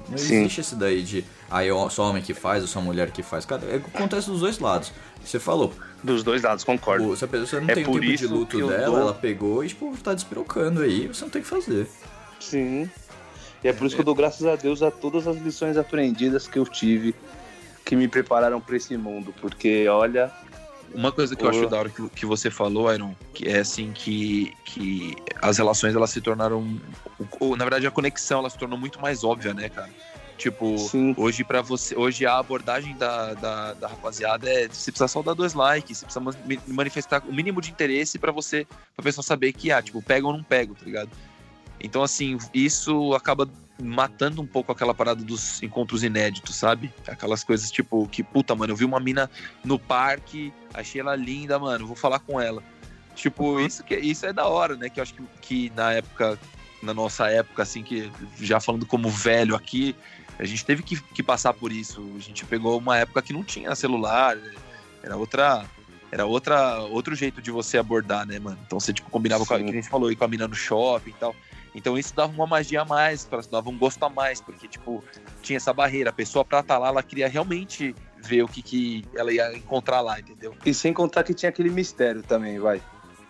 não 0.10 0.18
Sim. 0.18 0.42
existe 0.42 0.60
esse 0.60 0.76
daí 0.76 1.02
de 1.02 1.24
ah, 1.50 1.64
eu 1.64 1.90
só 1.90 2.10
homem 2.10 2.22
que 2.22 2.34
faz 2.34 2.62
ou 2.64 2.68
só 2.68 2.82
mulher 2.82 3.12
que 3.12 3.24
faz. 3.24 3.46
Cara, 3.46 3.62
é, 3.66 3.78
acontece 3.78 4.30
dos 4.30 4.42
dois 4.42 4.60
lados. 4.60 4.92
Você 5.24 5.40
falou, 5.40 5.74
Dos 6.04 6.22
dois 6.22 6.42
lados, 6.42 6.66
concordo. 6.66 7.06
pô, 7.06 7.16
se 7.16 7.24
a 7.24 7.28
pessoa 7.30 7.62
não 7.62 7.70
É 7.70 7.76
tem 7.76 7.84
o 7.84 7.94
tempo 7.94 8.02
de 8.02 8.28
luto 8.28 8.58
dela, 8.68 8.86
dou- 8.88 9.00
ela 9.00 9.14
pegou 9.14 9.64
e 9.64 9.70
tipo, 9.70 9.96
tá 10.04 10.14
despirocando 10.14 10.82
aí, 10.82 11.08
você 11.08 11.24
não 11.24 11.30
tem 11.32 11.42
o 11.42 11.46
que 11.46 11.50
fazer. 11.50 11.88
Sim. 12.42 12.90
E 13.64 13.68
é 13.68 13.74
por 13.74 13.86
isso 13.88 13.96
que 13.96 14.02
eu 14.02 14.06
dou 14.06 14.16
graças 14.16 14.46
a 14.46 14.56
Deus 14.56 14.82
a 14.82 14.92
todas 14.92 15.28
as 15.28 15.38
lições 15.38 15.78
aprendidas 15.78 16.48
que 16.48 16.60
eu 16.60 16.66
tive 16.66 17.16
que 17.86 17.96
me 17.96 18.08
prepararam 18.08 18.60
pra 18.62 18.76
esse 18.76 18.96
mundo. 18.98 19.34
Porque, 19.42 19.88
olha, 19.88 20.32
Uma 20.94 21.12
coisa 21.12 21.36
que 21.36 21.44
eu 21.44 21.50
Boa. 21.50 21.62
acho 21.62 21.70
da 21.70 21.78
hora 21.80 21.90
que, 21.90 22.08
que 22.10 22.26
você 22.26 22.52
falou, 22.52 22.94
Iron, 22.94 23.16
que 23.34 23.48
é 23.48 23.60
assim 23.60 23.92
que, 23.94 24.54
que 24.66 25.16
as 25.42 25.58
relações 25.58 25.96
elas 25.96 26.10
se 26.10 26.22
tornaram. 26.22 26.78
Ou, 27.40 27.56
na 27.58 27.64
verdade, 27.66 27.88
a 27.88 27.92
conexão 27.92 28.40
ela 28.40 28.50
se 28.50 28.58
tornou 28.58 28.78
muito 28.78 29.02
mais 29.02 29.24
óbvia, 29.24 29.54
né, 29.54 29.70
cara? 29.70 29.90
Tipo, 30.38 30.78
Sim. 30.78 31.14
hoje 31.18 31.44
para 31.44 31.62
você. 31.62 31.96
Hoje 31.96 32.26
a 32.26 32.38
abordagem 32.38 32.96
da, 32.98 33.34
da, 33.34 33.74
da 33.74 33.88
rapaziada 33.88 34.50
é 34.50 34.68
você 34.68 34.92
precisa 34.92 35.08
só 35.08 35.22
dar 35.22 35.34
dois 35.34 35.54
likes, 35.54 36.00
você 36.00 36.06
precisa 36.06 36.20
ma- 36.26 36.34
manifestar 36.68 37.24
o 37.26 37.34
mínimo 37.34 37.62
de 37.62 37.72
interesse 37.72 38.18
pra 38.20 38.32
você, 38.32 38.68
pra 38.96 39.04
pessoa 39.04 39.24
saber 39.24 39.54
que, 39.54 39.72
ah, 39.72 39.82
tipo, 39.82 40.02
pega 40.02 40.26
ou 40.28 40.34
não 40.34 40.44
pega, 40.44 40.74
tá 40.74 40.86
ligado? 40.86 41.10
Então, 41.84 42.02
assim, 42.02 42.38
isso 42.54 43.14
acaba 43.14 43.48
matando 43.82 44.42
um 44.42 44.48
pouco 44.48 44.72
aquela 44.72 44.94
parada 44.94 45.24
dos 45.24 45.62
encontros 45.62 46.04
inéditos, 46.04 46.56
sabe? 46.56 46.94
Aquelas 47.08 47.44
coisas 47.44 47.70
tipo, 47.70 48.08
que 48.08 48.24
puta, 48.24 48.56
mano, 48.56 48.72
eu 48.72 48.78
vi 48.78 48.86
uma 48.86 49.00
mina 49.00 49.30
no 49.64 49.78
parque, 49.78 50.54
achei 50.74 51.02
ela 51.02 51.16
linda, 51.16 51.60
mano, 51.60 51.86
vou 51.86 51.96
falar 51.96 52.20
com 52.20 52.40
ela. 52.40 52.64
Tipo, 53.16 53.60
isso, 53.60 53.84
que, 53.84 53.96
isso 53.96 54.26
é 54.26 54.34
da 54.34 54.48
hora, 54.48 54.76
né? 54.76 54.90
Que 54.90 55.00
eu 55.00 55.04
acho 55.04 55.14
que, 55.14 55.24
que 55.42 55.72
na 55.76 55.92
época, 55.92 56.40
na 56.82 56.94
nossa 56.94 57.30
época, 57.30 57.62
assim, 57.64 57.84
que 57.84 58.12
já 58.40 58.60
falando 58.60 58.86
como 58.86 59.10
velho 59.10 59.56
aqui, 59.56 59.96
a 60.40 60.46
gente 60.46 60.66
teve 60.66 60.82
que, 60.82 61.00
que 61.00 61.22
passar 61.22 61.54
por 61.54 61.72
isso. 61.72 62.02
A 62.16 62.20
gente 62.20 62.46
pegou 62.46 62.78
uma 62.78 62.98
época 62.98 63.22
que 63.22 63.34
não 63.34 63.44
tinha 63.44 63.76
celular, 63.76 64.38
era 65.02 65.16
outra. 65.16 65.66
Era 66.12 66.28
outra, 66.28 66.80
outro 66.82 67.16
jeito 67.16 67.42
de 67.42 67.50
você 67.50 67.76
abordar, 67.80 68.24
né, 68.24 68.38
mano? 68.38 68.60
Então 68.68 68.80
você, 68.80 68.94
tipo, 68.94 69.10
combinava 69.10 69.44
com 69.48 69.54
a, 69.56 69.58
Sim. 69.58 69.66
que 69.66 69.72
a 69.72 69.74
gente 69.74 69.90
falou, 69.90 70.12
ir 70.12 70.16
com 70.16 70.24
a 70.24 70.28
mina 70.28 70.48
no 70.48 70.54
shopping 70.54 71.10
e 71.10 71.14
tal. 71.14 71.36
Então 71.76 71.98
isso 71.98 72.16
dava 72.16 72.32
uma 72.32 72.46
magia 72.46 72.82
a 72.82 72.86
mais, 72.86 73.28
dava 73.50 73.70
um 73.70 73.78
gosto 73.78 74.04
a 74.04 74.10
mais, 74.10 74.40
porque, 74.40 74.68
tipo, 74.68 75.04
tinha 75.42 75.58
essa 75.58 75.74
barreira. 75.74 76.12
A 76.12 76.14
pessoa 76.14 76.46
pra 76.46 76.60
estar 76.60 76.78
lá, 76.78 76.90
ela 76.90 77.04
queria 77.04 77.28
realmente 77.28 77.96
ver 78.18 78.44
o 78.44 78.48
que, 78.48 78.62
que 78.62 79.06
ela 79.16 79.34
ia 79.34 79.56
encontrar 79.56 80.02
lá, 80.02 80.20
entendeu? 80.20 80.56
E 80.66 80.74
sem 80.74 80.94
contar 80.94 81.24
que 81.24 81.34
tinha 81.34 81.50
aquele 81.50 81.70
mistério 81.70 82.22
também, 82.24 82.60
vai. 82.60 82.82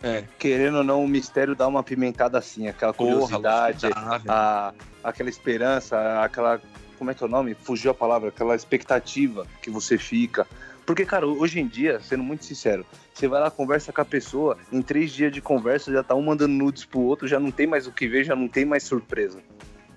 É. 0.03 0.25
Querendo 0.37 0.79
ou 0.79 0.83
não, 0.83 1.03
o 1.03 1.07
mistério 1.07 1.55
dá 1.55 1.65
uma 1.65 1.81
pimentada 1.81 2.37
assim, 2.37 2.67
aquela 2.67 2.93
Porra, 2.93 3.11
curiosidade, 3.11 3.87
a, 4.27 4.73
aquela 5.01 5.29
esperança, 5.29 6.21
aquela. 6.21 6.61
Como 6.97 7.09
é 7.09 7.13
que 7.13 7.23
é 7.23 7.25
o 7.25 7.29
nome? 7.29 7.53
Fugiu 7.53 7.91
a 7.91 7.93
palavra, 7.93 8.29
aquela 8.29 8.53
expectativa 8.53 9.47
que 9.61 9.69
você 9.69 9.97
fica. 9.97 10.45
Porque, 10.85 11.05
cara, 11.05 11.25
hoje 11.25 11.59
em 11.59 11.67
dia, 11.67 11.99
sendo 12.01 12.23
muito 12.23 12.43
sincero, 12.45 12.85
você 13.13 13.27
vai 13.27 13.39
lá, 13.39 13.49
conversa 13.49 13.93
com 13.93 14.01
a 14.01 14.05
pessoa, 14.05 14.57
em 14.71 14.81
três 14.81 15.11
dias 15.11 15.31
de 15.31 15.41
conversa 15.41 15.91
já 15.91 16.03
tá 16.03 16.13
um 16.15 16.21
mandando 16.21 16.53
nudes 16.53 16.83
pro 16.85 16.99
outro, 16.99 17.27
já 17.27 17.39
não 17.39 17.51
tem 17.51 17.65
mais 17.65 17.87
o 17.87 17.91
que 17.91 18.07
ver, 18.07 18.23
já 18.25 18.35
não 18.35 18.47
tem 18.47 18.65
mais 18.65 18.83
surpresa. 18.83 19.39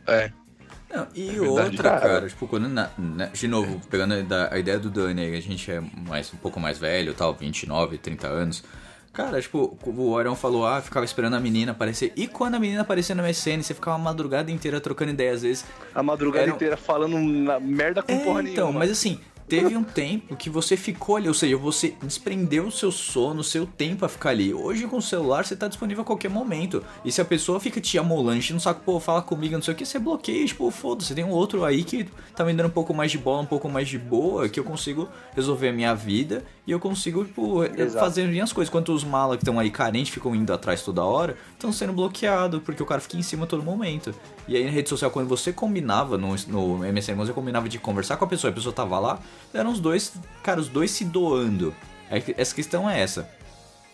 É. 0.07 0.30
Não, 0.89 1.09
e 1.14 1.28
É 1.30 1.32
verdade, 1.32 1.49
outra, 1.70 1.91
cara. 1.91 2.01
cara, 2.01 2.28
tipo, 2.28 2.47
quando. 2.47 2.68
na- 2.68 2.91
na- 2.97 3.26
de 3.26 3.49
novo, 3.49 3.80
pegando 3.91 4.14
a, 4.14 4.20
da- 4.22 4.55
a 4.55 4.59
ideia 4.59 4.78
do 4.78 4.89
Dani 4.89 5.20
aí, 5.22 5.37
a 5.37 5.43
gente 5.43 5.68
é 5.70 5.82
mais, 6.09 6.32
um 6.32 6.37
pouco 6.37 6.61
mais 6.61 6.78
velho, 6.78 7.12
tal, 7.12 7.34
29, 7.34 7.99
30 7.99 8.28
anos. 8.28 8.62
Cara, 9.12 9.41
tipo, 9.41 9.76
o 9.84 10.11
Orion 10.11 10.37
falou, 10.37 10.64
ah, 10.66 10.80
ficava 10.80 11.05
esperando 11.05 11.34
a 11.34 11.41
menina 11.41 11.72
aparecer. 11.72 12.12
E 12.14 12.28
quando 12.28 12.55
a 12.55 12.61
menina 12.61 12.82
aparecia 12.82 13.14
no 13.14 13.22
MSN, 13.22 13.62
você 13.62 13.72
ficava 13.74 13.97
a 13.97 13.99
madrugada 13.99 14.51
inteira 14.53 14.78
trocando 14.80 15.11
ideia, 15.11 15.32
às 15.32 15.43
vezes. 15.43 15.64
A 15.95 16.03
madrugada 16.03 16.45
Era 16.45 16.53
inteira 16.55 16.76
falando 16.76 17.18
na 17.18 17.59
merda 17.59 18.03
com 18.03 18.12
É, 18.12 18.18
porra 18.18 18.43
então, 18.43 18.66
nenhuma. 18.66 18.78
mas 18.80 18.91
assim, 18.91 19.18
teve 19.49 19.77
um 19.77 19.85
tempo 19.85 20.37
que 20.37 20.51
você 20.51 20.77
ficou 20.77 21.17
ali, 21.17 21.29
ou 21.29 21.35
seja, 21.35 21.57
você 21.57 21.95
desprendeu 22.03 22.67
o 22.67 22.73
seu 22.73 22.91
sono, 22.91 23.41
o 23.41 23.45
seu 23.45 23.67
tempo 23.67 24.05
a 24.05 24.09
ficar 24.09 24.31
ali. 24.31 24.53
Hoje 24.53 24.87
com 24.87 24.99
o 24.99 25.03
celular 25.03 25.45
você 25.45 25.57
tá 25.57 25.69
disponível 25.69 26.03
a 26.03 26.05
qualquer 26.05 26.29
momento. 26.29 26.83
E 27.05 27.13
se 27.13 27.21
a 27.21 27.25
pessoa 27.25 27.61
fica 27.61 27.81
te 27.81 27.99
amolando, 27.99 28.39
enchendo 28.39 28.59
o 28.59 28.63
saco, 28.63 28.81
pô, 28.85 28.99
fala 28.99 29.23
comigo, 29.23 29.55
não 29.55 29.63
sei 29.63 29.75
o 29.75 29.77
que, 29.77 29.87
você 29.87 29.99
bloqueia, 29.99 30.47
tipo, 30.47 30.71
foda-se, 30.71 31.15
tem 31.15 31.25
um 31.25 31.31
outro 31.31 31.65
aí 31.65 31.85
que 31.85 32.05
tá 32.35 32.45
me 32.45 32.53
dando 32.53 32.67
um 32.67 32.71
pouco 32.71 32.93
mais 32.93 33.11
de 33.11 33.19
bola, 33.19 33.43
um 33.43 33.47
pouco 33.47 33.69
mais 33.69 33.89
de 33.89 33.99
boa, 33.99 34.49
que 34.49 34.59
eu 34.59 34.65
consigo 34.65 35.09
resolver 35.35 35.69
a 35.69 35.73
minha 35.73 35.95
vida 35.95 36.45
e 36.67 36.73
eu 36.73 36.81
consigo, 36.81 37.25
tipo, 37.25 37.65
Exato. 37.65 38.05
fazer 38.05 38.27
minhas 38.27 38.53
coisas. 38.53 38.69
Enquanto 38.69 38.93
os 38.93 39.05
malas 39.05 39.37
que 39.37 39.43
estão 39.43 39.59
aí 39.59 39.71
carentes 39.71 40.13
ficam 40.13 40.35
indo 40.35 40.53
atrás 40.53 40.83
toda 40.83 41.05
hora, 41.05 41.37
estão 41.57 41.73
sendo 41.73 41.93
bloqueados, 41.93 42.63
porque 42.63 42.83
o 42.83 42.87
cara 42.87 43.01
fica 43.01 43.17
em 43.17 43.23
cima 43.23 43.45
a 43.45 43.47
todo 43.47 43.63
momento. 43.63 44.15
E 44.47 44.57
aí 44.57 44.65
na 44.65 44.71
rede 44.71 44.89
social, 44.89 45.11
quando 45.11 45.29
você 45.29 45.53
combinava 45.53 46.17
no, 46.17 46.35
no 46.49 46.79
MSN, 46.79 47.15
você 47.17 47.33
combinava 47.33 47.69
de 47.69 47.79
conversar 47.79 48.17
com 48.17 48.25
a 48.25 48.29
pessoa, 48.29 48.51
a 48.51 48.55
pessoa 48.55 48.73
tava 48.73 48.99
lá, 48.99 49.19
eram 49.53 49.73
os 49.73 49.81
dois, 49.81 50.13
cara, 50.43 50.61
os 50.61 50.69
dois 50.69 50.91
se 50.91 51.05
doando. 51.05 51.75
É 52.11 52.23
Essa 52.37 52.55
questão 52.55 52.89
é 52.89 53.01
essa. 53.01 53.29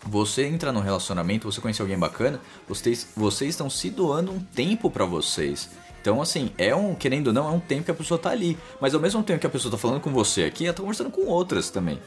Você 0.05 0.45
entra 0.45 0.71
num 0.71 0.81
relacionamento, 0.81 1.49
você 1.49 1.61
conhece 1.61 1.81
alguém 1.81 1.97
bacana, 1.97 2.39
vocês, 2.67 3.13
vocês 3.15 3.51
estão 3.51 3.69
se 3.69 3.89
doando 3.89 4.31
um 4.33 4.39
tempo 4.39 4.91
pra 4.91 5.05
vocês. 5.05 5.69
Então, 6.01 6.21
assim, 6.21 6.51
é 6.57 6.75
um, 6.75 6.93
querendo 6.93 7.27
ou 7.27 7.33
não, 7.33 7.47
é 7.47 7.51
um 7.51 7.61
tempo 7.61 7.85
que 7.85 7.91
a 7.91 7.93
pessoa 7.93 8.17
tá 8.17 8.29
ali. 8.29 8.57
Mas 8.81 8.93
ao 8.93 8.99
mesmo 8.99 9.23
tempo 9.23 9.39
que 9.39 9.47
a 9.47 9.49
pessoa 9.49 9.71
tá 9.71 9.77
falando 9.77 10.01
com 10.01 10.11
você 10.11 10.43
aqui, 10.43 10.65
ela 10.65 10.73
tá 10.73 10.81
conversando 10.81 11.09
com 11.09 11.25
outras 11.27 11.69
também. 11.69 11.97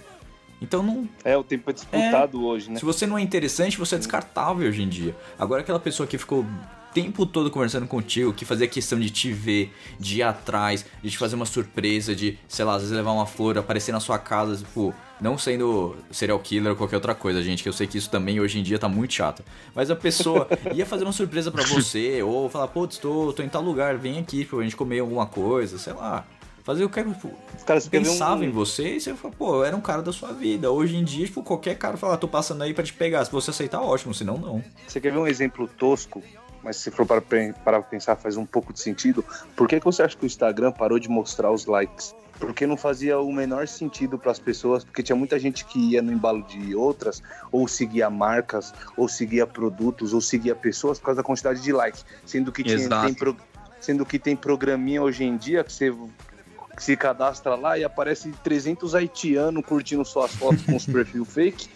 Então 0.60 0.82
não, 0.82 1.08
É, 1.24 1.36
o 1.36 1.44
tempo 1.44 1.68
é 1.70 1.72
disputado 1.72 2.44
hoje, 2.44 2.70
né? 2.70 2.78
se 2.78 2.84
você 2.84 3.06
não 3.06 3.18
é 3.18 3.22
interessante, 3.22 3.76
você 3.78 3.94
é 3.96 3.98
descartável 3.98 4.68
hoje 4.68 4.82
em 4.82 4.88
dia. 4.88 5.14
Agora 5.38 5.60
aquela 5.60 5.78
pessoa 5.80 6.06
que 6.06 6.16
ficou 6.16 6.40
o 6.40 6.46
tempo 6.94 7.26
todo 7.26 7.50
conversando 7.50 7.86
contigo, 7.86 8.32
que 8.32 8.46
fazia 8.46 8.66
questão 8.66 8.98
de 8.98 9.10
te 9.10 9.30
ver, 9.30 9.70
de 10.00 10.20
ir 10.20 10.22
atrás, 10.22 10.82
de 11.02 11.10
te 11.10 11.18
fazer 11.18 11.36
uma 11.36 11.44
surpresa, 11.44 12.14
de, 12.14 12.38
sei 12.48 12.64
lá, 12.64 12.74
às 12.76 12.80
vezes 12.80 12.96
levar 12.96 13.12
uma 13.12 13.26
flor, 13.26 13.58
aparecer 13.58 13.92
na 13.92 14.00
sua 14.00 14.18
casa, 14.18 14.56
tipo, 14.56 14.94
não 15.20 15.36
sendo 15.36 15.94
serial 16.10 16.38
killer 16.38 16.70
ou 16.70 16.76
qualquer 16.76 16.96
outra 16.96 17.14
coisa, 17.14 17.42
gente, 17.42 17.62
que 17.62 17.68
eu 17.68 17.72
sei 17.74 17.86
que 17.86 17.98
isso 17.98 18.08
também 18.08 18.40
hoje 18.40 18.58
em 18.58 18.62
dia 18.62 18.78
tá 18.78 18.88
muito 18.88 19.12
chato. 19.12 19.44
Mas 19.74 19.90
a 19.90 19.96
pessoa 19.96 20.48
ia 20.74 20.86
fazer 20.86 21.04
uma 21.04 21.12
surpresa 21.12 21.50
pra 21.50 21.64
você, 21.64 22.22
ou 22.22 22.48
falar, 22.48 22.68
putz, 22.68 22.96
tô, 22.96 23.30
tô 23.30 23.42
em 23.42 23.48
tal 23.50 23.60
lugar, 23.60 23.98
vem 23.98 24.18
aqui 24.18 24.46
pra 24.46 24.62
gente 24.62 24.74
comer 24.74 25.00
alguma 25.00 25.26
coisa, 25.26 25.76
sei 25.78 25.92
lá. 25.92 26.24
Fazer 26.66 26.84
o 26.84 26.90
que 26.90 27.00
tipo, 27.00 27.30
Cara, 27.64 27.80
você 27.80 27.88
quer 27.88 28.02
ver 28.02 28.08
um- 28.08 28.12
pensava 28.12 28.44
em 28.44 28.50
você 28.50 28.96
e 28.96 29.00
você 29.00 29.14
fala, 29.14 29.32
pô, 29.38 29.54
eu 29.54 29.64
era 29.64 29.76
um 29.76 29.80
cara 29.80 30.02
da 30.02 30.12
sua 30.12 30.32
vida. 30.32 30.68
Hoje 30.68 30.96
em 30.96 31.04
dia, 31.04 31.24
tipo, 31.24 31.40
qualquer 31.40 31.78
cara 31.78 31.96
fala, 31.96 32.16
tô 32.16 32.26
passando 32.26 32.60
aí 32.64 32.74
pra 32.74 32.82
te 32.82 32.92
pegar. 32.92 33.24
Se 33.24 33.30
você 33.30 33.50
aceitar, 33.50 33.80
ótimo, 33.80 34.12
senão 34.12 34.36
não. 34.36 34.64
Você 34.84 35.00
quer 35.00 35.12
ver 35.12 35.18
um 35.18 35.28
exemplo 35.28 35.68
tosco, 35.68 36.20
mas 36.64 36.74
se 36.78 36.90
for 36.90 37.06
para 37.06 37.22
pra 37.22 37.80
pensar 37.82 38.16
faz 38.16 38.36
um 38.36 38.44
pouco 38.44 38.72
de 38.72 38.80
sentido? 38.80 39.24
Por 39.54 39.68
que, 39.68 39.78
que 39.78 39.84
você 39.84 40.02
acha 40.02 40.16
que 40.16 40.24
o 40.24 40.26
Instagram 40.26 40.72
parou 40.72 40.98
de 40.98 41.08
mostrar 41.08 41.52
os 41.52 41.66
likes? 41.66 42.12
Porque 42.40 42.66
não 42.66 42.76
fazia 42.76 43.16
o 43.20 43.32
menor 43.32 43.68
sentido 43.68 44.18
para 44.18 44.32
as 44.32 44.40
pessoas, 44.40 44.82
porque 44.82 45.04
tinha 45.04 45.14
muita 45.14 45.38
gente 45.38 45.64
que 45.64 45.78
ia 45.92 46.02
no 46.02 46.12
embalo 46.12 46.42
de 46.42 46.74
outras, 46.74 47.22
ou 47.52 47.68
seguia 47.68 48.10
marcas, 48.10 48.74
ou 48.96 49.08
seguia 49.08 49.46
produtos, 49.46 50.12
ou 50.12 50.20
seguia 50.20 50.56
pessoas 50.56 50.98
por 50.98 51.06
causa 51.06 51.18
da 51.18 51.22
quantidade 51.24 51.62
de 51.62 51.72
likes. 51.72 52.04
Sendo 52.26 52.50
que, 52.50 52.64
tinha, 52.64 52.74
Exato. 52.74 53.06
tem, 53.06 53.14
pro- 53.14 53.36
sendo 53.80 54.04
que 54.04 54.18
tem 54.18 54.34
programinha 54.34 55.00
hoje 55.00 55.22
em 55.22 55.36
dia 55.36 55.62
que 55.62 55.72
você 55.72 55.94
se 56.82 56.96
cadastra 56.96 57.54
lá 57.54 57.78
e 57.78 57.84
aparece 57.84 58.30
300 58.44 58.94
haitianos 58.94 59.64
curtindo 59.64 60.04
suas 60.04 60.34
fotos 60.34 60.62
com 60.64 60.76
os 60.76 60.84
perfil 60.86 61.24
fake. 61.24 61.68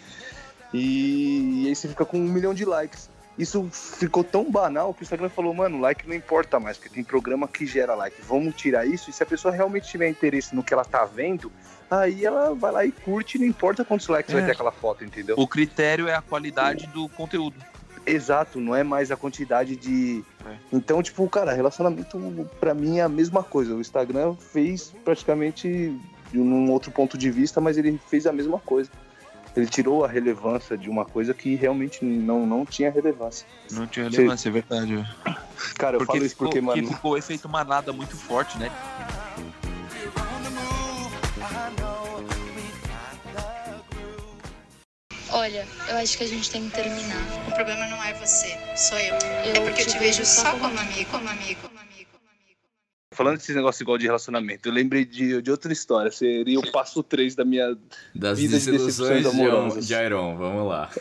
E, 0.73 1.65
aí 1.67 1.75
você 1.75 1.87
fica 1.87 2.05
com 2.05 2.17
um 2.17 2.27
milhão 2.27 2.53
de 2.53 2.65
likes. 2.65 3.09
Isso 3.37 3.67
ficou 3.71 4.23
tão 4.23 4.49
banal 4.51 4.93
que 4.93 5.01
o 5.01 5.03
Instagram 5.03 5.29
falou, 5.29 5.53
mano, 5.53 5.79
like 5.79 6.07
não 6.07 6.13
importa 6.13 6.59
mais, 6.59 6.77
porque 6.77 6.93
tem 6.93 7.03
programa 7.03 7.47
que 7.47 7.65
gera 7.65 7.95
like. 7.95 8.21
Vamos 8.21 8.55
tirar 8.55 8.85
isso 8.85 9.09
e 9.09 9.13
se 9.13 9.23
a 9.23 9.25
pessoa 9.25 9.53
realmente 9.53 9.87
tiver 9.87 10.09
interesse 10.09 10.53
no 10.53 10.63
que 10.63 10.73
ela 10.73 10.83
tá 10.85 11.05
vendo, 11.05 11.51
aí 11.89 12.25
ela 12.25 12.53
vai 12.53 12.71
lá 12.71 12.85
e 12.85 12.91
curte, 12.91 13.39
não 13.39 13.45
importa 13.45 13.83
quantos 13.85 14.07
likes 14.07 14.33
É. 14.33 14.37
vai 14.37 14.45
ter 14.45 14.51
aquela 14.51 14.71
foto, 14.71 15.03
entendeu? 15.03 15.35
O 15.37 15.47
critério 15.47 16.07
é 16.07 16.13
a 16.13 16.21
qualidade 16.21 16.87
do 16.87 17.07
conteúdo. 17.09 17.55
Exato, 18.05 18.59
não 18.59 18.75
é 18.75 18.83
mais 18.83 19.11
a 19.11 19.17
quantidade 19.17 19.75
de. 19.75 20.23
É. 20.45 20.55
Então, 20.73 21.01
tipo, 21.03 21.27
cara, 21.29 21.53
relacionamento 21.53 22.17
pra 22.59 22.73
mim 22.73 22.97
é 22.97 23.03
a 23.03 23.09
mesma 23.09 23.43
coisa. 23.43 23.75
O 23.75 23.81
Instagram 23.81 24.35
fez 24.35 24.93
praticamente 25.03 25.95
de 26.31 26.39
um 26.39 26.71
outro 26.71 26.91
ponto 26.91 27.17
de 27.17 27.29
vista, 27.29 27.61
mas 27.61 27.77
ele 27.77 27.99
fez 28.07 28.25
a 28.25 28.31
mesma 28.31 28.59
coisa. 28.59 28.89
Ele 29.55 29.65
tirou 29.65 30.05
a 30.05 30.07
relevância 30.07 30.77
de 30.77 30.89
uma 30.89 31.03
coisa 31.03 31.33
que 31.33 31.55
realmente 31.55 32.05
não, 32.05 32.45
não 32.45 32.65
tinha 32.65 32.89
relevância. 32.89 33.45
Não 33.71 33.85
tinha 33.85 34.09
relevância, 34.09 34.47
é 34.47 34.51
verdade. 34.51 35.07
Cara, 35.77 35.97
eu 35.97 36.05
falo 36.05 36.19
isso 36.19 36.29
ficou, 36.29 36.47
porque, 36.47 36.61
mano. 36.61 36.81
que 36.81 36.93
ficou 36.93 37.11
o 37.11 37.17
efeito 37.17 37.49
manada 37.49 37.91
muito 37.91 38.15
forte, 38.15 38.57
né? 38.57 38.71
Olha, 45.41 45.65
eu 45.89 45.97
acho 45.97 46.19
que 46.19 46.23
a 46.23 46.27
gente 46.27 46.51
tem 46.51 46.69
que 46.69 46.75
terminar. 46.75 47.25
O 47.47 47.55
problema 47.55 47.87
não 47.87 48.03
é 48.03 48.13
você, 48.13 48.55
sou 48.77 48.95
eu. 48.99 49.15
Eu 49.43 49.55
é 49.55 49.65
porque 49.67 49.81
eu 49.81 49.87
te 49.87 49.93
te 49.93 49.97
vejo 49.97 50.19
vejo 50.19 50.23
só 50.23 50.51
como 50.51 50.65
como 50.65 50.79
amigo, 50.79 51.09
como 51.09 51.27
amigo, 51.27 51.61
como 51.61 51.79
amigo, 51.79 52.09
como 52.11 52.29
amigo. 52.29 52.59
Falando 53.11 53.37
desses 53.37 53.55
negócios 53.55 53.81
igual 53.81 53.97
de 53.97 54.05
relacionamento, 54.05 54.69
eu 54.69 54.71
lembrei 54.71 55.03
de, 55.03 55.41
de 55.41 55.49
outra 55.49 55.73
história. 55.73 56.11
Seria 56.11 56.59
o 56.59 56.71
passo 56.71 57.01
3 57.01 57.33
da 57.33 57.43
minha. 57.43 57.75
Das 58.13 58.37
Vida 58.37 58.59
de 58.59 58.65
desilusões 58.65 59.23
decepções 59.23 59.35
de, 59.35 59.41
amorosas. 59.41 59.87
de 59.87 59.93
Iron, 59.95 60.37
vamos 60.37 60.67
lá. 60.67 60.91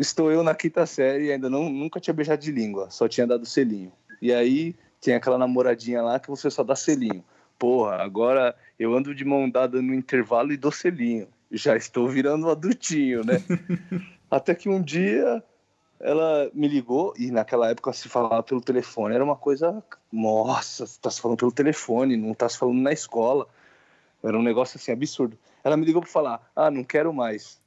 Estou 0.00 0.32
eu 0.32 0.42
na 0.42 0.52
quinta 0.52 0.84
série 0.86 1.26
e 1.26 1.32
ainda 1.32 1.48
não, 1.48 1.70
nunca 1.70 2.00
tinha 2.00 2.14
beijado 2.14 2.42
de 2.42 2.50
língua, 2.50 2.90
só 2.90 3.06
tinha 3.06 3.28
dado 3.28 3.46
selinho. 3.46 3.92
E 4.20 4.32
aí 4.32 4.74
tinha 5.00 5.18
aquela 5.18 5.38
namoradinha 5.38 6.02
lá 6.02 6.18
que 6.18 6.28
você 6.28 6.50
só 6.50 6.64
dá 6.64 6.74
selinho. 6.74 7.24
Porra, 7.60 8.02
agora 8.02 8.56
eu 8.76 8.92
ando 8.92 9.14
de 9.14 9.24
mão 9.24 9.48
dada 9.48 9.80
no 9.80 9.94
intervalo 9.94 10.52
e 10.52 10.56
dou 10.56 10.72
selinho. 10.72 11.28
Já 11.50 11.76
estou 11.76 12.08
virando 12.08 12.46
um 12.46 12.50
adultinho, 12.50 13.24
né? 13.24 13.42
Até 14.30 14.54
que 14.54 14.68
um 14.68 14.82
dia 14.82 15.42
ela 16.00 16.50
me 16.52 16.68
ligou 16.68 17.14
e 17.16 17.30
naquela 17.30 17.70
época 17.70 17.92
se 17.92 18.08
falava 18.08 18.42
pelo 18.42 18.60
telefone. 18.60 19.14
Era 19.14 19.24
uma 19.24 19.36
coisa. 19.36 19.82
Nossa, 20.12 20.86
você 20.86 20.98
tá 21.00 21.10
se 21.10 21.20
falando 21.20 21.38
pelo 21.38 21.52
telefone, 21.52 22.16
não 22.16 22.34
tá 22.34 22.48
se 22.48 22.58
falando 22.58 22.80
na 22.80 22.92
escola. 22.92 23.46
Era 24.22 24.36
um 24.36 24.42
negócio 24.42 24.76
assim 24.76 24.92
absurdo. 24.92 25.38
Ela 25.62 25.76
me 25.76 25.84
ligou 25.84 26.02
pra 26.02 26.10
falar: 26.10 26.50
Ah, 26.54 26.70
não 26.70 26.82
quero 26.82 27.12
mais. 27.12 27.60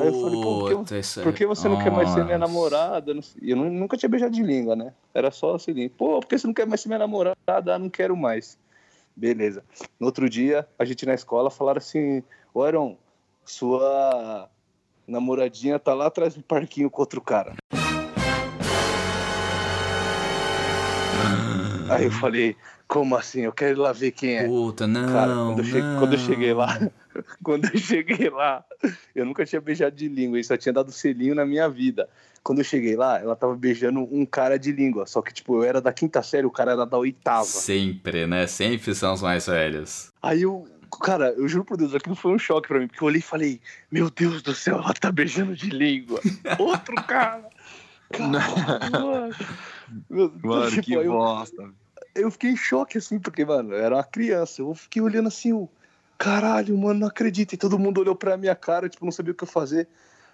Aí 0.00 0.08
eu 0.08 0.12
falei, 0.14 0.40
pô, 0.40 0.58
por 0.58 0.68
que- 0.68 0.74
Puta, 0.76 0.96
é- 0.96 1.22
Por 1.22 1.32
que 1.32 1.46
você 1.46 1.68
não 1.68 1.78
quer 1.78 1.90
mais 1.92 2.08
ser 2.10 2.24
minha 2.24 2.36
Nossa. 2.38 2.52
namorada? 2.52 3.12
E 3.40 3.50
Eu 3.50 3.56
nu- 3.56 3.70
nunca 3.70 3.96
tinha 3.96 4.08
beijado 4.08 4.32
de 4.32 4.42
língua, 4.42 4.74
né? 4.74 4.92
Era 5.14 5.30
só 5.30 5.54
assim, 5.54 5.88
pô, 5.88 6.20
por 6.20 6.26
que 6.26 6.36
você 6.38 6.46
não 6.46 6.54
quer 6.54 6.66
mais 6.66 6.80
ser 6.80 6.88
minha 6.88 6.98
namorada? 6.98 7.36
Ah, 7.46 7.78
não 7.78 7.88
quero 7.88 8.16
mais. 8.16 8.58
Beleza. 9.14 9.62
No 10.00 10.06
outro 10.06 10.28
dia, 10.28 10.66
a 10.78 10.84
gente 10.84 11.06
na 11.06 11.14
escola 11.14 11.50
falaram 11.50 11.78
assim, 11.78 12.22
ô 12.56 12.62
Aaron, 12.62 12.96
sua 13.44 14.48
namoradinha 15.06 15.78
tá 15.78 15.92
lá 15.92 16.06
atrás 16.06 16.34
do 16.34 16.42
parquinho 16.42 16.88
com 16.88 17.02
outro 17.02 17.20
cara. 17.20 17.54
Aí 21.90 22.06
eu 22.06 22.10
falei, 22.10 22.56
como 22.88 23.14
assim? 23.14 23.42
Eu 23.42 23.52
quero 23.52 23.78
ir 23.78 23.80
lá 23.82 23.92
ver 23.92 24.10
quem 24.10 24.38
é. 24.38 24.46
Puta, 24.46 24.86
não, 24.86 25.06
Cara, 25.06 25.34
quando 25.34 25.58
eu, 25.58 25.64
cheguei, 25.64 25.82
não. 25.82 25.98
quando 25.98 26.12
eu 26.14 26.18
cheguei 26.18 26.54
lá, 26.54 26.90
quando 27.44 27.64
eu 27.66 27.78
cheguei 27.78 28.30
lá, 28.30 28.64
eu 29.14 29.26
nunca 29.26 29.44
tinha 29.44 29.60
beijado 29.60 29.94
de 29.94 30.08
língua, 30.08 30.40
e 30.40 30.44
só 30.44 30.56
tinha 30.56 30.72
dado 30.72 30.90
selinho 30.90 31.34
na 31.34 31.44
minha 31.44 31.68
vida. 31.68 32.08
Quando 32.42 32.60
eu 32.60 32.64
cheguei 32.64 32.96
lá, 32.96 33.20
ela 33.20 33.36
tava 33.36 33.54
beijando 33.54 34.00
um 34.00 34.24
cara 34.24 34.58
de 34.58 34.72
língua, 34.72 35.04
só 35.04 35.20
que 35.20 35.34
tipo, 35.34 35.56
eu 35.56 35.64
era 35.64 35.80
da 35.80 35.92
quinta 35.92 36.22
série, 36.22 36.46
o 36.46 36.50
cara 36.50 36.72
era 36.72 36.86
da 36.86 36.96
oitava. 36.96 37.44
Sempre, 37.44 38.26
né? 38.26 38.46
Sempre 38.46 38.94
são 38.94 39.12
os 39.12 39.20
mais 39.20 39.46
velhos. 39.46 40.10
Aí 40.22 40.42
eu, 40.42 40.66
cara, 40.90 41.30
eu 41.36 41.48
juro 41.48 41.64
por 41.64 41.76
Deus, 41.76 41.94
aquilo 41.94 42.14
foi 42.16 42.32
um 42.32 42.38
choque 42.38 42.68
pra 42.68 42.78
mim, 42.78 42.86
porque 42.86 43.02
eu 43.02 43.06
olhei 43.06 43.20
e 43.20 43.22
falei, 43.22 43.60
meu 43.90 44.10
Deus 44.10 44.42
do 44.42 44.54
céu, 44.54 44.76
ela 44.76 44.94
tá 44.94 45.10
beijando 45.12 45.54
de 45.54 45.70
língua. 45.70 46.20
Outro 46.58 46.94
cara. 47.06 47.48
Caralho, 48.10 48.92
mano. 48.92 49.34
Meu- 50.08 50.32
Mano, 50.42 50.70
tipo, 50.70 50.82
que 50.82 50.92
eu- 50.92 51.12
bosta. 51.12 51.70
eu 52.14 52.30
fiquei 52.30 52.50
em 52.50 52.56
choque, 52.56 52.98
assim, 52.98 53.18
porque, 53.18 53.44
mano, 53.44 53.72
eu 53.72 53.78
era 53.78 53.96
uma 53.96 54.04
criança. 54.04 54.62
Eu 54.62 54.74
fiquei 54.74 55.02
olhando 55.02 55.28
assim, 55.28 55.52
o 55.52 55.68
caralho, 56.16 56.76
mano, 56.78 57.00
não 57.00 57.08
acredito. 57.08 57.52
E 57.52 57.56
todo 57.58 57.78
mundo 57.78 58.00
olhou 58.00 58.14
pra 58.16 58.36
minha 58.36 58.54
cara, 58.54 58.88
tipo, 58.88 59.04
não 59.04 59.12
sabia 59.12 59.32
o 59.32 59.34
que 59.34 59.44
eu 59.44 59.48
fazer. 59.48 59.88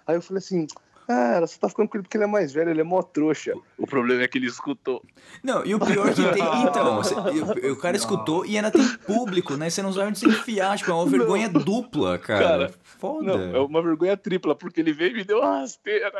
Aí 0.05 0.15
eu 0.15 0.21
falei 0.21 0.39
assim, 0.39 0.67
ah, 1.07 1.33
ela 1.35 1.47
só 1.47 1.59
tá 1.59 1.69
ficando 1.69 1.87
com 1.89 1.97
ele 1.97 2.03
porque 2.03 2.17
ele 2.17 2.23
é 2.23 2.27
mais 2.27 2.51
velho, 2.53 2.69
ele 2.71 2.81
é 2.81 2.83
mó 2.83 3.01
trouxa. 3.01 3.53
O 3.77 3.85
problema 3.87 4.23
é 4.23 4.27
que 4.27 4.37
ele 4.37 4.47
escutou. 4.47 5.03
Não, 5.43 5.65
e 5.65 5.73
o 5.75 5.79
pior 5.79 6.13
que 6.13 6.23
tem. 6.31 6.43
Então, 6.69 6.97
você- 6.97 7.15
o, 7.15 7.73
o 7.73 7.75
cara 7.77 7.95
escutou 7.97 8.45
e 8.45 8.55
ainda 8.55 8.71
tem 8.71 8.87
público, 9.05 9.55
né? 9.55 9.69
Você 9.69 9.81
não 9.81 9.91
sabe 9.93 10.07
onde 10.09 10.19
se 10.19 10.27
enfiar. 10.27 10.77
Tipo, 10.77 10.91
é 10.91 10.93
uma 10.93 11.05
vergonha 11.05 11.49
dupla, 11.49 12.17
cara. 12.17 12.43
Cara, 12.43 12.73
Foda. 12.83 13.37
Não, 13.37 13.55
é 13.55 13.59
uma 13.59 13.81
vergonha 13.81 14.15
tripla, 14.15 14.55
porque 14.55 14.79
ele 14.79 14.93
veio 14.93 15.11
e 15.11 15.13
me 15.15 15.23
deu 15.23 15.39
uma 15.39 15.59
rasteira. 15.59 16.11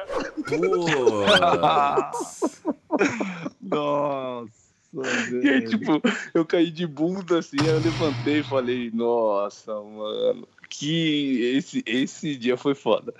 Putz. 0.46 2.54
Nossa. 3.62 4.64
E 5.42 5.50
aí, 5.50 5.66
tipo, 5.66 6.02
eu 6.34 6.46
caí 6.46 6.70
de 6.70 6.86
bunda 6.86 7.40
assim, 7.40 7.58
aí 7.62 7.68
eu 7.70 7.80
levantei 7.80 8.40
e 8.40 8.44
falei, 8.44 8.92
nossa, 8.94 9.74
mano, 9.74 10.48
que 10.70 11.42
esse, 11.56 11.84
esse 11.86 12.36
dia 12.36 12.56
foi 12.56 12.76
foda. 12.76 13.14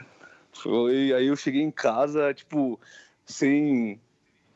Foi, 0.54 1.14
aí 1.14 1.28
eu 1.28 1.36
cheguei 1.36 1.62
em 1.62 1.72
casa, 1.72 2.34
tipo, 2.34 2.80
sem 3.26 4.00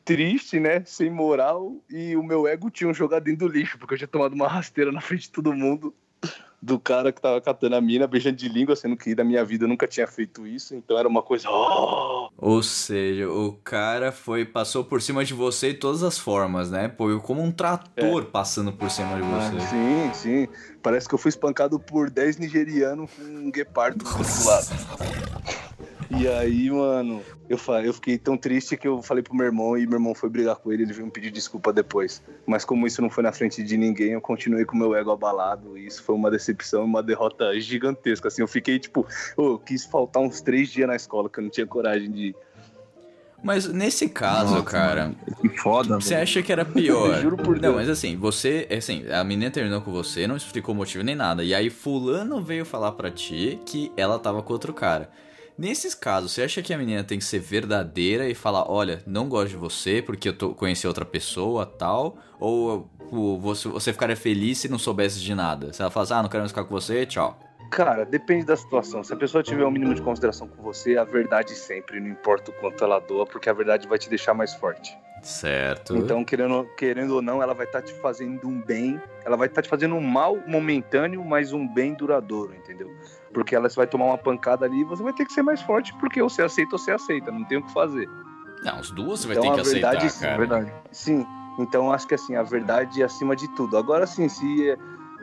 triste, 0.04 0.58
né? 0.58 0.82
Sem 0.86 1.10
moral, 1.10 1.76
e 1.90 2.16
o 2.16 2.22
meu 2.22 2.46
ego 2.46 2.70
tinha 2.70 2.92
jogado 2.94 3.24
dentro 3.24 3.46
do 3.46 3.52
lixo, 3.52 3.78
porque 3.78 3.94
eu 3.94 3.98
tinha 3.98 4.08
tomado 4.08 4.32
uma 4.32 4.48
rasteira 4.48 4.90
na 4.90 5.00
frente 5.00 5.22
de 5.22 5.30
todo 5.30 5.52
mundo. 5.52 5.94
Do 6.60 6.76
cara 6.76 7.12
que 7.12 7.20
tava 7.20 7.40
catando 7.40 7.76
a 7.76 7.80
mina, 7.80 8.04
beijando 8.06 8.36
de 8.36 8.48
língua, 8.48 8.74
sendo 8.74 8.96
que 8.96 9.14
na 9.14 9.22
minha 9.22 9.44
vida 9.44 9.62
eu 9.64 9.68
nunca 9.68 9.86
tinha 9.86 10.08
feito 10.08 10.44
isso, 10.44 10.74
então 10.74 10.98
era 10.98 11.06
uma 11.06 11.22
coisa. 11.22 11.48
Oh! 11.48 12.30
Ou 12.36 12.62
seja, 12.64 13.30
o 13.30 13.52
cara 13.62 14.10
foi 14.10 14.44
passou 14.44 14.82
por 14.82 15.00
cima 15.00 15.24
de 15.24 15.34
você 15.34 15.72
de 15.72 15.78
todas 15.78 16.02
as 16.02 16.18
formas, 16.18 16.68
né? 16.68 16.88
Pô, 16.88 17.20
como 17.20 17.42
um 17.42 17.52
trator 17.52 18.24
passando 18.24 18.72
por 18.72 18.90
cima 18.90 19.14
de 19.14 19.22
você. 19.22 19.60
Sim, 19.68 20.14
sim. 20.14 20.48
Parece 20.82 21.08
que 21.08 21.14
eu 21.14 21.18
fui 21.18 21.28
espancado 21.28 21.78
por 21.78 22.10
10 22.10 22.38
nigerianos 22.38 23.08
com 23.12 23.22
um 23.22 23.50
guepardo 23.52 24.04
do 24.04 24.10
outro 24.10 24.44
lado. 24.44 25.67
E 26.10 26.26
aí, 26.26 26.70
mano, 26.70 27.22
eu, 27.50 27.58
fa- 27.58 27.82
eu 27.82 27.92
fiquei 27.92 28.16
tão 28.16 28.36
triste 28.36 28.76
que 28.78 28.88
eu 28.88 29.02
falei 29.02 29.22
pro 29.22 29.34
meu 29.34 29.44
irmão 29.46 29.76
e 29.76 29.86
meu 29.86 29.96
irmão 29.96 30.14
foi 30.14 30.30
brigar 30.30 30.56
com 30.56 30.72
ele, 30.72 30.82
ele 30.84 30.92
veio 30.92 31.04
me 31.06 31.12
pedir 31.12 31.30
desculpa 31.30 31.70
depois. 31.72 32.22
Mas 32.46 32.64
como 32.64 32.86
isso 32.86 33.02
não 33.02 33.10
foi 33.10 33.22
na 33.22 33.30
frente 33.32 33.62
de 33.62 33.76
ninguém, 33.76 34.12
eu 34.12 34.20
continuei 34.20 34.64
com 34.64 34.74
o 34.74 34.78
meu 34.78 34.94
ego 34.94 35.10
abalado 35.10 35.76
e 35.76 35.86
isso 35.86 36.02
foi 36.02 36.14
uma 36.14 36.30
decepção 36.30 36.82
e 36.82 36.84
uma 36.86 37.02
derrota 37.02 37.58
gigantesca. 37.60 38.28
Assim, 38.28 38.40
eu 38.40 38.48
fiquei 38.48 38.78
tipo, 38.78 39.06
eu 39.36 39.58
quis 39.58 39.84
faltar 39.84 40.22
uns 40.22 40.40
três 40.40 40.70
dias 40.70 40.88
na 40.88 40.96
escola, 40.96 41.28
que 41.28 41.38
eu 41.40 41.44
não 41.44 41.50
tinha 41.50 41.66
coragem 41.66 42.10
de 42.10 42.28
ir. 42.28 42.36
Mas 43.42 43.68
nesse 43.68 44.08
caso, 44.08 44.62
cara, 44.64 45.14
Que 45.40 45.48
foda, 45.58 46.00
você 46.00 46.10
velho. 46.10 46.22
acha 46.22 46.42
que 46.42 46.50
era 46.50 46.64
pior? 46.64 47.14
Juro 47.22 47.36
por 47.36 47.54
Não, 47.54 47.60
Deus. 47.60 47.74
mas 47.76 47.88
assim, 47.88 48.16
você, 48.16 48.66
assim, 48.76 49.04
a 49.12 49.22
menina 49.22 49.50
terminou 49.50 49.80
com 49.80 49.92
você, 49.92 50.26
não 50.26 50.36
explicou 50.36 50.74
o 50.74 50.76
motivo 50.76 51.04
nem 51.04 51.14
nada. 51.14 51.44
E 51.44 51.54
aí 51.54 51.70
fulano 51.70 52.42
veio 52.42 52.64
falar 52.64 52.92
pra 52.92 53.10
ti 53.10 53.60
que 53.64 53.92
ela 53.96 54.18
tava 54.18 54.42
com 54.42 54.52
outro 54.52 54.72
cara. 54.72 55.08
Nesses 55.58 55.92
casos, 55.92 56.30
você 56.30 56.42
acha 56.42 56.62
que 56.62 56.72
a 56.72 56.78
menina 56.78 57.02
tem 57.02 57.18
que 57.18 57.24
ser 57.24 57.40
verdadeira 57.40 58.28
e 58.28 58.34
falar, 58.34 58.70
olha, 58.70 59.02
não 59.04 59.28
gosto 59.28 59.48
de 59.48 59.56
você 59.56 60.00
porque 60.00 60.28
eu 60.28 60.32
tô, 60.32 60.54
conheci 60.54 60.86
outra 60.86 61.04
pessoa, 61.04 61.66
tal? 61.66 62.16
Ou 62.38 62.88
você, 63.40 63.68
você 63.68 63.92
ficaria 63.92 64.14
feliz 64.14 64.58
se 64.58 64.68
não 64.68 64.78
soubesse 64.78 65.18
de 65.20 65.34
nada? 65.34 65.72
Se 65.72 65.82
ela 65.82 65.90
falasse, 65.90 66.12
ah, 66.12 66.22
não 66.22 66.28
quero 66.28 66.42
mais 66.42 66.52
ficar 66.52 66.62
com 66.62 66.70
você, 66.70 67.04
tchau. 67.04 67.36
Cara, 67.72 68.04
depende 68.04 68.46
da 68.46 68.56
situação. 68.56 69.02
Se 69.02 69.12
a 69.12 69.16
pessoa 69.16 69.42
tiver 69.42 69.64
um 69.64 69.70
mínimo 69.72 69.92
de 69.94 70.00
consideração 70.00 70.46
com 70.46 70.62
você, 70.62 70.96
a 70.96 71.02
verdade 71.02 71.50
sempre, 71.56 71.98
não 71.98 72.08
importa 72.08 72.52
o 72.52 72.54
quanto 72.54 72.84
ela 72.84 73.00
doa, 73.00 73.26
porque 73.26 73.50
a 73.50 73.52
verdade 73.52 73.88
vai 73.88 73.98
te 73.98 74.08
deixar 74.08 74.34
mais 74.34 74.54
forte. 74.54 74.96
Certo. 75.22 75.96
Então, 75.96 76.24
querendo, 76.24 76.64
querendo 76.76 77.14
ou 77.16 77.22
não, 77.22 77.42
ela 77.42 77.54
vai 77.54 77.66
estar 77.66 77.82
te 77.82 77.92
fazendo 77.94 78.46
um 78.48 78.60
bem, 78.60 79.00
ela 79.24 79.36
vai 79.36 79.48
estar 79.48 79.62
te 79.62 79.68
fazendo 79.68 79.94
um 79.94 80.00
mal 80.00 80.38
momentâneo, 80.46 81.24
mas 81.24 81.52
um 81.52 81.66
bem 81.66 81.94
duradouro, 81.94 82.54
entendeu? 82.54 82.90
Porque 83.32 83.54
ela 83.54 83.68
vai 83.68 83.86
tomar 83.86 84.06
uma 84.06 84.18
pancada 84.18 84.64
ali 84.64 84.80
e 84.80 84.84
você 84.84 85.02
vai 85.02 85.12
ter 85.12 85.24
que 85.26 85.32
ser 85.32 85.42
mais 85.42 85.60
forte, 85.62 85.92
porque 85.94 86.20
ou 86.20 86.28
você 86.28 86.42
aceita 86.42 86.74
ou 86.74 86.78
você 86.78 86.92
aceita, 86.92 87.30
não 87.30 87.44
tem 87.44 87.58
o 87.58 87.62
que 87.62 87.72
fazer. 87.72 88.08
Não, 88.62 88.78
as 88.78 88.90
duas 88.90 89.20
você 89.20 89.28
vai 89.28 89.36
Então, 89.36 89.42
ter 89.44 89.50
a 89.50 89.54
que 89.54 89.60
aceitar, 89.60 89.90
verdade, 89.90 90.10
sim, 90.12 90.20
cara. 90.20 90.36
verdade. 90.38 90.72
Sim, 90.90 91.26
então 91.58 91.92
acho 91.92 92.06
que 92.06 92.14
assim, 92.14 92.34
a 92.36 92.42
verdade 92.42 93.02
é 93.02 93.04
acima 93.04 93.36
de 93.36 93.48
tudo. 93.54 93.76
Agora 93.76 94.06
sim, 94.06 94.28
se 94.28 94.70
é 94.70 94.76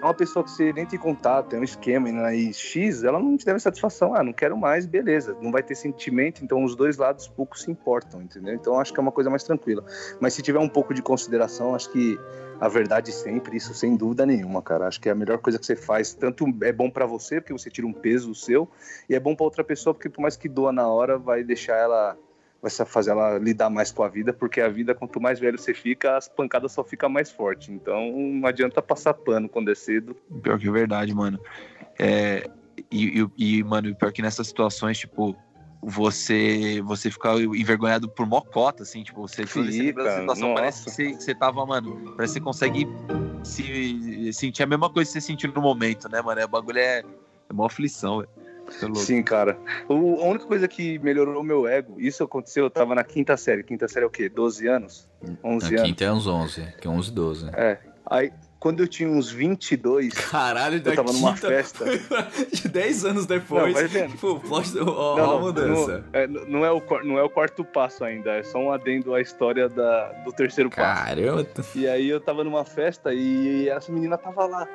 uma 0.06 0.14
pessoa 0.14 0.44
que 0.44 0.52
você 0.52 0.72
nem 0.72 0.86
tem 0.86 1.00
contato, 1.00 1.56
é 1.56 1.60
um 1.60 1.64
esquema 1.64 2.12
né, 2.12 2.36
e 2.36 2.54
X, 2.54 3.04
ela 3.04 3.20
não 3.20 3.36
te 3.38 3.46
deve 3.46 3.60
satisfação. 3.60 4.14
Ah, 4.14 4.24
não 4.24 4.34
quero 4.34 4.58
mais, 4.58 4.86
beleza. 4.86 5.36
Não 5.42 5.52
vai 5.52 5.64
ter 5.64 5.76
sentimento, 5.76 6.44
então 6.44 6.64
os 6.64 6.76
dois 6.76 6.98
lados 6.98 7.28
pouco 7.28 7.58
se 7.58 7.72
importam, 7.72 8.22
entendeu? 8.22 8.54
Então 8.54 8.80
acho 8.80 8.94
que 8.94 9.00
é 9.00 9.02
uma 9.02 9.12
coisa 9.12 9.30
mais 9.30 9.44
tranquila. 9.44 9.84
Mas 10.20 10.34
se 10.34 10.42
tiver 10.42 10.60
um 10.60 10.70
pouco 10.70 10.94
de 10.94 11.02
consideração, 11.02 11.76
acho 11.76 11.92
que 11.92 12.20
a 12.60 12.68
verdade 12.68 13.12
sempre, 13.12 13.58
isso 13.58 13.74
sem 13.74 13.96
dúvida 13.96 14.26
nenhuma, 14.26 14.62
cara. 14.62 14.88
Acho 14.88 15.00
que 15.02 15.10
é 15.10 15.12
a 15.12 15.16
melhor 15.16 15.40
coisa 15.40 15.60
que 15.60 15.66
você 15.66 15.76
faz. 15.76 16.14
Tanto 16.14 16.46
é 16.62 16.72
bom 16.72 16.90
pra 16.90 17.06
você, 17.06 17.42
porque 17.42 17.54
você 17.54 17.70
tira 17.70 17.88
um 17.88 17.94
peso 17.94 18.34
seu, 18.34 18.70
e 19.10 19.16
é 19.16 19.20
bom 19.20 19.36
pra 19.36 19.44
outra 19.44 19.64
pessoa, 19.64 19.94
porque 19.94 20.10
por 20.10 20.22
mais 20.22 20.38
que 20.38 20.48
doa 20.48 20.72
na 20.72 20.88
hora, 20.88 21.18
vai 21.18 21.44
deixar 21.44 21.76
ela 21.76 22.18
vai 22.70 22.86
fazer 22.86 23.12
ela 23.12 23.38
lidar 23.38 23.70
mais 23.70 23.92
com 23.92 24.04
a 24.04 24.10
vida, 24.10 24.34
porque 24.34 24.60
a 24.62 24.70
vida, 24.70 24.96
quanto 24.96 25.22
mais 25.22 25.40
velho 25.40 25.58
você 25.58 25.74
fica, 25.74 26.18
as 26.18 26.28
pancadas 26.28 26.72
só 26.72 26.84
ficam 26.84 27.10
mais 27.10 27.32
fortes. 27.32 27.70
Então 27.70 28.12
não 28.12 28.48
adianta 28.48 28.82
passar 28.82 29.14
pano 29.14 29.48
quando 29.48 29.72
é 29.72 29.76
cedo. 29.76 30.16
Pior 30.42 30.60
que 30.60 30.68
é 30.68 30.72
verdade, 30.72 31.14
mano. 31.14 31.40
É, 32.00 32.48
e, 32.92 33.22
e, 33.38 33.58
e, 33.58 33.64
mano, 33.64 33.96
pior 33.96 34.12
que 34.12 34.22
nessas 34.22 34.48
situações, 34.48 34.98
tipo, 34.98 35.36
você 35.82 36.82
você 36.84 37.12
fica 37.12 37.34
envergonhado 37.36 38.10
por 38.10 38.26
mocota, 38.26 38.84
assim, 38.84 39.04
tipo, 39.04 39.22
você, 39.22 39.46
Fica, 39.46 40.20
situação, 40.20 40.54
parece 40.56 40.80
que 40.80 40.90
nossa. 40.90 41.04
você, 41.04 41.14
você 41.14 41.36
tava, 41.36 41.66
mano, 41.66 42.14
parece 42.16 42.34
que 42.34 42.40
você 42.40 42.44
consegue 42.44 42.88
se, 43.44 44.34
sentir 44.34 44.64
a 44.64 44.66
mesma 44.66 44.90
coisa 44.90 45.08
que 45.08 45.14
você 45.14 45.22
sentiu 45.22 45.52
no 45.54 45.62
momento, 45.62 46.10
né, 46.10 46.22
mano? 46.22 46.42
É, 46.42 46.46
O 46.46 46.48
bagulho 46.48 46.80
é, 46.80 47.00
é 47.00 47.54
uma 47.54 47.68
aflição, 47.68 48.20
velho. 48.20 48.45
É. 48.68 48.96
Sim, 48.96 49.22
cara. 49.24 49.58
O- 49.88 50.22
a 50.22 50.26
única 50.26 50.46
coisa 50.46 50.68
que 50.68 50.98
melhorou 51.00 51.40
o 51.42 51.44
meu 51.44 51.68
ego, 51.68 51.96
isso 52.00 52.24
aconteceu, 52.24 52.66
eu 52.66 52.70
tava 52.70 52.96
na 52.96 53.04
quinta 53.04 53.36
série. 53.38 53.64
Quinta 53.64 53.88
série 53.88 54.04
é 54.04 54.08
o 54.08 54.12
quê? 54.12 54.28
12 54.30 54.68
anos? 54.68 55.10
11 55.44 55.66
A 55.66 55.70
anos. 55.80 55.82
quinta 55.90 56.04
é 56.04 56.12
uns 56.12 56.28
11, 56.28 56.68
que 56.82 56.88
é 56.88 56.92
11, 56.92 57.12
12. 57.12 57.50
É. 57.54 57.78
Aí, 58.08 58.32
quando 58.60 58.82
eu 58.82 58.88
tinha 58.88 59.10
uns 59.10 59.32
22, 59.32 60.14
Caralho, 60.14 60.80
eu 60.84 60.96
tava 60.96 61.12
numa 61.12 61.36
festa. 61.36 61.86
de 62.54 62.68
10 62.68 63.04
anos 63.06 63.26
depois. 63.26 63.66
Não, 63.66 63.74
vai 63.74 63.88
vendo. 63.88 64.16
Pô, 64.18 64.40
plot, 64.40 64.78
ó, 64.80 65.18
Não, 65.18 65.32
a 65.38 65.40
mudança. 65.40 66.04
Não, 66.14 66.20
é, 66.20 66.28
não 66.28 66.66
é 66.66 66.72
o, 66.72 66.82
não 67.04 67.18
é 67.18 67.24
o 67.24 67.30
quarto 67.30 67.64
passo 67.66 68.04
ainda, 68.04 68.32
é 68.34 68.44
só 68.44 68.60
um 68.60 68.72
adendo 68.72 69.14
à 69.16 69.22
história 69.22 69.68
da, 69.68 70.10
do 70.24 70.32
terceiro 70.32 70.70
passo. 70.70 71.04
Caramba. 71.04 71.48
E 71.74 71.88
aí 71.88 72.08
eu 72.08 72.20
tava 72.22 72.44
numa 72.44 72.64
festa 72.64 73.12
e 73.12 73.68
essa 73.70 73.92
menina 73.92 74.18
tava 74.20 74.46
lá. 74.46 74.68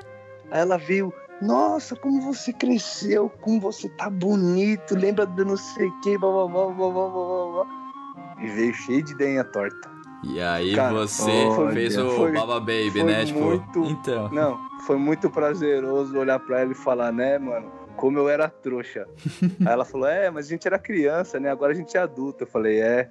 Aí 0.51 0.61
ela 0.63 0.77
veio, 0.77 1.15
nossa, 1.41 1.97
como 1.97 2.21
você 2.21 2.53
cresceu, 2.53 3.31
como 3.41 3.61
você 3.61 3.89
tá 3.91 4.09
bonito, 4.11 4.95
lembra 4.95 5.25
do 5.27 5.45
não 5.45 5.57
sei 5.57 5.87
o 5.89 6.01
que, 6.01 6.19
blá, 6.19 6.31
blá, 6.31 6.49
blá, 6.49 6.67
blá, 6.73 7.09
blá, 7.09 7.65
blá. 7.65 8.37
E 8.41 8.47
veio 8.49 8.75
cheio 8.75 9.03
de 9.03 9.13
ideinha 9.13 9.45
torta. 9.45 9.91
E 10.23 10.41
aí 10.41 10.75
Cara, 10.75 10.93
você 10.93 11.31
fez 11.73 11.97
o 11.97 12.11
foi- 12.11 12.33
Baba 12.33 12.61
Baby, 12.61 13.03
né? 13.03 13.25
Tipo, 13.25 13.41
muito- 13.41 13.85
então. 13.85 14.29
Não, 14.31 14.59
foi 14.87 14.97
muito 14.97 15.31
prazeroso 15.31 16.17
olhar 16.19 16.39
pra 16.41 16.61
ela 16.61 16.73
e 16.73 16.75
falar, 16.75 17.11
né, 17.13 17.39
mano, 17.39 17.71
como 17.97 18.19
eu 18.19 18.29
era 18.29 18.49
trouxa. 18.49 19.07
aí 19.61 19.73
ela 19.73 19.85
falou, 19.85 20.07
é, 20.09 20.31
mas 20.31 20.47
a 20.47 20.49
gente 20.51 20.67
era 20.67 20.79
criança, 20.79 21.41
né, 21.41 21.51
agora 21.51 21.73
a 21.73 21.75
gente 21.75 21.97
é 21.97 22.01
adulto. 22.01 22.45
Eu 22.45 22.49
falei, 22.49 22.81
é. 22.81 23.11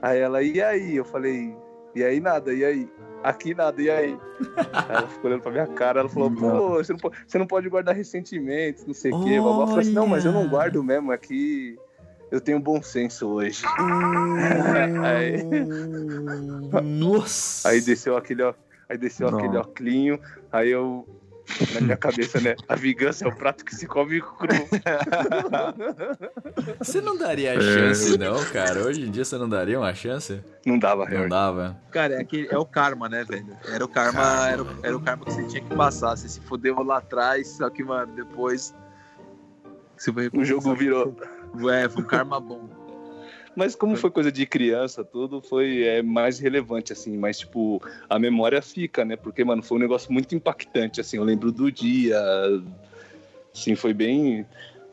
Aí 0.00 0.18
ela, 0.20 0.40
e 0.42 0.62
aí? 0.62 0.94
Eu 0.96 1.04
falei, 1.04 1.56
e 1.94 2.04
aí 2.04 2.20
nada, 2.20 2.52
e 2.52 2.64
aí? 2.64 2.88
Aqui 3.22 3.54
nada, 3.54 3.82
e 3.82 3.90
aí? 3.90 4.18
ela 4.88 5.08
ficou 5.08 5.30
olhando 5.30 5.42
pra 5.42 5.52
minha 5.52 5.66
cara, 5.66 6.00
ela 6.00 6.08
falou, 6.08 6.30
pô, 6.30 6.70
você 6.76 6.92
não, 6.92 6.98
pode, 6.98 7.16
você 7.26 7.38
não 7.38 7.46
pode 7.46 7.68
guardar 7.68 7.94
ressentimentos, 7.94 8.86
não 8.86 8.94
sei 8.94 9.12
o 9.12 9.20
quê. 9.24 9.40
Babá. 9.40 9.66
Falei 9.66 9.80
assim, 9.80 9.92
não, 9.92 10.06
mas 10.06 10.24
eu 10.24 10.32
não 10.32 10.48
guardo 10.48 10.82
mesmo, 10.82 11.12
é 11.12 11.18
que 11.18 11.76
eu 12.30 12.40
tenho 12.40 12.60
bom 12.60 12.82
senso 12.82 13.28
hoje. 13.28 13.64
aí, 15.02 15.44
Nossa. 16.82 17.70
Aí 17.70 17.80
desceu 17.80 18.16
aquele, 18.16 18.42
ó, 18.42 18.54
aí 18.88 18.96
desceu 18.96 19.28
aquele 19.28 19.54
Não. 19.54 19.62
oclinho, 19.62 20.20
aí 20.52 20.70
eu 20.70 21.06
na 21.74 21.80
minha 21.80 21.96
cabeça, 21.96 22.40
né? 22.40 22.54
A 22.68 22.76
vingança 22.76 23.24
é 23.24 23.28
o 23.28 23.34
prato 23.34 23.64
que 23.64 23.74
se 23.74 23.86
come 23.86 24.20
cru. 24.20 24.48
Você 26.80 27.00
não 27.00 27.16
daria 27.16 27.54
É. 27.54 27.60
chance, 27.60 28.18
não, 28.18 28.44
cara? 28.46 28.84
Hoje 28.84 29.06
em 29.06 29.10
dia 29.10 29.24
você 29.24 29.36
não 29.38 29.48
daria 29.48 29.78
uma 29.78 29.94
chance? 29.94 30.42
Não 30.64 30.78
dava, 30.78 31.04
Não 31.04 31.10
Harry. 31.16 31.28
dava. 31.28 31.76
Cara, 31.90 32.14
é, 32.14 32.20
aquele, 32.20 32.48
é 32.50 32.58
o 32.58 32.64
karma, 32.66 33.08
né, 33.08 33.24
velho? 33.24 33.56
Era 33.66 33.84
o 33.84 33.88
karma, 33.88 34.20
Karma, 34.20 34.48
era, 34.48 34.66
era 34.82 34.96
o 34.96 35.00
karma 35.00 35.24
que 35.24 35.32
você 35.32 35.44
tinha 35.46 35.62
que 35.62 35.74
passar. 35.74 36.16
Você 36.16 36.28
se 36.28 36.40
fodeu 36.40 36.82
lá 36.82 36.98
atrás, 36.98 37.48
só 37.48 37.68
que, 37.70 37.82
mano, 37.82 38.12
depois. 38.14 38.74
Você 39.96 40.12
foi 40.12 40.30
O 40.32 40.44
jogo 40.44 40.74
virou. 40.74 41.16
É, 41.72 41.88
foi 41.88 42.02
um 42.02 42.06
karma 42.06 42.40
bom. 42.40 42.68
Mas 43.58 43.74
como 43.74 43.96
foi 43.96 44.08
coisa 44.08 44.30
de 44.30 44.46
criança, 44.46 45.02
tudo 45.02 45.42
foi 45.42 45.82
é, 45.82 46.00
mais 46.00 46.38
relevante, 46.38 46.92
assim. 46.92 47.18
Mas, 47.18 47.40
tipo, 47.40 47.82
a 48.08 48.16
memória 48.16 48.62
fica, 48.62 49.04
né? 49.04 49.16
Porque, 49.16 49.44
mano, 49.44 49.64
foi 49.64 49.78
um 49.78 49.80
negócio 49.80 50.12
muito 50.12 50.32
impactante, 50.32 51.00
assim. 51.00 51.16
Eu 51.16 51.24
lembro 51.24 51.50
do 51.50 51.68
dia. 51.72 52.16
Assim, 53.52 53.74
foi 53.74 53.92
bem... 53.92 54.46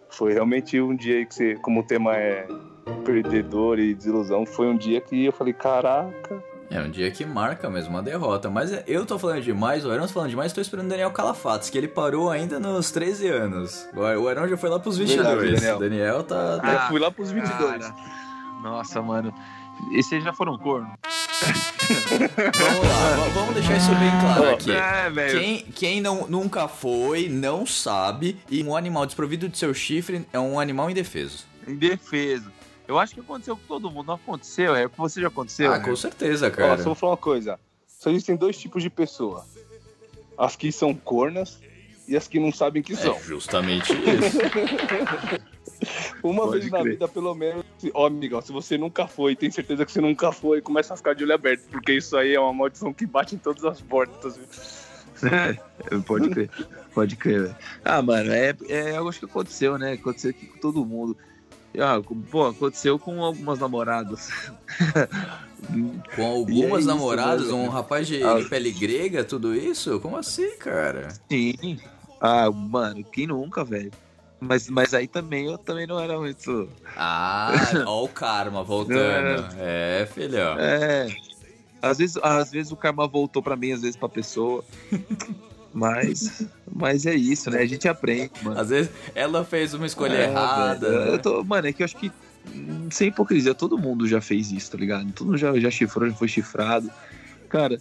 Foi 0.09 0.33
realmente 0.33 0.81
um 0.81 0.95
dia 0.95 1.17
aí 1.17 1.25
que 1.27 1.35
você... 1.35 1.55
Como 1.57 1.81
o 1.81 1.83
tema 1.83 2.15
é 2.15 2.47
perdedor 3.03 3.77
e 3.77 3.93
desilusão, 3.93 4.47
foi 4.47 4.65
um 4.65 4.75
dia 4.75 4.99
que 4.99 5.25
eu 5.25 5.31
falei, 5.31 5.53
caraca... 5.53 6.43
É 6.71 6.81
um 6.81 6.89
dia 6.89 7.11
que 7.11 7.23
marca 7.23 7.69
mesmo 7.69 7.91
uma 7.91 8.01
derrota. 8.01 8.49
Mas 8.49 8.71
eu 8.87 9.05
tô 9.05 9.19
falando 9.19 9.41
demais, 9.41 9.85
o 9.85 9.91
Aaron 9.91 10.07
tá 10.07 10.13
falando 10.13 10.31
demais, 10.31 10.51
tô 10.51 10.59
esperando 10.59 10.87
o 10.87 10.89
Daniel 10.89 11.11
Calafatos, 11.11 11.69
que 11.69 11.77
ele 11.77 11.87
parou 11.87 12.31
ainda 12.31 12.59
nos 12.59 12.89
13 12.89 13.27
anos. 13.27 13.87
O 13.95 13.99
o 13.99 14.27
Aaron 14.27 14.47
já 14.47 14.57
foi 14.57 14.69
lá 14.71 14.79
pros 14.79 14.97
22. 14.97 15.27
Verdade, 15.27 15.53
Daniel. 15.53 15.79
Daniel 15.79 16.23
tá. 16.23 16.57
tá- 16.57 16.73
eu 16.73 16.79
fui 16.89 16.99
lá 16.99 17.11
pros 17.11 17.31
22. 17.31 17.59
Cara, 17.59 17.95
nossa, 18.65 18.99
mano. 18.99 19.31
E 19.91 20.01
vocês 20.01 20.23
já 20.23 20.33
foram 20.33 20.57
corno? 20.57 20.91
Vamos 22.57 22.89
lá, 22.89 23.27
vamos 23.33 23.53
deixar 23.53 23.77
isso 23.77 23.89
bem 23.95 24.09
claro 24.19 24.49
aqui. 24.49 24.71
É, 24.71 25.09
velho. 25.09 25.39
Quem, 25.39 25.57
quem 25.59 26.01
não, 26.01 26.25
nunca 26.27 26.67
foi, 26.67 27.29
não 27.29 27.65
sabe, 27.65 28.37
e 28.49 28.63
um 28.63 28.75
animal 28.75 29.05
desprovido 29.05 29.47
de 29.47 29.57
seu 29.57 29.71
chifre 29.73 30.25
é 30.33 30.39
um 30.39 30.59
animal 30.59 30.89
indefeso. 30.89 31.45
Indefeso. 31.67 32.51
Eu 32.87 32.97
acho 32.97 33.13
que 33.13 33.19
aconteceu 33.19 33.55
com 33.55 33.63
todo 33.67 33.91
mundo. 33.91 34.07
Não 34.07 34.15
aconteceu? 34.15 34.75
É, 34.75 34.87
com 34.87 35.07
você 35.07 35.21
já 35.21 35.27
aconteceu? 35.27 35.71
ah, 35.71 35.77
né? 35.77 35.83
com 35.83 35.95
certeza, 35.95 36.47
Ó, 36.47 36.51
cara. 36.51 36.77
só 36.77 36.85
vou 36.85 36.95
falar 36.95 37.11
uma 37.11 37.17
coisa. 37.17 37.59
Só 37.87 38.09
existem 38.09 38.35
dois 38.35 38.57
tipos 38.57 38.81
de 38.81 38.89
pessoa. 38.89 39.45
As 40.37 40.55
que 40.55 40.71
são 40.71 40.93
cornas 40.93 41.59
e 42.07 42.17
as 42.17 42.27
que 42.27 42.39
não 42.39 42.51
sabem 42.51 42.81
que 42.81 42.95
são. 42.95 43.15
É 43.15 43.19
justamente 43.21 43.93
isso. 43.93 45.45
Uma 46.23 46.43
Pode 46.45 46.59
vez 46.59 46.71
na 46.71 46.79
crer. 46.81 46.91
vida, 46.93 47.07
pelo 47.07 47.33
menos. 47.35 47.63
Ó, 47.93 48.07
amigão, 48.07 48.41
se 48.41 48.51
você 48.51 48.77
nunca 48.77 49.07
foi, 49.07 49.35
tem 49.35 49.51
certeza 49.51 49.85
que 49.85 49.91
você 49.91 50.01
nunca 50.01 50.31
foi, 50.31 50.61
começa 50.61 50.93
a 50.93 50.97
ficar 50.97 51.13
de 51.13 51.23
olho 51.23 51.33
aberto, 51.33 51.63
porque 51.69 51.93
isso 51.93 52.15
aí 52.17 52.33
é 52.33 52.39
uma 52.39 52.53
maldição 52.53 52.93
que 52.93 53.05
bate 53.05 53.35
em 53.35 53.37
todas 53.37 53.63
as 53.65 53.81
portas. 53.81 54.37
viu? 54.37 54.45
É, 55.31 55.97
pode 56.05 56.29
crer. 56.29 56.49
Pode 56.93 57.15
crer, 57.15 57.41
velho. 57.43 57.55
Ah, 57.85 58.01
mano, 58.01 58.31
é, 58.33 58.53
é 58.67 58.95
algo 58.97 59.11
que 59.13 59.23
aconteceu, 59.23 59.77
né? 59.77 59.93
Aconteceu 59.93 60.31
aqui 60.31 60.45
com 60.45 60.57
todo 60.59 60.85
mundo. 60.85 61.15
Ah, 61.79 62.01
pô, 62.29 62.47
aconteceu 62.47 62.99
com 62.99 63.23
algumas 63.23 63.59
namoradas. 63.59 64.29
Com 66.15 66.21
E 66.21 66.25
algumas 66.25 66.61
é 66.61 66.79
isso, 66.79 66.87
namoradas, 66.87 67.47
né, 67.47 67.53
um 67.53 67.69
rapaz 67.69 68.07
de, 68.07 68.21
Ah. 68.23 68.35
de 68.39 68.45
pele 68.49 68.71
grega, 68.71 69.23
tudo 69.23 69.55
isso? 69.55 69.99
Como 69.99 70.15
assim, 70.17 70.55
cara? 70.57 71.07
Sim. 71.31 71.79
Ah, 72.21 72.51
mano, 72.51 73.03
quem 73.05 73.25
nunca, 73.27 73.63
velho? 73.63 73.91
Mas, 74.47 74.69
mas 74.69 74.93
aí 74.93 75.07
também 75.07 75.45
eu 75.47 75.57
também 75.57 75.87
não 75.87 75.99
era 75.99 76.17
muito. 76.19 76.69
Ah, 76.95 77.51
ó 77.85 78.03
o 78.03 78.07
karma 78.09 78.63
voltando. 78.63 79.45
É, 79.57 80.07
filhão. 80.13 80.57
É. 80.59 81.07
Às 81.81 81.97
vezes, 81.99 82.17
às 82.21 82.51
vezes 82.51 82.71
o 82.71 82.75
karma 82.75 83.07
voltou 83.07 83.41
pra 83.43 83.55
mim, 83.55 83.71
às 83.71 83.81
vezes 83.81 83.95
pra 83.95 84.09
pessoa. 84.09 84.63
Mas, 85.73 86.45
mas 86.73 87.05
é 87.05 87.13
isso, 87.13 87.49
né? 87.49 87.59
A 87.59 87.65
gente 87.65 87.87
aprende, 87.87 88.31
mano. 88.41 88.59
Às 88.59 88.69
vezes 88.69 88.91
ela 89.13 89.43
fez 89.43 89.73
uma 89.73 89.85
escolha 89.85 90.15
É, 90.15 90.23
errada. 90.23 90.89
velho. 90.89 91.05
né? 91.05 91.13
Eu 91.13 91.19
tô, 91.19 91.43
mano, 91.43 91.67
é 91.67 91.73
que 91.73 91.83
eu 91.83 91.85
acho 91.85 91.97
que, 91.97 92.11
hum, 92.47 92.87
sem 92.89 93.09
hipocrisia, 93.09 93.53
todo 93.53 93.77
mundo 93.77 94.07
já 94.07 94.21
fez 94.21 94.51
isso, 94.51 94.71
tá 94.71 94.77
ligado? 94.77 95.11
Todo 95.11 95.27
mundo 95.27 95.37
já, 95.37 95.57
já 95.59 95.69
chifrou, 95.69 96.09
já 96.09 96.15
foi 96.15 96.29
chifrado. 96.29 96.89
Cara, 97.49 97.77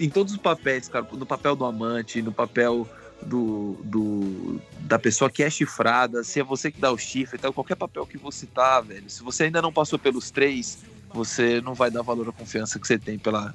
em 0.00 0.10
todos 0.10 0.32
os 0.32 0.38
papéis, 0.40 0.88
cara, 0.88 1.06
no 1.12 1.24
papel 1.24 1.54
do 1.54 1.64
amante, 1.64 2.20
no 2.20 2.32
papel 2.32 2.88
do, 3.26 3.78
do 3.84 4.60
da 4.80 4.98
pessoa 4.98 5.30
que 5.30 5.42
é 5.42 5.50
chifrada, 5.50 6.22
se 6.24 6.40
é 6.40 6.42
você 6.42 6.70
que 6.70 6.80
dá 6.80 6.90
o 6.90 6.98
chifre, 6.98 7.38
então 7.38 7.52
qualquer 7.52 7.76
papel 7.76 8.06
que 8.06 8.18
você 8.18 8.46
tá, 8.46 8.80
velho, 8.80 9.08
se 9.08 9.22
você 9.22 9.44
ainda 9.44 9.62
não 9.62 9.72
passou 9.72 9.98
pelos 9.98 10.30
três, 10.30 10.78
você 11.12 11.60
não 11.60 11.74
vai 11.74 11.90
dar 11.90 12.02
valor 12.02 12.28
à 12.28 12.32
confiança 12.32 12.78
que 12.78 12.86
você 12.86 12.98
tem 12.98 13.18
pela, 13.18 13.54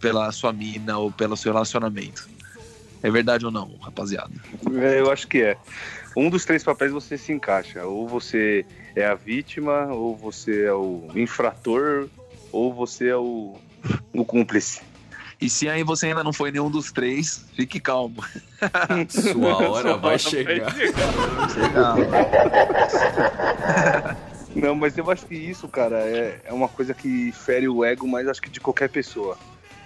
pela 0.00 0.30
sua 0.32 0.52
mina 0.52 0.98
ou 0.98 1.10
pelo 1.10 1.36
seu 1.36 1.52
relacionamento. 1.52 2.28
É 3.02 3.10
verdade 3.10 3.46
ou 3.46 3.52
não, 3.52 3.76
rapaziada? 3.80 4.32
É, 4.74 5.00
eu 5.00 5.10
acho 5.10 5.26
que 5.26 5.42
é. 5.42 5.56
Um 6.16 6.28
dos 6.28 6.44
três 6.44 6.62
papéis 6.62 6.92
você 6.92 7.16
se 7.16 7.32
encaixa. 7.32 7.84
Ou 7.84 8.06
você 8.06 8.64
é 8.94 9.06
a 9.06 9.14
vítima, 9.14 9.86
ou 9.86 10.14
você 10.16 10.64
é 10.64 10.72
o 10.72 11.08
infrator, 11.14 12.08
ou 12.52 12.74
você 12.74 13.08
é 13.08 13.16
o, 13.16 13.56
o 14.12 14.24
cúmplice. 14.24 14.82
E 15.40 15.48
se 15.48 15.68
aí 15.68 15.82
você 15.82 16.06
ainda 16.06 16.22
não 16.22 16.32
foi 16.32 16.50
nenhum 16.50 16.70
dos 16.70 16.92
três, 16.92 17.44
fique 17.54 17.80
calmo. 17.80 18.22
Sua 19.08 19.70
hora 19.70 19.96
vai 19.96 20.18
chegar. 20.18 20.74
Não, 24.54 24.74
mas 24.74 24.98
eu 24.98 25.10
acho 25.10 25.24
que 25.26 25.34
isso, 25.34 25.66
cara, 25.68 25.96
é, 26.00 26.40
é 26.44 26.52
uma 26.52 26.68
coisa 26.68 26.92
que 26.92 27.32
fere 27.32 27.68
o 27.68 27.84
ego, 27.84 28.06
mas 28.06 28.28
acho 28.28 28.42
que 28.42 28.50
de 28.50 28.60
qualquer 28.60 28.90
pessoa. 28.90 29.38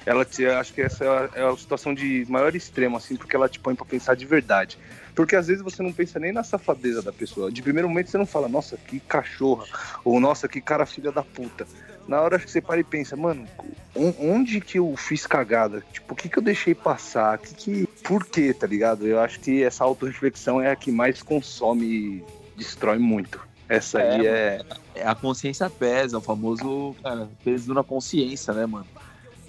Ela 0.07 0.24
te, 0.24 0.44
acho 0.44 0.72
que 0.72 0.82
essa 0.82 1.05
é 1.05 1.09
a, 1.09 1.30
é 1.34 1.48
a 1.48 1.57
situação 1.57 1.94
de 1.94 2.26
maior 2.28 2.55
extremo, 2.55 2.96
assim, 2.96 3.16
porque 3.16 3.36
ela 3.36 3.48
te 3.48 3.61
põe 3.61 3.74
pra 3.74 3.86
pensar 3.86 4.14
de 4.14 4.26
verdade. 4.26 4.78
Porque 5.14 5.36
às 5.36 5.46
vezes 5.46 5.62
você 5.62 5.82
não 5.82 5.92
pensa 5.92 6.18
nem 6.18 6.32
na 6.32 6.42
safadeza 6.42 7.00
da 7.00 7.12
pessoa. 7.12 7.50
De 7.50 7.62
primeiro 7.62 7.88
momento 7.88 8.11
você 8.11 8.18
não 8.18 8.26
fala, 8.26 8.48
nossa, 8.48 8.76
que 8.76 9.00
cachorra, 9.00 9.64
ou 10.05 10.18
nossa, 10.18 10.48
que 10.48 10.61
cara 10.61 10.84
filha 10.84 11.12
da 11.12 11.22
puta. 11.22 11.66
Na 12.07 12.20
hora 12.20 12.38
que 12.38 12.50
você 12.50 12.61
para 12.61 12.80
e 12.80 12.84
pensa, 12.84 13.16
mano, 13.16 13.48
on- 13.96 14.14
onde 14.18 14.61
que 14.61 14.78
eu 14.78 14.94
fiz 14.96 15.26
cagada? 15.26 15.82
Tipo, 15.92 16.12
o 16.12 16.16
que 16.16 16.28
que 16.28 16.38
eu 16.38 16.42
deixei 16.42 16.74
passar? 16.74 17.38
Que 17.38 17.55
que... 17.55 17.86
Por 18.02 18.26
quê, 18.26 18.52
tá 18.52 18.66
ligado? 18.66 19.07
Eu 19.07 19.18
acho 19.20 19.40
que 19.40 19.62
essa 19.62 19.82
autorreflexão 19.84 20.61
é 20.61 20.70
a 20.70 20.76
que 20.76 20.92
mais 20.92 21.22
consome 21.22 21.86
e 21.86 22.24
destrói 22.55 22.98
muito. 22.98 23.40
Essa 23.66 24.00
aí 24.00 24.26
é 24.26 24.61
É, 24.94 25.07
a 25.07 25.14
consciência 25.14 25.70
pesa, 25.70 26.18
o 26.18 26.20
famoso 26.20 26.94
cara, 27.02 27.30
peso 27.42 27.72
na 27.72 27.82
consciência, 27.82 28.52
né, 28.52 28.66
mano? 28.66 28.86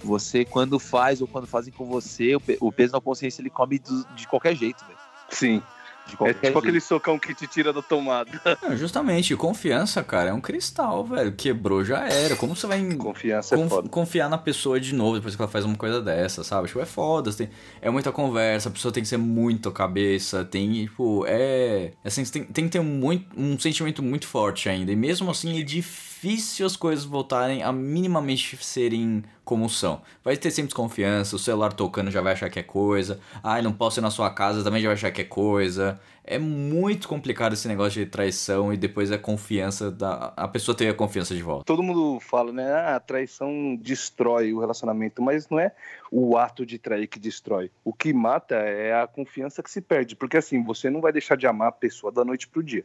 Você, 0.02 0.44
quando 0.44 0.78
faz 0.78 1.20
ou 1.20 1.28
quando 1.28 1.46
fazem 1.46 1.72
com 1.72 1.84
você, 1.84 2.34
o, 2.36 2.40
pe- 2.40 2.56
o 2.60 2.72
peso 2.72 2.92
na 2.94 3.00
consciência 3.00 3.42
ele 3.42 3.50
come 3.50 3.78
de 3.78 4.26
qualquer 4.26 4.54
jeito, 4.56 4.84
velho. 4.86 4.98
Sim. 5.28 5.62
É 6.06 6.10
tipo 6.10 6.24
jeito. 6.24 6.58
aquele 6.58 6.80
socão 6.80 7.18
que 7.18 7.34
te 7.34 7.46
tira 7.46 7.72
da 7.72 7.82
tomada. 7.82 8.30
Não, 8.62 8.76
justamente, 8.76 9.34
confiança, 9.36 10.02
cara, 10.02 10.30
é 10.30 10.32
um 10.32 10.40
cristal, 10.40 11.04
velho. 11.04 11.32
Quebrou, 11.32 11.84
já 11.84 12.06
era. 12.08 12.36
Como 12.36 12.54
você 12.54 12.66
vai 12.66 12.78
em- 12.80 12.96
Confiança 12.96 13.54
é 13.54 13.58
conf- 13.58 13.68
foda. 13.70 13.88
confiar 13.88 14.28
na 14.28 14.38
pessoa 14.38 14.78
de 14.80 14.94
novo 14.94 15.16
depois 15.16 15.34
que 15.36 15.42
ela 15.42 15.50
faz 15.50 15.64
uma 15.64 15.76
coisa 15.76 16.00
dessa, 16.00 16.42
sabe? 16.44 16.68
Tipo, 16.68 16.80
é 16.80 16.86
foda, 16.86 17.32
tem, 17.32 17.48
é 17.80 17.90
muita 17.90 18.12
conversa, 18.12 18.68
a 18.68 18.72
pessoa 18.72 18.92
tem 18.92 19.02
que 19.02 19.08
ser 19.08 19.16
muito 19.18 19.70
cabeça, 19.70 20.44
tem, 20.44 20.84
tipo, 20.86 21.24
é. 21.26 21.92
Assim, 22.04 22.24
tem, 22.24 22.44
tem 22.44 22.64
que 22.64 22.70
ter 22.70 22.80
muito, 22.80 23.26
um 23.38 23.58
sentimento 23.58 24.02
muito 24.02 24.26
forte 24.26 24.68
ainda. 24.68 24.92
E 24.92 24.96
mesmo 24.96 25.30
assim 25.30 25.58
é 25.60 25.62
difícil 25.62 26.66
as 26.66 26.76
coisas 26.76 27.04
voltarem 27.04 27.62
a 27.62 27.72
minimamente 27.72 28.56
serem 28.64 29.24
como 29.46 29.70
são. 29.70 30.02
Vai 30.24 30.36
ter 30.36 30.50
sempre 30.50 30.70
desconfiança, 30.70 31.36
o 31.36 31.38
celular 31.38 31.72
tocando 31.72 32.10
já 32.10 32.20
vai 32.20 32.32
achar 32.32 32.50
que 32.50 32.58
é 32.58 32.64
coisa. 32.64 33.20
Ai, 33.44 33.62
não 33.62 33.72
posso 33.72 34.00
ir 34.00 34.02
na 34.02 34.10
sua 34.10 34.28
casa, 34.28 34.64
também 34.64 34.82
já 34.82 34.88
vai 34.88 34.94
achar 34.94 35.12
que 35.12 35.20
é 35.20 35.24
coisa. 35.24 36.00
É 36.26 36.38
muito 36.38 37.06
complicado 37.06 37.52
esse 37.52 37.68
negócio 37.68 38.04
de 38.04 38.10
traição 38.10 38.72
e 38.72 38.76
depois 38.76 39.12
a 39.12 39.18
confiança 39.18 39.90
da. 39.90 40.32
A 40.36 40.48
pessoa 40.48 40.76
ter 40.76 40.88
a 40.88 40.94
confiança 40.94 41.34
de 41.34 41.42
volta. 41.42 41.64
Todo 41.64 41.82
mundo 41.82 42.18
fala, 42.20 42.52
né? 42.52 42.72
Ah, 42.72 42.96
a 42.96 43.00
traição 43.00 43.76
destrói 43.76 44.52
o 44.52 44.58
relacionamento, 44.58 45.22
mas 45.22 45.48
não 45.48 45.60
é 45.60 45.72
o 46.10 46.36
ato 46.36 46.66
de 46.66 46.78
trair 46.78 47.06
que 47.06 47.20
destrói. 47.20 47.70
O 47.84 47.92
que 47.92 48.12
mata 48.12 48.56
é 48.56 49.00
a 49.00 49.06
confiança 49.06 49.62
que 49.62 49.70
se 49.70 49.80
perde. 49.80 50.16
Porque 50.16 50.36
assim, 50.36 50.62
você 50.64 50.90
não 50.90 51.00
vai 51.00 51.12
deixar 51.12 51.36
de 51.36 51.46
amar 51.46 51.68
a 51.68 51.72
pessoa 51.72 52.10
da 52.10 52.24
noite 52.24 52.48
pro 52.48 52.62
dia. 52.62 52.84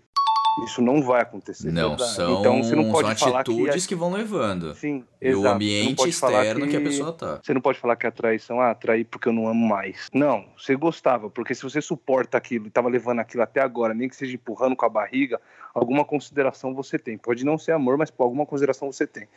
Isso 0.65 0.81
não 0.81 1.01
vai 1.01 1.21
acontecer. 1.21 1.71
Não, 1.71 1.89
Verdade. 1.89 2.13
são, 2.13 2.39
então 2.39 2.63
você 2.63 2.75
não 2.75 2.91
pode 2.91 3.07
são 3.07 3.27
falar 3.27 3.41
atitudes 3.41 3.83
que. 3.83 3.89
que, 3.89 3.95
vão 3.95 4.11
levando. 4.11 4.75
Sim, 4.75 5.05
E 5.21 5.27
exato. 5.27 5.39
o 5.39 5.41
Você 5.41 5.47
não 5.47 5.55
ambiente 5.55 6.09
externo 6.09 6.67
que... 6.67 6.75
a 6.75 6.81
pessoa 6.81 7.13
tá. 7.13 7.39
Você 7.41 7.53
não 7.53 7.61
pode 7.61 7.79
falar 7.79 7.95
que 7.95 8.05
a 8.05 8.11
traição, 8.11 8.59
ah, 8.59 8.75
trair 8.75 9.05
porque 9.05 9.29
eu 9.29 9.33
não 9.33 9.47
amo 9.47 9.65
mais. 9.65 10.09
Não, 10.13 10.45
você 10.57 10.75
gostava, 10.75 11.29
porque 11.29 11.55
se 11.55 11.63
você 11.63 11.81
suporta 11.81 12.37
aquilo 12.37 12.67
e 12.67 12.69
tava 12.69 12.89
levando 12.89 13.19
aquilo 13.19 13.30
até 13.39 13.61
agora, 13.61 13.93
nem 13.93 14.09
que 14.09 14.15
seja 14.15 14.33
empurrando 14.35 14.75
com 14.75 14.85
a 14.85 14.89
barriga, 14.89 15.39
alguma 15.73 16.03
consideração 16.03 16.73
você 16.73 16.97
tem. 16.97 17.17
Pode 17.17 17.45
não 17.45 17.57
ser 17.57 17.71
amor, 17.73 17.97
mas 17.97 18.09
pô, 18.09 18.23
alguma 18.23 18.45
consideração 18.45 18.91
você 18.91 19.05
tem. 19.05 19.27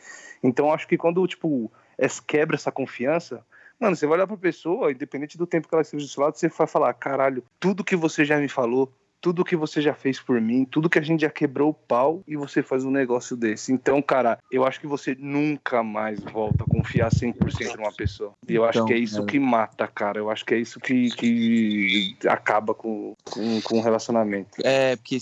Então 0.43 0.73
acho 0.73 0.87
que 0.87 0.97
quando, 0.97 1.25
tipo, 1.27 1.71
es- 1.97 2.19
quebra 2.19 2.55
essa 2.55 2.71
confiança, 2.71 3.45
mano, 3.79 3.95
você 3.95 4.05
vai 4.07 4.17
olhar 4.17 4.27
pra 4.27 4.35
pessoa, 4.37 4.91
independente 4.91 5.37
do 5.37 5.45
tempo 5.47 5.67
que 5.67 5.75
ela 5.75 5.81
esteja 5.81 6.03
do 6.03 6.09
seu 6.09 6.23
lado, 6.23 6.35
você 6.35 6.47
vai 6.49 6.67
falar, 6.67 6.93
caralho, 6.95 7.43
tudo 7.59 7.83
que 7.83 7.95
você 7.95 8.25
já 8.25 8.37
me 8.37 8.49
falou, 8.49 8.91
tudo 9.25 9.43
que 9.43 9.55
você 9.55 9.81
já 9.81 9.95
fez 9.95 10.19
por 10.19 10.39
mim, 10.39 10.65
tudo 10.65 10.87
que 10.87 10.99
a 10.99 11.01
gente 11.01 11.21
já 11.21 11.31
quebrou 11.31 11.71
o 11.71 11.73
pau 11.73 12.23
e 12.27 12.37
você 12.37 12.61
faz 12.61 12.85
um 12.85 12.91
negócio 12.91 13.35
desse. 13.35 13.73
Então, 13.73 13.99
cara, 13.99 14.37
eu 14.51 14.63
acho 14.63 14.79
que 14.79 14.85
você 14.85 15.17
nunca 15.19 15.81
mais 15.81 16.19
volta 16.19 16.63
a 16.63 16.67
confiar 16.67 17.09
100% 17.09 17.75
numa 17.75 17.91
pessoa. 17.91 18.33
E 18.47 18.53
eu 18.53 18.63
acho 18.63 18.77
Então, 18.77 18.85
que 18.85 18.93
é 18.93 18.97
isso 18.99 19.15
cara. 19.15 19.25
que 19.25 19.39
mata, 19.39 19.87
cara. 19.87 20.19
Eu 20.19 20.29
acho 20.29 20.45
que 20.45 20.53
é 20.53 20.59
isso 20.59 20.79
que, 20.79 21.09
que 21.09 22.15
acaba 22.27 22.75
com, 22.75 23.15
com, 23.31 23.61
com 23.61 23.79
o 23.79 23.81
relacionamento. 23.81 24.59
É, 24.63 24.95
porque 24.95 25.17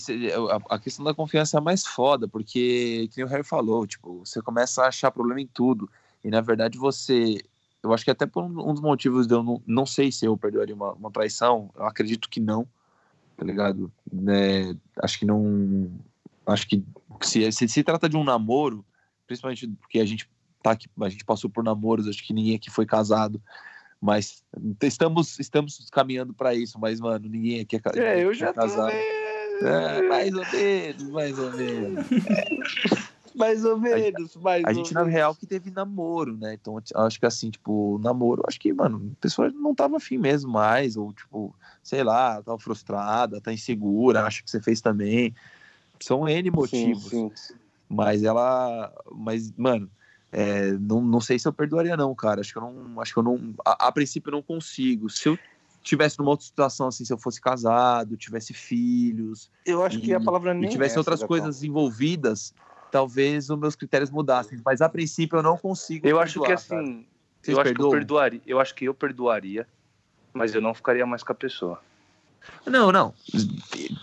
a, 0.68 0.78
questão 0.78 1.02
da 1.02 1.14
confiança 1.14 1.56
é 1.56 1.58
a 1.58 1.62
mais 1.62 1.86
foda, 1.86 2.28
porque, 2.28 3.08
que 3.10 3.16
nem 3.16 3.24
o 3.24 3.28
Harry 3.30 3.42
falou, 3.42 3.86
tipo, 3.86 4.18
você 4.22 4.42
começa 4.42 4.82
a 4.82 4.88
achar 4.88 5.10
problema 5.10 5.40
em 5.40 5.46
tudo. 5.46 5.88
E 6.22 6.28
na 6.28 6.42
verdade 6.42 6.76
você. 6.76 7.38
Eu 7.82 7.94
acho 7.94 8.04
que 8.04 8.10
até 8.10 8.26
por 8.26 8.44
um, 8.44 8.68
um 8.68 8.74
dos 8.74 8.82
motivos 8.82 9.26
de 9.26 9.32
eu 9.32 9.42
não, 9.42 9.62
não 9.66 9.86
sei 9.86 10.12
se 10.12 10.26
eu 10.26 10.36
perdoaria 10.36 10.74
uma, 10.74 10.92
uma 10.92 11.10
traição, 11.10 11.70
eu 11.74 11.86
acredito 11.86 12.28
que 12.28 12.38
não, 12.38 12.66
tá 13.36 13.44
ligado? 13.44 13.92
Né, 14.12 14.76
acho 15.02 15.18
que 15.18 15.24
não. 15.26 15.90
Acho 16.46 16.66
que 16.68 16.84
se, 17.22 17.50
se 17.52 17.68
se 17.68 17.82
trata 17.82 18.08
de 18.08 18.16
um 18.16 18.24
namoro, 18.24 18.84
principalmente 19.26 19.66
porque 19.80 19.98
a 19.98 20.04
gente 20.04 20.28
tá 20.62 20.72
aqui, 20.72 20.86
a 21.00 21.08
gente 21.08 21.24
passou 21.24 21.48
por 21.48 21.64
namoros, 21.64 22.06
acho 22.08 22.26
que 22.26 22.32
ninguém 22.34 22.56
aqui 22.56 22.70
foi 22.70 22.86
casado. 22.86 23.40
Mas 24.00 24.44
estamos, 24.82 25.38
estamos 25.38 25.88
caminhando 25.90 26.34
pra 26.34 26.54
isso, 26.54 26.78
mas, 26.78 27.00
mano, 27.00 27.26
ninguém 27.26 27.60
aqui 27.60 27.76
é, 27.76 27.80
ca- 27.80 27.92
É, 27.94 28.22
eu 28.22 28.30
é 28.30 28.34
já 28.34 28.48
tô 28.48 28.60
casado. 28.60 28.92
É, 29.62 30.02
mais 30.08 30.34
ou 30.34 30.44
menos, 30.52 31.10
mais 31.10 31.38
ou 31.38 31.52
menos. 31.52 32.06
Mais 33.34 33.64
ou 33.64 33.78
menos, 33.78 34.36
mais 34.36 34.64
A 34.64 34.68
ou 34.68 34.74
gente, 34.74 34.94
na 34.94 35.02
real, 35.02 35.34
que 35.34 35.46
teve 35.46 35.70
namoro, 35.70 36.36
né? 36.36 36.54
Então, 36.54 36.80
acho 36.94 37.18
que 37.18 37.26
assim, 37.26 37.50
tipo, 37.50 37.98
namoro, 38.02 38.42
acho 38.46 38.60
que, 38.60 38.72
mano, 38.72 39.12
a 39.12 39.20
pessoa 39.20 39.50
não 39.50 39.74
tava 39.74 39.96
afim 39.96 40.18
mesmo 40.18 40.52
mais, 40.52 40.96
ou, 40.96 41.12
tipo, 41.12 41.54
sei 41.82 42.04
lá, 42.04 42.40
tava 42.42 42.58
frustrada, 42.58 43.40
tá 43.40 43.52
insegura, 43.52 44.24
acha 44.24 44.42
que 44.42 44.50
você 44.50 44.60
fez 44.60 44.80
também. 44.80 45.34
São 46.00 46.28
N 46.28 46.50
motivos. 46.50 47.08
Sim, 47.08 47.30
sim. 47.34 47.54
Mas 47.88 48.22
ela. 48.22 48.92
Mas, 49.12 49.52
mano, 49.56 49.90
é, 50.30 50.72
não, 50.72 51.00
não 51.00 51.20
sei 51.20 51.38
se 51.38 51.46
eu 51.46 51.52
perdoaria, 51.52 51.96
não, 51.96 52.14
cara. 52.14 52.40
Acho 52.40 52.52
que 52.52 52.58
eu 52.58 52.62
não. 52.62 53.00
Acho 53.00 53.12
que 53.12 53.18
eu 53.18 53.22
não. 53.22 53.54
A, 53.64 53.88
a 53.88 53.92
princípio 53.92 54.30
eu 54.30 54.32
não 54.32 54.42
consigo. 54.42 55.10
Se 55.10 55.28
eu 55.28 55.38
tivesse 55.82 56.18
numa 56.18 56.30
outra 56.30 56.46
situação, 56.46 56.88
assim, 56.88 57.04
se 57.04 57.12
eu 57.12 57.18
fosse 57.18 57.40
casado, 57.40 58.16
tivesse 58.16 58.54
filhos, 58.54 59.50
Eu 59.66 59.84
acho 59.84 60.00
que 60.00 60.12
a 60.14 60.20
palavra 60.20 60.54
nem 60.54 60.68
e 60.68 60.72
tivesse 60.72 60.96
é 60.96 60.98
outras 60.98 61.20
essa, 61.20 61.28
coisas 61.28 61.62
envolvidas, 61.62 62.54
talvez 62.94 63.50
os 63.50 63.58
meus 63.58 63.74
critérios 63.74 64.08
mudassem. 64.08 64.56
Mas 64.64 64.80
a 64.80 64.88
princípio 64.88 65.38
eu 65.40 65.42
não 65.42 65.58
consigo. 65.58 66.06
Eu 66.06 66.20
acho 66.20 66.34
que 66.40 66.46
perdoar, 66.46 66.64
cara. 66.68 66.80
assim, 66.80 67.06
eu 67.48 67.60
acho 67.60 67.74
que 67.74 67.82
eu 67.82 67.90
perdoaria. 67.90 68.40
Eu 68.46 68.60
acho 68.60 68.72
que 68.72 68.84
eu 68.84 68.94
perdoaria, 68.94 69.66
mas 70.32 70.54
eu 70.54 70.60
não 70.60 70.72
ficaria 70.72 71.04
mais 71.04 71.24
com 71.24 71.32
a 71.32 71.34
pessoa. 71.34 71.82
Não, 72.64 72.92
não. 72.92 73.12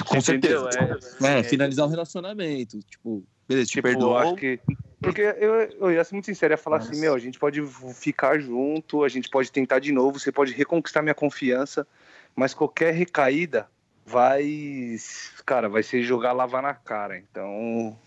Com 0.06 0.18
Entendeu? 0.18 0.70
certeza. 0.70 1.10
É, 1.26 1.40
É, 1.40 1.44
finalizar 1.44 1.86
o 1.86 1.90
relacionamento. 1.90 2.80
Tipo, 2.82 3.24
beleza, 3.48 3.70
te 3.70 3.74
Tipo, 3.76 3.88
eu 3.88 3.92
perdoou. 3.94 4.18
acho 4.18 4.36
que. 4.36 4.60
Porque 5.00 5.22
eu, 5.22 5.54
eu 5.56 5.92
ia 5.94 6.04
ser 6.04 6.14
muito 6.16 6.26
sincero, 6.26 6.54
ia 6.54 6.58
falar 6.58 6.80
Nossa. 6.80 6.92
assim, 6.92 7.00
meu, 7.00 7.16
a 7.16 7.20
gente 7.20 7.40
pode 7.40 7.62
ficar 7.96 8.40
junto, 8.40 9.06
a 9.06 9.08
gente 9.08 9.30
pode 9.30 9.50
tentar 9.54 9.80
de 9.80 9.94
novo, 9.94 10.20
você 10.20 10.34
pode 10.34 10.52
reconquistar 10.52 11.02
minha 11.02 11.16
confiança, 11.16 11.88
mas 12.36 12.54
qualquer 12.54 12.94
recaída 12.94 13.70
vai. 14.06 14.98
Cara, 15.46 15.70
vai 15.70 15.82
ser 15.82 16.04
jogar 16.04 16.34
lavar 16.34 16.62
na 16.62 16.74
cara. 16.74 17.18
Então. 17.18 17.98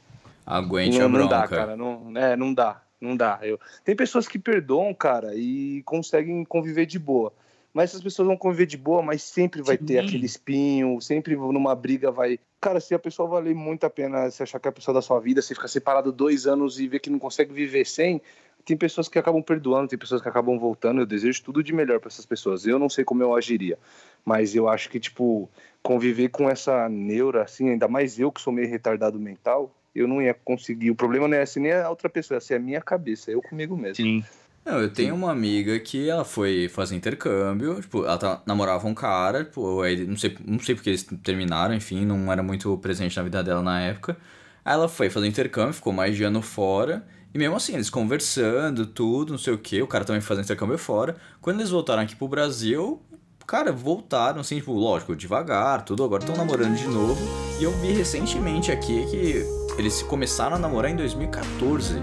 Aguente 0.47 0.99
não, 0.99 1.07
a 1.07 1.09
não 1.09 1.19
bronca. 1.19 1.37
dá, 1.41 1.49
cara. 1.49 1.77
Não, 1.77 2.13
é, 2.17 2.37
não 2.37 2.53
dá. 2.53 2.83
Não 3.01 3.17
dá. 3.17 3.39
Eu, 3.43 3.59
tem 3.85 3.95
pessoas 3.95 4.27
que 4.27 4.39
perdoam, 4.39 4.95
cara, 4.95 5.35
e 5.35 5.83
conseguem 5.85 6.45
conviver 6.45 6.87
de 6.87 6.99
boa. 6.99 7.33
Mas 7.73 7.91
essas 7.91 8.03
pessoas 8.03 8.29
vão 8.29 8.37
conviver 8.37 8.67
de 8.67 8.77
boa, 8.77 9.03
mas 9.03 9.23
sempre 9.23 9.61
vai 9.61 9.77
ter 9.77 10.01
Sim. 10.01 10.07
aquele 10.07 10.25
espinho, 10.25 11.01
sempre 11.01 11.35
numa 11.35 11.75
briga 11.75 12.11
vai. 12.11 12.39
Cara, 12.61 12.79
se 12.79 12.95
a 12.95 12.99
pessoa 12.99 13.29
valer 13.29 13.55
muito 13.55 13.85
a 13.85 13.91
pena 13.91 14.31
você 14.31 14.45
achar 14.45 14.61
que 14.61 14.69
é 14.69 14.71
a 14.71 14.73
pessoa 14.73 14.95
da 14.95 15.03
sua 15.03 15.19
vida, 15.19 15.43
você 15.43 15.55
ficar 15.55 15.67
separado 15.69 16.13
dois 16.13 16.47
anos 16.47 16.79
e 16.79 16.87
ver 16.87 17.01
que 17.01 17.11
não 17.11 17.19
consegue 17.19 17.53
viver 17.53 17.85
sem, 17.85 18.23
tem 18.65 18.77
pessoas 18.77 19.09
que 19.09 19.19
acabam 19.19 19.43
perdoando, 19.43 19.89
tem 19.89 19.99
pessoas 19.99 20.23
que 20.23 20.29
acabam 20.29 20.57
voltando. 20.57 21.01
Eu 21.01 21.07
desejo 21.07 21.43
tudo 21.43 21.65
de 21.65 21.73
melhor 21.73 21.99
para 21.99 22.09
essas 22.09 22.25
pessoas. 22.25 22.65
Eu 22.65 22.79
não 22.79 22.89
sei 22.89 23.05
como 23.05 23.23
eu 23.23 23.35
agiria, 23.35 23.77
mas 24.25 24.55
eu 24.55 24.69
acho 24.69 24.89
que, 24.89 25.01
tipo, 25.01 25.51
conviver 25.83 26.29
com 26.29 26.49
essa 26.49 26.89
neura, 26.89 27.43
assim, 27.43 27.71
ainda 27.71 27.89
mais 27.89 28.19
eu 28.21 28.31
que 28.31 28.41
sou 28.41 28.53
meio 28.53 28.69
retardado 28.69 29.19
mental, 29.19 29.75
eu 29.95 30.09
não 30.09 30.21
ia 30.21 30.35
conseguir. 30.35 30.91
O 30.91 30.95
problema 30.95 31.29
não 31.29 31.37
é 31.37 31.43
assim 31.43 31.61
nem 31.61 31.73
a 31.73 31.89
outra 31.89 32.09
pessoa, 32.09 32.39
essa 32.39 32.55
é 32.55 32.57
a 32.57 32.61
minha 32.61 32.81
cabeça, 32.81 33.31
eu 33.31 33.41
comigo 33.41 33.77
mesmo. 33.77 33.97
Sim. 33.97 34.25
Não, 34.65 34.81
eu 34.81 34.91
tenho 34.91 35.15
uma 35.15 35.31
amiga 35.31 35.79
que 35.79 36.09
ela 36.09 36.25
foi 36.25 36.69
fazer 36.71 36.97
intercâmbio, 36.97 37.81
tipo, 37.83 38.05
ela 38.05 38.17
tá- 38.17 38.43
namorava 38.47 38.87
um 38.89 38.95
cara, 38.95 39.45
tipo, 39.45 39.83
aí, 39.83 40.07
não 40.07 40.17
sei, 40.17 40.35
não 40.43 40.59
sei 40.59 40.75
porque 40.75 40.89
eles 40.89 41.03
terminaram, 41.23 41.75
enfim, 41.75 42.07
não 42.07 42.33
era 42.33 42.43
muito 42.43 42.77
presente 42.79 43.15
na 43.15 43.23
vida 43.23 43.43
dela 43.45 43.63
na 43.63 43.81
época. 43.83 44.17
Aí 44.65 44.73
ela 44.73 44.89
foi 44.89 45.11
fazer 45.11 45.27
intercâmbio, 45.27 45.75
ficou 45.75 45.93
mais 45.93 46.17
de 46.17 46.25
ano 46.25 46.41
fora, 46.41 47.07
e 47.35 47.39
mesmo 47.39 47.55
assim, 47.55 47.75
eles 47.75 47.91
conversando, 47.91 48.87
tudo, 48.87 49.33
não 49.33 49.39
sei 49.39 49.53
o 49.53 49.59
que, 49.59 49.83
o 49.83 49.87
cara 49.87 50.03
também 50.03 50.23
fazendo 50.23 50.45
intercâmbio 50.45 50.79
fora. 50.79 51.17
Quando 51.43 51.59
eles 51.61 51.69
voltaram 51.71 52.03
aqui 52.03 52.17
pro 52.17 52.27
Brasil, 52.27 53.03
cara, 53.47 53.71
voltaram, 53.71 54.41
assim, 54.41 54.57
tipo, 54.57 54.73
lógico, 54.73 55.15
devagar, 55.15 55.85
tudo, 55.85 56.03
agora 56.05 56.23
estão 56.23 56.37
namorando 56.37 56.75
de 56.75 56.87
novo. 56.89 57.21
E 57.61 57.65
eu 57.65 57.71
vi 57.83 57.93
recentemente 57.93 58.73
aqui 58.73 59.05
que 59.11 59.64
eles 59.79 60.03
começaram 60.03 60.57
a 60.57 60.59
namorar 60.59 60.91
em 60.91 60.97
2014. 60.97 61.95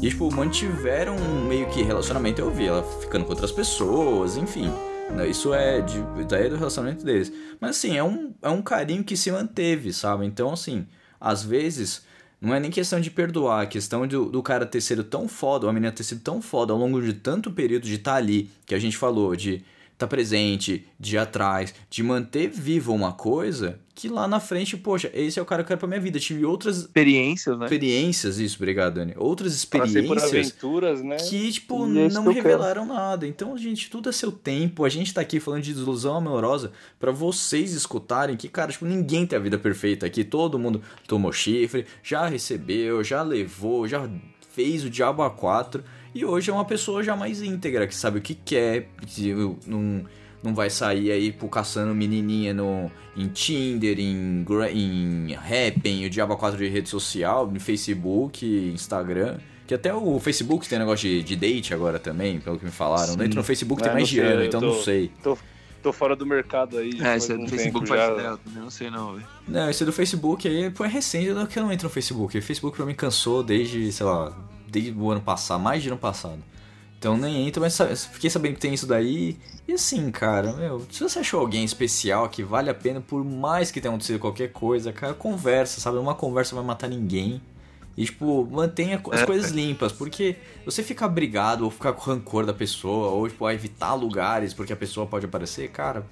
E, 0.00 0.08
tipo, 0.08 0.32
mantiveram 0.32 1.16
meio 1.48 1.68
que 1.70 1.82
relacionamento. 1.82 2.40
Eu 2.40 2.50
vi 2.50 2.66
ela 2.66 2.82
ficando 3.00 3.24
com 3.24 3.30
outras 3.30 3.50
pessoas, 3.50 4.36
enfim. 4.36 4.72
né, 5.10 5.28
Isso 5.28 5.52
é 5.52 5.80
de, 5.80 6.00
daí 6.28 6.46
é 6.46 6.48
do 6.48 6.56
relacionamento 6.56 7.04
deles. 7.04 7.32
Mas, 7.60 7.70
assim, 7.70 7.96
é 7.96 8.04
um, 8.04 8.32
é 8.40 8.48
um 8.48 8.62
carinho 8.62 9.02
que 9.02 9.16
se 9.16 9.30
manteve, 9.32 9.92
sabe? 9.92 10.24
Então, 10.24 10.52
assim, 10.52 10.86
às 11.20 11.42
vezes, 11.42 12.02
não 12.40 12.54
é 12.54 12.60
nem 12.60 12.70
questão 12.70 13.00
de 13.00 13.10
perdoar, 13.10 13.64
é 13.64 13.66
questão 13.66 14.06
do, 14.06 14.26
do 14.26 14.42
cara 14.42 14.64
ter 14.64 14.80
sido 14.80 15.02
tão 15.02 15.26
foda, 15.26 15.66
ou 15.66 15.70
a 15.70 15.72
menina 15.72 15.90
ter 15.90 16.04
sido 16.04 16.20
tão 16.20 16.40
foda 16.40 16.72
ao 16.72 16.78
longo 16.78 17.02
de 17.02 17.12
tanto 17.14 17.50
período 17.50 17.82
de 17.82 17.94
estar 17.96 18.14
ali, 18.14 18.48
que 18.64 18.74
a 18.74 18.78
gente 18.78 18.96
falou, 18.96 19.34
de 19.34 19.64
estar 19.98 20.06
presente, 20.06 20.86
de 20.98 21.16
ir 21.16 21.18
atrás, 21.18 21.74
de 21.90 22.02
manter 22.04 22.48
viva 22.48 22.92
uma 22.92 23.12
coisa, 23.12 23.80
que 23.96 24.08
lá 24.08 24.28
na 24.28 24.38
frente, 24.38 24.76
poxa, 24.76 25.10
esse 25.12 25.40
é 25.40 25.42
o 25.42 25.44
cara 25.44 25.62
que 25.62 25.66
eu 25.66 25.68
quero 25.70 25.80
pra 25.80 25.88
minha 25.88 26.00
vida. 26.00 26.20
Tive 26.20 26.44
outras 26.44 26.76
Experiências, 26.78 27.58
né? 27.58 27.64
experiências, 27.66 28.38
isso, 28.38 28.54
obrigado, 28.56 28.94
Dani. 28.94 29.12
Outras 29.16 29.64
Passei 29.64 30.04
por 30.04 30.16
experiências 30.16 30.52
aventuras, 30.52 31.02
né? 31.02 31.16
que, 31.16 31.50
tipo, 31.50 31.84
é 31.84 32.08
não 32.08 32.24
eu 32.26 32.32
quero. 32.32 32.32
revelaram 32.32 32.86
nada. 32.86 33.26
Então, 33.26 33.58
gente, 33.58 33.90
tudo 33.90 34.08
é 34.08 34.12
seu 34.12 34.30
tempo. 34.30 34.84
A 34.84 34.88
gente 34.88 35.12
tá 35.12 35.20
aqui 35.20 35.40
falando 35.40 35.62
de 35.62 35.72
desilusão 35.72 36.16
amorosa 36.16 36.70
pra 37.00 37.10
vocês 37.10 37.72
escutarem 37.72 38.36
que, 38.36 38.48
cara, 38.48 38.70
tipo, 38.70 38.84
ninguém 38.86 39.26
tem 39.26 39.36
a 39.36 39.42
vida 39.42 39.58
perfeita 39.58 40.06
aqui. 40.06 40.22
Todo 40.22 40.60
mundo 40.60 40.80
tomou 41.08 41.32
chifre, 41.32 41.84
já 42.00 42.24
recebeu, 42.28 43.02
já 43.02 43.22
levou, 43.22 43.88
já 43.88 44.08
fez 44.52 44.84
o 44.84 44.90
diabo 44.90 45.22
a 45.22 45.30
quatro. 45.30 45.82
E 46.18 46.24
hoje 46.24 46.50
é 46.50 46.52
uma 46.52 46.64
pessoa 46.64 47.00
já 47.00 47.14
mais 47.14 47.40
íntegra, 47.40 47.86
que 47.86 47.94
sabe 47.94 48.18
o 48.18 48.20
que 48.20 48.34
quer, 48.34 48.88
que 49.06 49.32
não, 49.64 50.04
não 50.42 50.52
vai 50.52 50.68
sair 50.68 51.12
aí 51.12 51.30
pô, 51.30 51.46
caçando 51.48 51.94
menininha 51.94 52.52
no, 52.52 52.90
em 53.16 53.28
Tinder, 53.28 54.00
em, 54.00 54.44
em 54.74 55.32
Happn, 55.36 56.06
o 56.06 56.10
diabo 56.10 56.32
a 56.32 56.36
quatro 56.36 56.58
de 56.58 56.66
rede 56.66 56.88
social, 56.88 57.46
no 57.48 57.60
Facebook, 57.60 58.44
Instagram. 58.74 59.38
Que 59.64 59.74
até 59.74 59.94
o 59.94 60.18
Facebook 60.18 60.68
tem 60.68 60.76
negócio 60.80 61.08
de, 61.08 61.22
de 61.22 61.36
date 61.36 61.72
agora 61.72 62.00
também, 62.00 62.40
pelo 62.40 62.58
que 62.58 62.64
me 62.64 62.70
falaram. 62.72 63.12
Sim. 63.12 63.18
Dentro 63.18 63.36
no 63.36 63.44
Facebook 63.44 63.80
tem 63.80 63.92
Ah, 63.92 63.94
mais 63.94 64.12
eu 64.12 64.44
então 64.44 64.58
tô- 64.60 64.66
não 64.66 64.82
sei. 64.82 65.12
Tô, 65.22 65.38
tô 65.84 65.92
fora 65.92 66.16
do 66.16 66.26
mercado 66.26 66.78
aí. 66.78 66.90
É, 67.00 67.16
esse 67.16 67.32
é 67.32 67.36
do 67.36 67.46
Facebook 67.46 67.86
tempo 67.86 67.96
faz 67.96 68.00
já. 68.08 68.12
ideia, 68.12 68.36
também 68.44 68.62
não 68.62 68.70
sei 68.70 68.90
não, 68.90 69.12
velho. 69.14 69.26
Não, 69.46 69.70
esse 69.70 69.84
do 69.84 69.92
Facebook 69.92 70.48
aí 70.48 70.68
pô, 70.70 70.84
é 70.84 70.88
recente, 70.88 71.26
eu 71.26 71.46
que 71.46 71.56
eu 71.60 71.62
não 71.62 71.70
entro 71.70 71.86
no 71.86 71.94
Facebook. 71.94 72.36
O 72.36 72.42
Facebook 72.42 72.76
pra 72.76 72.84
mim 72.84 72.94
cansou 72.94 73.40
desde, 73.44 73.92
sei 73.92 74.04
lá, 74.04 74.36
desde 74.70 74.92
o 74.92 75.10
ano 75.10 75.20
passado, 75.20 75.60
mais 75.62 75.82
de 75.82 75.88
ano 75.88 75.98
passado. 75.98 76.38
Então 76.98 77.16
nem 77.16 77.46
entro, 77.46 77.60
mas 77.62 77.78
fiquei 78.12 78.28
sabendo 78.28 78.54
que 78.54 78.60
tem 78.60 78.74
isso 78.74 78.86
daí. 78.86 79.36
E 79.68 79.72
assim, 79.74 80.10
cara, 80.10 80.52
meu, 80.54 80.84
se 80.90 81.00
você 81.02 81.20
achou 81.20 81.40
alguém 81.40 81.64
especial 81.64 82.28
que 82.28 82.42
vale 82.42 82.68
a 82.70 82.74
pena, 82.74 83.00
por 83.00 83.24
mais 83.24 83.70
que 83.70 83.80
tenha 83.80 83.90
acontecido 83.90 84.18
qualquer 84.18 84.50
coisa, 84.52 84.92
cara, 84.92 85.14
conversa, 85.14 85.80
sabe? 85.80 85.98
Uma 85.98 86.14
conversa 86.14 86.54
não 86.56 86.62
vai 86.62 86.68
matar 86.74 86.88
ninguém. 86.88 87.40
E, 87.96 88.04
tipo, 88.04 88.48
mantenha 88.50 89.00
as 89.12 89.20
É. 89.22 89.26
coisas 89.26 89.50
limpas, 89.50 89.90
porque 89.92 90.36
você 90.64 90.82
ficar 90.84 91.08
brigado 91.08 91.64
ou 91.64 91.70
ficar 91.70 91.92
com 91.92 92.00
rancor 92.10 92.46
da 92.46 92.54
pessoa, 92.54 93.08
ou, 93.08 93.28
tipo, 93.28 93.48
evitar 93.50 93.94
lugares 93.94 94.54
porque 94.54 94.72
a 94.72 94.76
pessoa 94.76 95.04
pode 95.04 95.26
aparecer, 95.26 95.68
cara, 95.70 96.06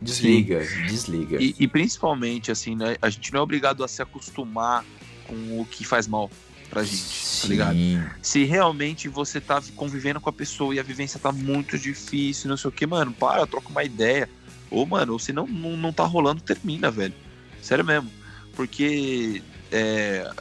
desliga, 0.00 0.60
desliga. 0.86 1.42
E, 1.42 1.54
e 1.58 1.66
principalmente, 1.68 2.50
assim, 2.50 2.74
né? 2.76 2.96
A 3.02 3.08
gente 3.10 3.32
não 3.32 3.40
é 3.40 3.42
obrigado 3.42 3.82
a 3.84 3.88
se 3.88 4.00
acostumar 4.00 4.84
com 5.26 5.60
o 5.60 5.66
que 5.66 5.84
faz 5.84 6.06
mal 6.06 6.30
pra 6.72 6.82
gente, 6.82 7.42
tá 7.42 7.48
ligado? 7.48 7.76
Sim. 7.76 8.02
Se 8.22 8.44
realmente 8.44 9.06
você 9.06 9.38
tá 9.42 9.62
convivendo 9.76 10.18
com 10.18 10.30
a 10.30 10.32
pessoa 10.32 10.74
e 10.74 10.80
a 10.80 10.82
vivência 10.82 11.20
tá 11.20 11.30
muito 11.30 11.78
difícil, 11.78 12.48
não 12.48 12.56
sei 12.56 12.70
o 12.70 12.72
que, 12.72 12.86
mano, 12.86 13.12
para, 13.12 13.46
troca 13.46 13.68
uma 13.68 13.84
ideia. 13.84 14.26
Ou, 14.70 14.86
mano, 14.86 15.12
ou 15.12 15.18
se 15.18 15.34
não, 15.34 15.46
não, 15.46 15.76
não 15.76 15.92
tá 15.92 16.04
rolando, 16.04 16.40
termina, 16.40 16.90
velho. 16.90 17.12
Sério 17.60 17.84
mesmo. 17.84 18.10
Porque 18.56 19.42
é, 19.70 20.32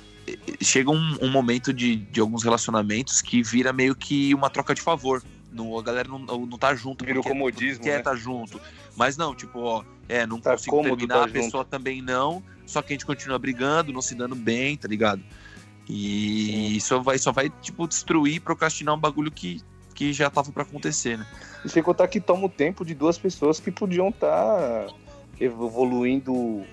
chega 0.61 0.89
um, 0.89 1.17
um 1.21 1.29
momento 1.29 1.73
de, 1.73 1.97
de 1.97 2.21
alguns 2.21 2.43
relacionamentos 2.43 3.21
que 3.21 3.43
vira 3.43 3.73
meio 3.73 3.93
que 3.93 4.33
uma 4.33 4.49
troca 4.49 4.73
de 4.73 4.81
favor. 4.81 5.21
Não, 5.51 5.77
a 5.77 5.83
galera 5.83 6.07
não, 6.07 6.19
não 6.19 6.57
tá 6.57 6.73
junto. 6.73 7.03
Vira 7.03 7.19
o 7.19 7.23
porque 7.23 7.37
comodismo, 7.37 7.83
quer 7.83 7.97
né? 7.97 8.03
tá 8.03 8.15
junto. 8.15 8.57
Mas 8.95 9.17
não, 9.17 9.35
tipo, 9.35 9.59
ó, 9.59 9.83
é, 10.07 10.25
não 10.25 10.39
Tá 10.39 10.51
consigo 10.51 10.77
cômodo 10.77 10.95
terminar, 10.95 11.19
tá 11.19 11.25
a 11.25 11.27
pessoa 11.27 11.65
também 11.65 12.01
não, 12.01 12.41
só 12.65 12.81
que 12.81 12.93
a 12.93 12.95
gente 12.95 13.05
continua 13.05 13.37
brigando, 13.37 13.91
não 13.91 14.01
se 14.01 14.15
dando 14.15 14.35
bem, 14.35 14.77
tá 14.77 14.87
ligado? 14.87 15.21
E 15.89 16.77
isso 16.77 17.01
vai, 17.01 17.17
só 17.17 17.31
vai, 17.31 17.49
tipo, 17.61 17.87
destruir, 17.87 18.39
procrastinar 18.41 18.95
um 18.95 18.99
bagulho 18.99 19.31
que, 19.31 19.61
que 19.93 20.13
já 20.13 20.29
tava 20.29 20.51
pra 20.51 20.63
acontecer, 20.63 21.17
né? 21.17 21.25
E 21.65 21.69
sem 21.69 21.83
contar 21.83 22.07
que 22.07 22.19
toma 22.21 22.45
o 22.45 22.49
tempo 22.49 22.85
de 22.85 22.93
duas 22.93 23.17
pessoas 23.17 23.59
que 23.59 23.71
podiam 23.71 24.09
estar 24.09 24.87
evoluindo 25.39 26.63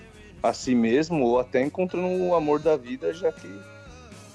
a 0.41 0.53
si 0.53 0.73
mesmo 0.73 1.23
ou 1.25 1.39
até 1.39 1.61
encontrando 1.63 2.07
o 2.07 2.33
amor 2.35 2.59
da 2.59 2.77
vida, 2.77 3.13
já 3.13 3.31
que. 3.31 3.59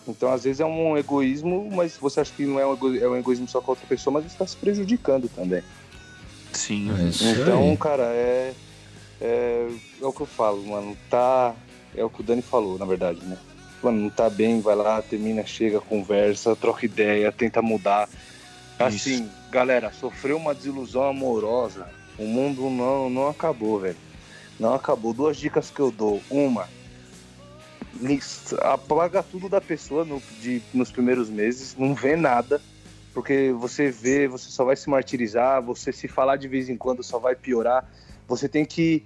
Então, 0.06 0.30
às 0.30 0.44
vezes 0.44 0.60
é 0.60 0.66
um 0.66 0.98
egoísmo, 0.98 1.70
mas 1.72 1.96
você 1.96 2.20
acha 2.20 2.32
que 2.34 2.44
não 2.44 2.60
é 2.60 2.66
um, 2.66 2.74
ego- 2.74 2.94
é 2.96 3.08
um 3.08 3.16
egoísmo 3.16 3.48
só 3.48 3.60
com 3.60 3.70
a 3.70 3.72
outra 3.72 3.86
pessoa, 3.86 4.12
mas 4.12 4.24
você 4.24 4.32
está 4.34 4.46
se 4.46 4.56
prejudicando 4.56 5.30
também. 5.30 5.62
Sim. 6.52 6.90
É 7.00 7.08
isso 7.08 7.24
Então, 7.24 7.70
aí. 7.70 7.76
cara, 7.78 8.02
é, 8.02 8.54
é. 9.20 9.68
é 10.02 10.04
o 10.06 10.12
que 10.12 10.20
eu 10.20 10.26
falo, 10.26 10.62
mano. 10.66 10.94
Tá. 11.08 11.54
É 11.96 12.04
o 12.04 12.10
que 12.10 12.20
o 12.20 12.24
Dani 12.24 12.42
falou, 12.42 12.78
na 12.78 12.84
verdade, 12.84 13.24
né? 13.24 13.38
Mano, 13.84 14.00
não 14.00 14.08
tá 14.10 14.30
bem, 14.30 14.62
vai 14.62 14.74
lá, 14.74 15.02
termina, 15.02 15.44
chega, 15.44 15.78
conversa, 15.78 16.56
troca 16.56 16.86
ideia, 16.86 17.30
tenta 17.30 17.60
mudar. 17.60 18.08
Assim, 18.78 19.30
galera, 19.50 19.92
sofreu 19.92 20.38
uma 20.38 20.54
desilusão 20.54 21.02
amorosa. 21.02 21.86
O 22.18 22.24
mundo 22.24 22.70
não, 22.70 23.10
não 23.10 23.28
acabou, 23.28 23.78
velho. 23.80 23.98
Não 24.58 24.72
acabou. 24.72 25.12
Duas 25.12 25.36
dicas 25.36 25.70
que 25.70 25.80
eu 25.80 25.90
dou. 25.90 26.22
Uma, 26.30 26.66
apaga 28.62 29.22
tudo 29.22 29.50
da 29.50 29.60
pessoa 29.60 30.02
no- 30.02 30.22
de- 30.40 30.62
nos 30.72 30.90
primeiros 30.90 31.28
meses, 31.28 31.76
não 31.76 31.94
vê 31.94 32.16
nada, 32.16 32.62
porque 33.12 33.52
você 33.52 33.90
vê, 33.90 34.26
você 34.26 34.50
só 34.50 34.64
vai 34.64 34.76
se 34.76 34.88
martirizar, 34.88 35.62
você 35.62 35.92
se 35.92 36.08
falar 36.08 36.36
de 36.36 36.48
vez 36.48 36.70
em 36.70 36.76
quando 36.76 37.02
só 37.02 37.18
vai 37.18 37.36
piorar. 37.36 37.84
Você 38.26 38.48
tem 38.48 38.64
que 38.64 39.04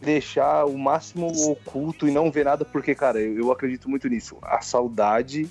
deixar 0.00 0.64
o 0.64 0.78
máximo 0.78 1.26
oculto 1.50 2.08
e 2.08 2.10
não 2.10 2.30
ver 2.30 2.44
nada, 2.44 2.64
porque, 2.64 2.94
cara, 2.94 3.20
eu, 3.20 3.36
eu 3.36 3.52
acredito 3.52 3.88
muito 3.88 4.08
nisso. 4.08 4.38
A 4.42 4.60
saudade 4.60 5.48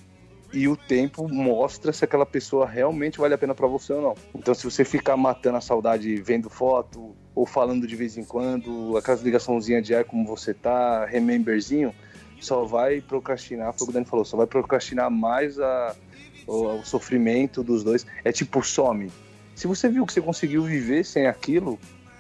e 0.52 0.68
o 0.68 0.76
tempo 0.76 1.28
mostra 1.28 1.94
se 1.94 2.04
aquela 2.04 2.26
pessoa 2.26 2.66
realmente 2.66 3.20
vale 3.20 3.34
a 3.34 3.38
pena 3.38 3.54
pra 3.54 3.68
você 3.68 3.94
ou 3.94 4.02
não. 4.02 4.16
Então, 4.34 4.54
se 4.54 4.64
você 4.64 4.84
ficar 4.84 5.16
matando 5.16 5.58
a 5.58 5.62
saudade 5.62 6.16
vendo 6.16 6.50
foto 6.50 7.16
ou 7.36 7.46
falando 7.46 7.86
de 7.86 7.96
vez 7.96 8.18
em 8.18 8.24
quando, 8.24 8.98
aquelas 8.98 9.22
ligaçãozinhas 9.22 9.86
de 9.86 9.94
ar 9.94 10.04
como 10.04 10.26
você 10.26 10.54
tá, 10.54 11.06
rememberzinho, 11.06 11.94
só 12.40 12.66
vai 12.66 13.02
procrastinar, 13.02 13.74
foi 13.74 13.84
o 13.84 13.86
que 13.86 13.92
o 13.92 13.94
Dani 13.94 14.06
falou, 14.06 14.26
só 14.26 14.38
vai 14.38 14.48
procrastinar 14.48 15.12
mais 15.12 15.60
a, 15.60 15.96
o, 16.48 16.80
o 16.80 16.86
sofrimento 16.86 17.64
dos 17.64 17.84
dois. 17.84 18.06
É 18.24 18.32
tipo, 18.32 18.64
some. 18.64 19.12
Se 19.54 19.68
você 19.68 19.90
viu 19.90 20.06
que 20.06 20.14
você 20.14 20.22
conseguiu 20.22 20.64
viver 20.64 21.04
sem 21.06 21.28
aquilo, 21.28 21.78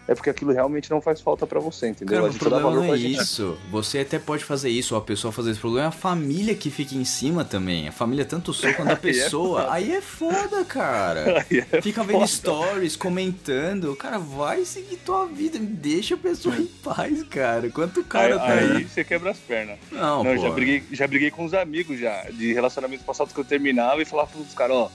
é 0.09 0.15
porque 0.15 0.29
aquilo 0.31 0.51
realmente 0.51 0.89
não 0.89 0.99
faz 0.99 1.21
falta 1.21 1.45
pra 1.45 1.59
você, 1.59 1.89
entendeu? 1.89 2.15
Cara, 2.15 2.19
A 2.21 2.23
mas 2.23 2.31
o 2.31 2.33
gente 2.39 2.43
dá 2.43 2.49
problema 2.49 2.69
valor 2.71 2.87
não 2.87 2.93
é 2.95 2.97
gente. 2.97 3.21
isso. 3.21 3.55
Você 3.69 3.99
até 3.99 4.17
pode 4.17 4.43
fazer 4.43 4.69
isso, 4.69 4.95
ou 4.95 4.99
a 4.99 5.03
pessoa 5.03 5.31
fazer 5.31 5.51
esse 5.51 5.59
problema 5.59 5.85
é 5.85 5.89
a 5.89 5.91
família 5.91 6.55
que 6.55 6.71
fica 6.71 6.95
em 6.95 7.05
cima 7.05 7.45
também. 7.45 7.87
A 7.87 7.91
família 7.91 8.25
tanto 8.25 8.51
sou 8.51 8.73
quanto 8.73 8.91
a 8.91 8.95
pessoa. 8.97 9.71
Aí 9.71 9.91
é 9.93 10.01
foda, 10.01 10.65
cara. 10.65 11.45
É 11.71 11.81
Fica 11.81 12.03
vendo 12.03 12.25
stories, 12.27 12.95
comentando. 12.95 13.95
Cara, 13.95 14.17
vai 14.17 14.65
seguir 14.65 14.97
tua 14.97 15.25
vida. 15.27 15.59
Deixa 15.59 16.15
a 16.15 16.17
pessoa 16.17 16.55
em 16.55 16.65
paz, 16.83 17.21
cara. 17.23 17.69
Quanto 17.69 18.03
cara 18.03 18.41
aí, 18.41 18.69
tá 18.69 18.75
aí. 18.77 18.83
você 18.85 19.03
quebra 19.03 19.29
as 19.31 19.37
pernas. 19.37 19.77
Não, 19.91 20.23
Não, 20.23 20.35
pô. 20.35 20.41
já 20.41 20.49
briguei, 20.49 20.83
já 20.91 21.07
briguei 21.07 21.29
com 21.29 21.45
uns 21.45 21.53
amigos 21.53 21.99
já, 21.99 22.23
de 22.31 22.51
relacionamentos 22.53 23.05
passados 23.05 23.31
que 23.31 23.39
eu 23.39 23.45
terminava 23.45 24.01
e 24.01 24.05
falava 24.05 24.29
pros 24.31 24.53
caras, 24.53 24.75
ó, 24.75 24.91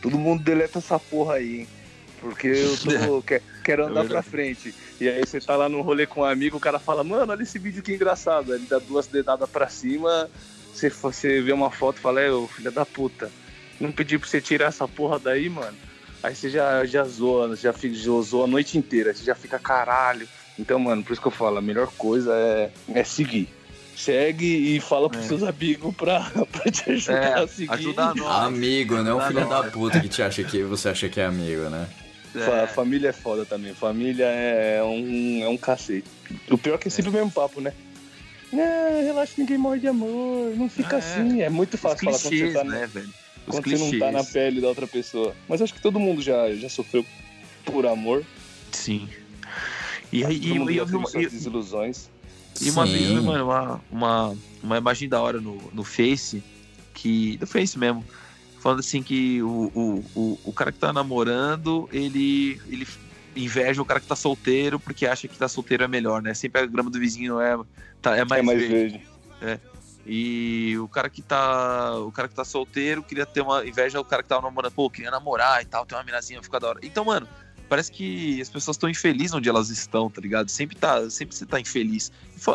todo 0.00 0.18
mundo 0.18 0.42
deleta 0.42 0.78
essa 0.78 0.98
porra 0.98 1.34
aí, 1.34 1.60
hein? 1.60 1.68
Porque 2.20 2.46
eu 2.48 2.76
tô, 2.76 3.22
que- 3.22 3.40
quero 3.64 3.86
andar 3.86 4.04
pra 4.06 4.22
frente. 4.22 4.74
E 5.00 5.08
aí 5.08 5.20
você 5.24 5.40
tá 5.40 5.56
lá 5.56 5.68
num 5.68 5.80
rolê 5.82 6.06
com 6.06 6.20
um 6.20 6.24
amigo, 6.24 6.56
o 6.56 6.60
cara 6.60 6.78
fala, 6.78 7.04
mano, 7.04 7.32
olha 7.32 7.42
esse 7.42 7.58
vídeo 7.58 7.82
que 7.82 7.92
engraçado. 7.92 8.54
Ele 8.54 8.66
dá 8.68 8.78
duas 8.78 9.06
dedadas 9.06 9.48
pra 9.48 9.68
cima, 9.68 10.28
você, 10.72 10.88
você 10.90 11.40
vê 11.40 11.52
uma 11.52 11.70
foto 11.70 11.98
e 11.98 12.00
fala, 12.00 12.20
é, 12.20 12.30
ô 12.30 12.46
filho 12.48 12.70
da 12.72 12.84
puta, 12.84 13.30
não 13.80 13.92
pedi 13.92 14.18
pra 14.18 14.28
você 14.28 14.40
tirar 14.40 14.66
essa 14.66 14.86
porra 14.88 15.18
daí, 15.18 15.48
mano. 15.48 15.76
Aí 16.22 16.34
você 16.34 16.50
já, 16.50 16.84
já 16.84 17.04
zoa, 17.04 17.54
já, 17.54 17.72
já 17.72 18.20
zoa 18.22 18.44
a 18.44 18.48
noite 18.48 18.76
inteira, 18.76 19.14
você 19.14 19.22
já 19.24 19.34
fica 19.36 19.58
caralho. 19.58 20.26
Então, 20.58 20.78
mano, 20.80 21.04
por 21.04 21.12
isso 21.12 21.22
que 21.22 21.28
eu 21.28 21.32
falo, 21.32 21.58
a 21.58 21.62
melhor 21.62 21.86
coisa 21.96 22.34
é, 22.34 22.70
é 22.92 23.04
seguir. 23.04 23.48
Segue 23.94 24.76
e 24.76 24.80
fala 24.80 25.08
pros 25.08 25.24
É. 25.24 25.28
seus 25.28 25.42
amigos 25.44 25.94
pra, 25.94 26.20
pra 26.52 26.70
te 26.70 26.90
ajudar 26.90 27.14
É, 27.38 27.42
a 27.42 27.46
seguir. 27.48 27.72
ajudar 27.72 28.14
nós. 28.16 28.46
Amigo, 28.46 28.96
não 29.02 29.20
Ah, 29.20 29.26
filho 29.28 29.40
não. 29.40 29.48
da 29.48 29.64
puta 29.64 30.00
que 30.00 30.08
te 30.08 30.22
acha 30.22 30.42
que 30.42 30.62
você 30.64 30.88
acha 30.88 31.08
que 31.08 31.20
é 31.20 31.24
amigo, 31.26 31.62
né? 31.70 31.88
Fa- 32.44 32.66
Família 32.66 33.08
é 33.08 33.12
foda 33.12 33.44
também. 33.44 33.74
Família 33.74 34.24
é 34.26 34.82
um, 34.82 35.42
é 35.44 35.48
um 35.48 35.56
cacete. 35.56 36.08
O 36.50 36.58
pior 36.58 36.74
é 36.74 36.78
que 36.78 36.88
é 36.88 36.90
sempre 36.90 37.10
o 37.10 37.14
mesmo 37.14 37.30
papo, 37.30 37.60
né? 37.60 37.72
Não, 38.52 39.02
relaxa, 39.04 39.34
ninguém 39.38 39.58
morre 39.58 39.78
de 39.80 39.88
amor. 39.88 40.54
Não 40.56 40.68
fica 40.68 40.96
É. 40.96 40.98
assim. 40.98 41.42
É 41.42 41.50
muito 41.50 41.76
fácil 41.76 41.98
falar 42.04 42.12
quando 42.12 42.22
você, 42.22 42.28
clichês, 42.30 42.54
tá, 42.54 42.64
né, 42.64 42.86
velho? 42.86 43.08
Os 43.46 43.54
quando 43.60 43.64
você 43.64 43.76
não 43.76 43.98
tá 43.98 44.06
na 44.06 44.18
clichês. 44.18 44.32
pele 44.32 44.60
da 44.60 44.68
outra 44.68 44.86
pessoa. 44.86 45.34
Mas 45.48 45.60
acho 45.62 45.74
que 45.74 45.80
todo 45.82 45.98
mundo 46.00 46.22
já, 46.22 46.52
já 46.54 46.68
sofreu 46.68 47.04
por 47.64 47.86
amor. 47.86 48.24
Sim. 48.72 49.08
E 50.12 50.24
aí, 50.24 50.36
e, 50.38 50.48
já 50.48 50.54
eu 50.80 50.86
vi 50.86 50.96
uma, 50.96 51.08
e- 51.14 51.26
desilusões. 51.28 52.08
e 52.62 52.70
uma 52.70 52.86
vez, 52.86 53.10
mano, 53.22 53.44
uma, 53.44 53.80
uma, 53.90 54.36
uma 54.62 54.78
imagem 54.78 55.08
da 55.08 55.20
hora 55.20 55.40
no, 55.40 55.58
no 55.72 55.84
Face, 55.84 56.42
que. 56.94 57.36
Do 57.36 57.46
Face 57.46 57.78
mesmo. 57.78 58.02
Falando 58.60 58.80
assim 58.80 59.02
que 59.02 59.42
o, 59.42 59.70
o, 59.74 60.04
o, 60.14 60.38
o 60.44 60.52
cara 60.52 60.72
que 60.72 60.78
tá 60.78 60.92
namorando, 60.92 61.88
ele, 61.92 62.60
ele 62.66 62.86
inveja 63.36 63.80
o 63.80 63.84
cara 63.84 64.00
que 64.00 64.06
tá 64.06 64.16
solteiro 64.16 64.80
porque 64.80 65.06
acha 65.06 65.28
que 65.28 65.38
tá 65.38 65.48
solteiro 65.48 65.84
é 65.84 65.88
melhor, 65.88 66.20
né? 66.20 66.34
Sempre 66.34 66.62
a 66.62 66.66
grama 66.66 66.90
do 66.90 66.98
vizinho 66.98 67.40
é, 67.40 67.56
tá, 68.02 68.16
é 68.16 68.24
mais, 68.24 68.42
é 68.42 68.46
mais 68.46 68.58
verde. 68.60 69.02
verde. 69.40 69.62
E 70.06 70.74
o 70.78 70.88
cara 70.88 71.10
que 71.10 71.20
tá. 71.20 71.96
O 71.98 72.10
cara 72.10 72.28
que 72.28 72.34
tá 72.34 72.44
solteiro 72.44 73.02
queria 73.02 73.26
ter 73.26 73.42
uma 73.42 73.66
inveja 73.66 73.98
do 73.98 74.04
cara 74.04 74.22
que 74.22 74.28
tava 74.28 74.42
namorando. 74.42 74.72
Pô, 74.72 74.88
queria 74.88 75.10
namorar 75.10 75.60
e 75.62 75.66
tal, 75.66 75.84
ter 75.84 75.94
uma 75.94 76.02
minazinha, 76.04 76.42
ficar 76.42 76.58
da 76.58 76.68
hora. 76.68 76.80
Então, 76.82 77.04
mano, 77.04 77.28
parece 77.68 77.92
que 77.92 78.40
as 78.40 78.48
pessoas 78.48 78.76
estão 78.76 78.88
infelizes 78.88 79.34
onde 79.34 79.48
elas 79.50 79.68
estão, 79.68 80.08
tá 80.08 80.20
ligado? 80.20 80.48
Sempre 80.48 80.76
tá, 80.76 81.10
sempre 81.10 81.36
você 81.36 81.44
tá 81.44 81.60
infeliz. 81.60 82.10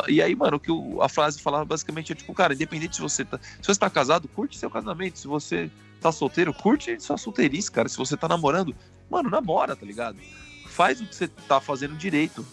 E 0.08 0.20
aí, 0.20 0.34
mano, 0.34 0.56
o 0.56 0.60
que 0.60 0.72
o- 0.72 1.00
a 1.00 1.08
frase 1.08 1.40
falava 1.40 1.64
basicamente 1.64 2.10
é 2.10 2.14
tipo, 2.16 2.34
cara, 2.34 2.54
independente 2.54 2.96
se 2.96 3.02
você 3.02 3.24
tá. 3.24 3.38
Se 3.38 3.68
você 3.68 3.78
tá 3.78 3.88
casado, 3.88 4.26
curte 4.26 4.58
seu 4.58 4.68
casamento. 4.70 5.18
Se 5.20 5.28
você 5.28 5.70
tá 6.04 6.12
solteiro, 6.12 6.52
curte 6.52 7.00
sua 7.00 7.16
solteirice, 7.16 7.70
cara. 7.70 7.88
Se 7.88 7.96
você 7.96 8.14
tá 8.16 8.28
namorando, 8.28 8.74
mano, 9.10 9.30
namora, 9.30 9.74
tá 9.74 9.86
ligado? 9.86 10.18
Faz 10.66 11.00
o 11.00 11.06
que 11.06 11.14
você 11.14 11.28
tá 11.28 11.60
fazendo 11.62 11.96
direito. 11.96 12.46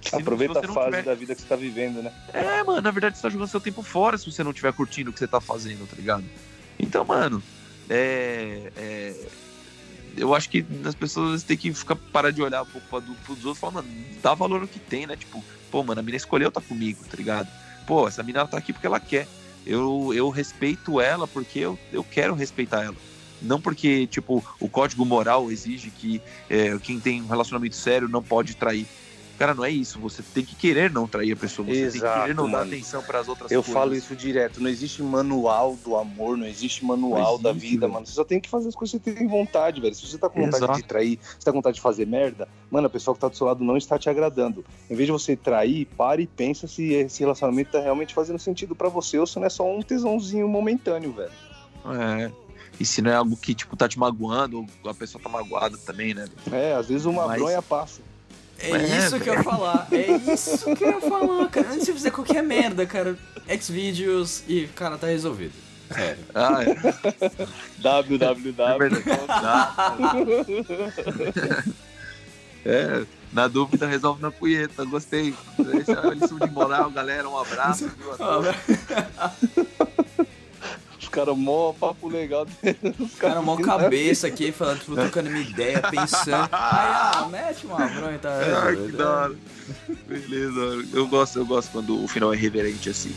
Se- 0.00 0.14
Aproveita 0.14 0.60
a 0.60 0.62
fase 0.68 0.84
tiver- 0.90 1.02
da 1.02 1.14
vida 1.14 1.34
que 1.34 1.40
você 1.40 1.46
tá 1.48 1.56
vivendo, 1.56 2.02
né? 2.02 2.12
é, 2.32 2.62
mano, 2.62 2.80
na 2.82 2.90
verdade 2.92 3.16
você 3.16 3.22
tá 3.22 3.30
jogando 3.30 3.48
seu 3.48 3.60
tempo 3.60 3.82
fora 3.82 4.16
se 4.18 4.30
você 4.30 4.44
não 4.44 4.50
estiver 4.52 4.72
curtindo 4.72 5.10
o 5.10 5.12
que 5.12 5.18
você 5.18 5.26
tá 5.26 5.40
fazendo, 5.40 5.88
tá 5.88 5.96
ligado? 5.96 6.24
Então, 6.78 7.04
mano, 7.04 7.42
é. 7.90 8.70
é, 8.76 9.26
eu 10.16 10.32
acho 10.34 10.48
que 10.48 10.64
as 10.84 10.94
pessoas 10.94 11.42
têm 11.42 11.56
que 11.56 11.72
ficar 11.74 11.96
parar 11.96 12.30
de 12.30 12.40
olhar 12.42 12.62
um 12.62 12.66
pouco 12.66 12.86
pra, 12.88 13.00
pros 13.00 13.44
outros 13.44 13.56
e 13.56 13.60
falar, 13.60 13.72
mano, 13.72 13.88
dá 14.22 14.34
valor 14.34 14.60
ao 14.62 14.68
que 14.68 14.78
tem, 14.78 15.06
né? 15.06 15.16
Tipo, 15.16 15.42
pô, 15.70 15.82
mano, 15.82 15.98
a 16.00 16.02
mina 16.02 16.16
escolheu 16.16 16.52
tá 16.52 16.60
comigo, 16.60 17.02
tá 17.10 17.16
ligado? 17.16 17.48
Pô, 17.86 18.06
essa 18.06 18.22
mina 18.22 18.46
tá 18.46 18.56
aqui 18.56 18.72
porque 18.72 18.86
ela 18.86 19.00
quer. 19.00 19.26
Eu, 19.66 20.12
eu 20.14 20.28
respeito 20.28 21.00
ela 21.00 21.26
porque 21.26 21.60
eu, 21.60 21.78
eu 21.92 22.04
quero 22.04 22.34
respeitar 22.34 22.84
ela. 22.84 22.96
Não 23.40 23.60
porque, 23.60 24.06
tipo, 24.06 24.42
o 24.58 24.68
código 24.68 25.04
moral 25.04 25.50
exige 25.50 25.90
que 25.90 26.20
é, 26.48 26.78
quem 26.78 26.98
tem 26.98 27.22
um 27.22 27.26
relacionamento 27.26 27.76
sério 27.76 28.08
não 28.08 28.22
pode 28.22 28.56
trair. 28.56 28.86
Cara, 29.38 29.52
não 29.52 29.64
é 29.64 29.70
isso. 29.70 29.98
Você 29.98 30.22
tem 30.22 30.44
que 30.44 30.54
querer 30.54 30.90
não 30.90 31.08
trair 31.08 31.32
a 31.32 31.36
pessoa. 31.36 31.66
Você 31.66 31.72
tem 31.72 31.90
que 31.90 31.96
Exato, 31.98 32.20
querer 32.22 32.34
não 32.34 32.44
dar 32.44 32.58
mano. 32.58 32.70
atenção 32.72 33.02
para 33.02 33.18
as 33.18 33.28
outras 33.28 33.50
Eu 33.50 33.62
coisas. 33.62 33.74
falo 33.74 33.94
isso 33.94 34.14
direto, 34.14 34.60
não 34.60 34.70
existe 34.70 35.02
manual 35.02 35.76
do 35.84 35.96
amor, 35.96 36.36
não 36.36 36.46
existe 36.46 36.84
manual 36.84 37.34
Não 37.34 37.42
da 37.42 37.50
existe, 37.50 37.68
vida, 37.70 37.80
velho. 37.80 37.92
mano. 37.94 38.06
Você 38.06 38.12
só 38.12 38.24
tem 38.24 38.40
que 38.40 38.48
fazer 38.48 38.68
as 38.68 38.74
coisas 38.76 39.00
que 39.00 39.10
você 39.10 39.16
tem 39.16 39.26
vontade, 39.26 39.80
velho. 39.80 39.94
Se 39.94 40.06
você 40.06 40.16
tá 40.16 40.28
com 40.28 40.40
vontade 40.40 40.62
Exato. 40.64 40.78
de 40.80 40.84
trair, 40.86 41.18
se 41.38 41.44
tá 41.44 41.50
com 41.50 41.58
vontade 41.58 41.74
de 41.74 41.80
fazer 41.80 42.06
merda, 42.06 42.48
mano, 42.70 42.86
a 42.86 42.90
pessoa 42.90 43.14
que 43.14 43.20
tá 43.20 43.28
do 43.28 43.36
seu 43.36 43.46
lado 43.46 43.64
não 43.64 43.76
está 43.76 43.98
te 43.98 44.08
agradando. 44.08 44.64
Em 44.88 44.94
vez 44.94 45.06
de 45.06 45.12
você 45.12 45.34
trair, 45.34 45.86
pare 45.96 46.22
e 46.22 46.26
pensa 46.28 46.68
se 46.68 46.92
esse 46.92 47.20
relacionamento 47.20 47.72
tá 47.72 47.80
realmente 47.80 48.14
fazendo 48.14 48.38
sentido 48.38 48.74
pra 48.76 48.88
você 48.88 49.18
ou 49.18 49.26
se 49.26 49.36
não 49.38 49.46
é 49.46 49.50
só 49.50 49.64
um 49.68 49.82
tesãozinho 49.82 50.46
momentâneo, 50.48 51.12
velho. 51.12 51.32
É. 51.98 52.30
E 52.78 52.84
se 52.84 53.02
não 53.02 53.10
é 53.10 53.14
algo 53.14 53.36
que, 53.36 53.54
tipo, 53.54 53.76
tá 53.76 53.88
te 53.88 53.98
magoando, 53.98 54.64
ou 54.82 54.90
a 54.90 54.94
pessoa 54.94 55.22
tá 55.22 55.28
magoada 55.28 55.76
também, 55.78 56.12
né? 56.14 56.26
É, 56.50 56.72
às 56.74 56.88
vezes 56.88 57.04
uma 57.04 57.26
Mas- 57.26 57.40
bronha 57.40 57.60
passa. 57.62 58.00
É, 58.58 58.70
É, 58.70 58.98
isso 58.98 59.20
que 59.20 59.28
eu 59.28 59.34
ia 59.34 59.42
falar. 59.42 59.88
É 59.90 60.32
isso 60.32 60.74
que 60.74 60.84
eu 60.84 60.92
ia 60.92 61.00
falar, 61.00 61.48
cara. 61.48 61.68
Antes 61.70 61.86
de 61.86 61.92
fazer 61.92 62.10
qualquer 62.10 62.42
merda, 62.42 62.86
cara. 62.86 63.16
Xvideos 63.60 64.42
e, 64.48 64.66
cara, 64.68 64.96
tá 64.96 65.06
resolvido. 65.08 65.52
Sério. 65.92 66.24
Ah, 66.34 66.62
é. 66.64 66.70
É 66.70 67.48
www. 67.78 68.78
verdade. 68.78 69.34
É, 72.66 73.04
na 73.30 73.46
dúvida 73.46 73.86
resolve 73.86 74.22
na 74.22 74.30
punheta, 74.30 74.86
gostei. 74.86 75.34
Esse 75.78 75.92
é 75.92 76.14
lição 76.14 76.38
de 76.38 76.50
moral, 76.50 76.90
galera. 76.90 77.28
Um 77.28 77.38
abraço. 77.38 77.90
viu, 77.98 78.14
a 81.20 81.24
todos. 81.24 81.26
caras 81.26 81.36
mó 81.36 81.72
papo 81.72 82.08
legal. 82.08 82.46
Os 82.98 83.14
Cara, 83.18 83.40
mó 83.42 83.56
cabeça 83.56 84.26
aqui, 84.26 84.52
falando, 84.52 84.80
tipo, 84.80 84.94
trocando 84.94 85.30
minha 85.30 85.48
ideia, 85.48 85.80
pensando. 85.82 86.42
Aí, 86.44 86.48
ah, 86.52 87.28
mete 87.30 87.66
uma 87.66 87.86
bronha, 87.86 88.18
tá? 88.18 88.30
Ah, 88.30 88.74
que 88.74 88.92
da 88.92 89.10
hora. 89.10 89.36
Beleza. 90.06 90.88
Eu 90.92 91.06
gosto, 91.06 91.38
eu 91.38 91.46
gosto 91.46 91.70
quando 91.72 92.02
o 92.02 92.08
final 92.08 92.32
é 92.32 92.36
reverente 92.36 92.88
assim. 92.90 93.14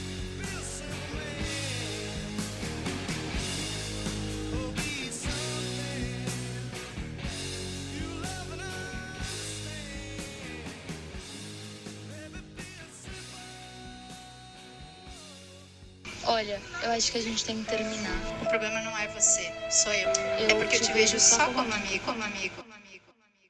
Olha, 16.37 16.61
eu 16.83 16.91
acho 16.91 17.11
que 17.11 17.17
a 17.17 17.21
gente 17.21 17.43
tem 17.43 17.63
que 17.63 17.69
terminar. 17.71 18.15
O 18.43 18.45
problema 18.45 18.79
não 18.81 18.95
é 18.95 19.07
você, 19.07 19.51
sou 19.71 19.91
eu. 19.91 20.07
Eu 20.07 20.49
é 20.49 20.55
porque 20.61 20.75
eu 20.75 20.81
te 20.81 20.93
vejo 20.93 21.13
vejo 21.13 21.19
só 21.19 21.47
como 21.47 21.73
amigo, 21.73 22.05
como 22.05 22.23
amigo, 22.23 22.53
como 22.57 22.73
amigo, 22.75 23.05
como 23.07 23.17
amigo. 23.25 23.47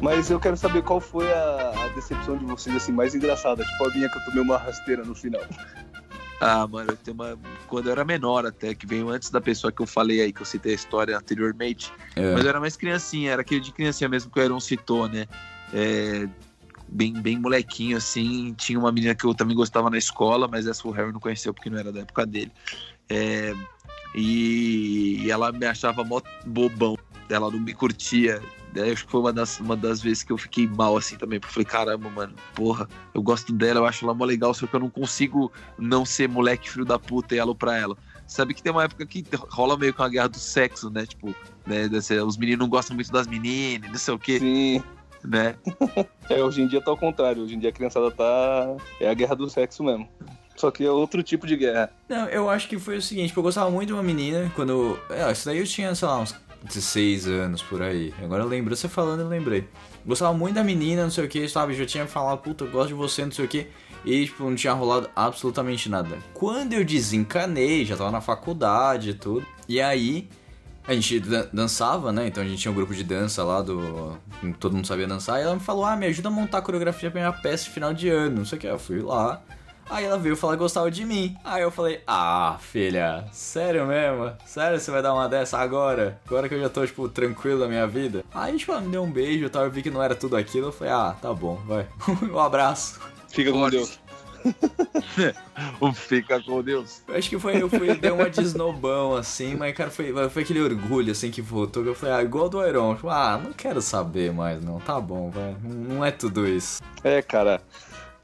Mas 0.00 0.30
eu 0.30 0.38
quero 0.38 0.56
saber 0.56 0.84
qual 0.84 1.00
foi 1.00 1.32
a, 1.32 1.72
a 1.84 1.88
decepção 1.96 2.38
de 2.38 2.44
vocês, 2.44 2.76
assim, 2.76 2.92
mais 2.92 3.12
engraçada. 3.12 3.64
Tipo 3.64 3.86
a 3.86 3.90
minha 3.92 4.08
que 4.08 4.18
eu 4.18 4.24
tomei 4.26 4.42
uma 4.44 4.56
rasteira 4.56 5.02
no 5.02 5.16
final. 5.16 5.42
Ah, 6.40 6.66
mano, 6.66 6.92
eu 6.92 6.96
tenho 6.96 7.14
uma. 7.14 7.38
Quando 7.66 7.86
eu 7.86 7.92
era 7.92 8.04
menor 8.04 8.46
até, 8.46 8.74
que 8.74 8.86
veio 8.86 9.10
antes 9.10 9.30
da 9.30 9.42
pessoa 9.42 9.70
que 9.70 9.82
eu 9.82 9.86
falei 9.86 10.22
aí, 10.22 10.32
que 10.32 10.40
eu 10.40 10.46
citei 10.46 10.72
a 10.72 10.74
história 10.74 11.16
anteriormente. 11.16 11.92
É. 12.16 12.32
Mas 12.32 12.44
eu 12.44 12.48
era 12.48 12.58
mais 12.58 12.76
criancinha, 12.76 13.32
era 13.32 13.42
aquele 13.42 13.60
de 13.60 13.72
criancinha 13.72 14.08
mesmo 14.08 14.30
que 14.30 14.40
o 14.40 14.42
Aaron 14.42 14.58
citou, 14.58 15.06
né? 15.06 15.26
É, 15.74 16.26
bem, 16.88 17.12
bem 17.12 17.38
molequinho, 17.38 17.98
assim. 17.98 18.54
Tinha 18.54 18.78
uma 18.78 18.90
menina 18.90 19.14
que 19.14 19.24
eu 19.24 19.34
também 19.34 19.54
gostava 19.54 19.90
na 19.90 19.98
escola, 19.98 20.48
mas 20.48 20.66
essa 20.66 20.88
o 20.88 20.90
Harry 20.90 21.12
não 21.12 21.20
conheceu 21.20 21.52
porque 21.52 21.68
não 21.68 21.78
era 21.78 21.92
da 21.92 22.00
época 22.00 22.24
dele. 22.24 22.52
É, 23.06 23.52
e 24.14 25.30
ela 25.30 25.52
me 25.52 25.66
achava 25.66 26.02
mó 26.02 26.22
bobão. 26.46 26.96
Ela 27.28 27.50
não 27.50 27.60
me 27.60 27.74
curtia. 27.74 28.40
Daí 28.72 28.92
acho 28.92 29.04
que 29.04 29.10
foi 29.10 29.20
uma 29.20 29.32
das, 29.32 29.58
uma 29.60 29.76
das 29.76 30.00
vezes 30.00 30.22
que 30.22 30.32
eu 30.32 30.38
fiquei 30.38 30.66
mal 30.66 30.96
assim 30.96 31.16
também. 31.16 31.40
Porque 31.40 31.50
eu 31.50 31.64
falei, 31.64 31.66
caramba, 31.86 32.08
mano, 32.10 32.34
porra, 32.54 32.88
eu 33.14 33.22
gosto 33.22 33.52
dela, 33.52 33.80
eu 33.80 33.86
acho 33.86 34.04
ela 34.04 34.14
mó 34.14 34.24
legal, 34.24 34.54
só 34.54 34.66
que 34.66 34.74
eu 34.74 34.80
não 34.80 34.90
consigo 34.90 35.50
não 35.78 36.04
ser 36.04 36.28
moleque 36.28 36.70
filho 36.70 36.84
da 36.84 36.98
puta 36.98 37.34
e 37.34 37.38
elo 37.38 37.54
pra 37.54 37.76
ela. 37.76 37.96
Sabe 38.26 38.54
que 38.54 38.62
tem 38.62 38.70
uma 38.70 38.84
época 38.84 39.04
que 39.06 39.24
rola 39.48 39.76
meio 39.76 39.92
com 39.92 40.02
a 40.04 40.08
guerra 40.08 40.28
do 40.28 40.38
sexo, 40.38 40.88
né? 40.88 41.04
Tipo, 41.04 41.34
né? 41.66 41.88
desse- 41.88 42.18
Os 42.20 42.36
meninos 42.36 42.60
não 42.60 42.68
gostam 42.68 42.94
muito 42.94 43.10
das 43.10 43.26
meninas, 43.26 43.90
não 43.90 43.98
sei 43.98 44.14
o 44.14 44.18
quê, 44.20 44.38
Sim. 44.38 44.82
né? 45.24 45.56
É, 46.30 46.40
hoje 46.44 46.62
em 46.62 46.68
dia 46.68 46.80
tá 46.80 46.92
ao 46.92 46.96
contrário. 46.96 47.42
Hoje 47.42 47.56
em 47.56 47.58
dia 47.58 47.70
a 47.70 47.72
criançada 47.72 48.08
tá. 48.12 48.76
É 49.00 49.10
a 49.10 49.14
guerra 49.14 49.34
do 49.34 49.50
sexo 49.50 49.82
mesmo. 49.82 50.08
Só 50.54 50.70
que 50.70 50.84
é 50.84 50.90
outro 50.90 51.24
tipo 51.24 51.44
de 51.44 51.56
guerra. 51.56 51.90
Não, 52.08 52.26
eu 52.28 52.48
acho 52.48 52.68
que 52.68 52.78
foi 52.78 52.98
o 52.98 53.02
seguinte, 53.02 53.36
eu 53.36 53.42
gostava 53.42 53.68
muito 53.68 53.88
de 53.88 53.92
uma 53.94 54.02
menina 54.02 54.48
quando. 54.54 54.96
É, 55.10 55.32
isso 55.32 55.46
daí 55.46 55.58
eu 55.58 55.66
tinha, 55.66 55.92
sei 55.94 56.06
lá, 56.06 56.20
uns 56.20 56.36
16 56.64 57.26
anos 57.26 57.62
por 57.62 57.82
aí. 57.82 58.12
Agora 58.22 58.42
eu 58.42 58.48
lembro, 58.48 58.74
você 58.76 58.88
falando, 58.88 59.20
eu 59.20 59.28
lembrei. 59.28 59.68
Gostava 60.06 60.32
muito 60.32 60.54
da 60.54 60.64
menina, 60.64 61.02
não 61.02 61.10
sei 61.10 61.24
o 61.24 61.28
que, 61.28 61.48
sabe? 61.48 61.74
Já 61.74 61.84
tinha 61.86 62.06
falado, 62.06 62.38
puta, 62.38 62.64
eu 62.64 62.70
gosto 62.70 62.88
de 62.88 62.94
você, 62.94 63.24
não 63.24 63.32
sei 63.32 63.44
o 63.44 63.48
que. 63.48 63.66
E, 64.04 64.24
tipo, 64.26 64.44
não 64.44 64.54
tinha 64.54 64.72
rolado 64.72 65.10
absolutamente 65.14 65.88
nada. 65.88 66.18
Quando 66.32 66.72
eu 66.72 66.84
desencanei, 66.84 67.84
já 67.84 67.96
tava 67.96 68.10
na 68.10 68.20
faculdade 68.20 69.10
e 69.10 69.14
tudo. 69.14 69.46
E 69.68 69.78
aí, 69.80 70.26
a 70.88 70.94
gente 70.94 71.20
dan- 71.20 71.46
dançava, 71.52 72.10
né? 72.10 72.26
Então 72.26 72.42
a 72.42 72.46
gente 72.46 72.58
tinha 72.62 72.72
um 72.72 72.74
grupo 72.74 72.94
de 72.94 73.04
dança 73.04 73.44
lá 73.44 73.60
do. 73.60 74.16
Todo 74.58 74.74
mundo 74.74 74.86
sabia 74.86 75.06
dançar. 75.06 75.38
E 75.38 75.42
ela 75.42 75.54
me 75.54 75.60
falou: 75.60 75.84
Ah, 75.84 75.96
me 75.96 76.06
ajuda 76.06 76.28
a 76.28 76.30
montar 76.30 76.58
a 76.58 76.62
coreografia 76.62 77.10
pra 77.10 77.20
minha 77.20 77.32
peça 77.32 77.64
de 77.64 77.70
final 77.70 77.92
de 77.92 78.08
ano. 78.08 78.36
Não 78.38 78.44
sei 78.46 78.56
o 78.56 78.60
que. 78.60 78.66
Eu 78.66 78.78
fui 78.78 79.00
lá. 79.02 79.42
Aí 79.90 80.04
ela 80.04 80.16
veio 80.16 80.36
falar 80.36 80.52
que 80.52 80.60
gostava 80.60 80.88
de 80.88 81.04
mim. 81.04 81.36
Aí 81.44 81.62
eu 81.62 81.70
falei: 81.70 82.00
Ah, 82.06 82.56
filha, 82.60 83.24
sério 83.32 83.84
mesmo? 83.86 84.32
Sério 84.46 84.78
você 84.78 84.90
vai 84.90 85.02
dar 85.02 85.12
uma 85.12 85.28
dessa 85.28 85.58
agora? 85.58 86.20
Agora 86.26 86.48
que 86.48 86.54
eu 86.54 86.60
já 86.60 86.68
tô, 86.68 86.86
tipo, 86.86 87.08
tranquilo 87.08 87.58
na 87.58 87.66
minha 87.66 87.86
vida? 87.88 88.24
Aí, 88.32 88.56
tipo, 88.56 88.70
ela 88.70 88.80
me 88.80 88.88
deu 88.88 89.02
um 89.02 89.10
beijo 89.10 89.46
e 89.46 89.48
tal. 89.48 89.64
Eu 89.64 89.70
vi 89.70 89.82
que 89.82 89.90
não 89.90 90.00
era 90.00 90.14
tudo 90.14 90.36
aquilo. 90.36 90.68
Eu 90.68 90.72
falei: 90.72 90.92
Ah, 90.92 91.16
tá 91.20 91.34
bom, 91.34 91.56
vai. 91.66 91.88
um 92.30 92.38
abraço. 92.38 93.00
Fica 93.28 93.50
com. 93.50 93.68
Deus. 93.68 93.98
O 95.80 95.92
Fica 95.92 96.42
com 96.42 96.62
Deus. 96.62 97.02
Eu 97.06 97.16
acho 97.16 97.28
que 97.28 97.38
foi, 97.38 97.60
eu 97.60 97.68
fui, 97.68 97.94
deu 97.94 98.14
uma 98.14 98.30
desnobão 98.30 99.14
assim, 99.14 99.54
mas 99.54 99.76
cara, 99.76 99.90
foi, 99.90 100.14
foi 100.30 100.42
aquele 100.42 100.62
orgulho 100.62 101.12
assim 101.12 101.30
que 101.30 101.42
voltou, 101.42 101.82
que 101.82 101.90
eu 101.90 101.94
falei, 101.94 102.14
ah, 102.14 102.22
igual 102.22 102.48
do 102.48 102.66
Iron, 102.66 102.94
tipo, 102.94 103.10
ah, 103.10 103.38
não 103.42 103.52
quero 103.52 103.82
saber 103.82 104.32
mais 104.32 104.62
não, 104.64 104.80
tá 104.80 104.98
bom, 104.98 105.30
vai, 105.30 105.54
não 105.62 106.02
é 106.02 106.10
tudo 106.10 106.48
isso. 106.48 106.82
É, 107.04 107.20
cara. 107.20 107.60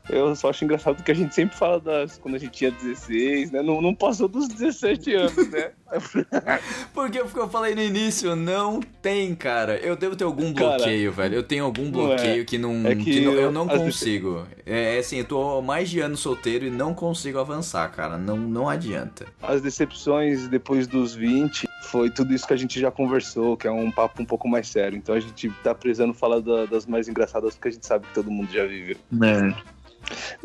Eu 0.09 0.35
só 0.37 0.51
acho 0.51 0.65
engraçado 0.65 1.03
que 1.03 1.11
a 1.11 1.15
gente 1.15 1.35
sempre 1.35 1.57
fala 1.57 1.81
das 1.81 2.17
quando 2.19 2.35
a 2.37 2.39
gente 2.39 2.53
tinha 2.53 2.71
16, 2.71 3.51
né? 3.51 3.63
Não, 3.63 3.81
não 3.81 3.95
passou 3.95 4.29
dos 4.29 4.49
17 4.49 5.15
anos, 5.15 5.49
né? 5.51 5.71
Porque 6.93 7.21
porque 7.21 7.39
eu 7.39 7.49
falei 7.49 7.75
no 7.75 7.81
início, 7.83 8.35
não 8.35 8.81
tem, 8.81 9.35
cara. 9.35 9.77
Eu 9.79 9.95
devo 9.97 10.17
ter 10.17 10.25
algum 10.25 10.53
Cara, 10.53 10.77
bloqueio, 10.77 11.13
velho. 11.13 11.35
Eu 11.37 11.43
tenho 11.43 11.65
algum 11.65 11.85
não 11.91 12.13
é. 12.13 12.17
bloqueio 12.17 12.45
que 12.45 12.59
não, 12.59 12.87
É 12.87 12.95
que 12.95 13.05
que 13.05 13.21
não- 13.21 13.33
eu 13.33 13.41
eu- 13.43 13.53
não 13.53 13.67
vezes- 13.67 13.83
consigo. 13.85 14.47
É, 14.65 14.97
é 14.97 14.99
assim, 14.99 15.19
eu 15.19 15.25
tô 15.25 15.59
há 15.59 15.63
mais 15.63 15.89
de 15.89 16.01
ano 16.01 16.17
solteiro 16.17 16.67
e 16.67 16.71
não 16.71 16.93
consigo 16.95 17.39
avançar, 17.39 17.89
cara. 17.93 18.19
Não, 18.19 18.37
não 18.37 18.69
adianta. 18.69 19.27
As 19.41 19.61
decepções 19.61 20.49
depois 20.49 20.87
dos 20.89 21.15
20 21.15 21.69
foi 21.85 22.11
tudo 22.11 22.35
isso 22.35 22.47
que 22.47 22.53
a 22.53 22.57
gente 22.57 22.81
já 22.81 22.91
conversou, 22.91 23.57
que 23.57 23.69
é 23.69 23.71
um 23.71 23.91
papo 23.93 24.21
um 24.21 24.25
pouco 24.27 24.49
mais 24.49 24.69
sério. 24.69 24.97
Então 24.99 25.15
a 25.15 25.21
gente 25.21 25.51
tá 25.63 25.73
precisando 25.75 26.13
falar 26.13 26.41
da- 26.41 26.67
das 26.67 26.85
mais 26.87 27.09
engraçadas, 27.09 27.55
porque 27.55 27.69
a 27.69 27.73
gente 27.73 27.87
sabe 27.87 28.07
que 28.09 28.15
todo 28.15 28.31
mundo 28.31 28.51
já 28.53 28.65
viveu. 28.67 28.97
É. 29.23 29.76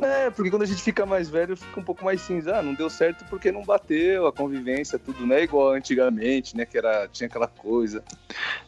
É, 0.02 0.30
porque 0.32 0.50
quando 0.50 0.64
a 0.64 0.66
gente 0.66 0.82
fica 0.82 1.06
mais 1.06 1.30
velho, 1.30 1.56
fica 1.56 1.80
um 1.80 1.84
pouco 1.84 2.04
mais 2.04 2.22
cinza. 2.22 2.58
Ah, 2.58 2.62
não 2.64 2.74
deu 2.74 2.90
certo 2.90 3.24
porque 3.30 3.52
não 3.52 3.64
bateu, 3.64 4.26
a 4.28 4.34
convivência, 4.34 4.98
tudo 4.98 5.26
não 5.26 5.36
é 5.36 5.44
igual 5.44 5.72
antigamente, 5.74 6.56
né? 6.58 6.66
Que 6.66 6.78
era, 6.78 7.08
tinha 7.08 7.28
aquela 7.28 7.48
coisa. 7.48 8.04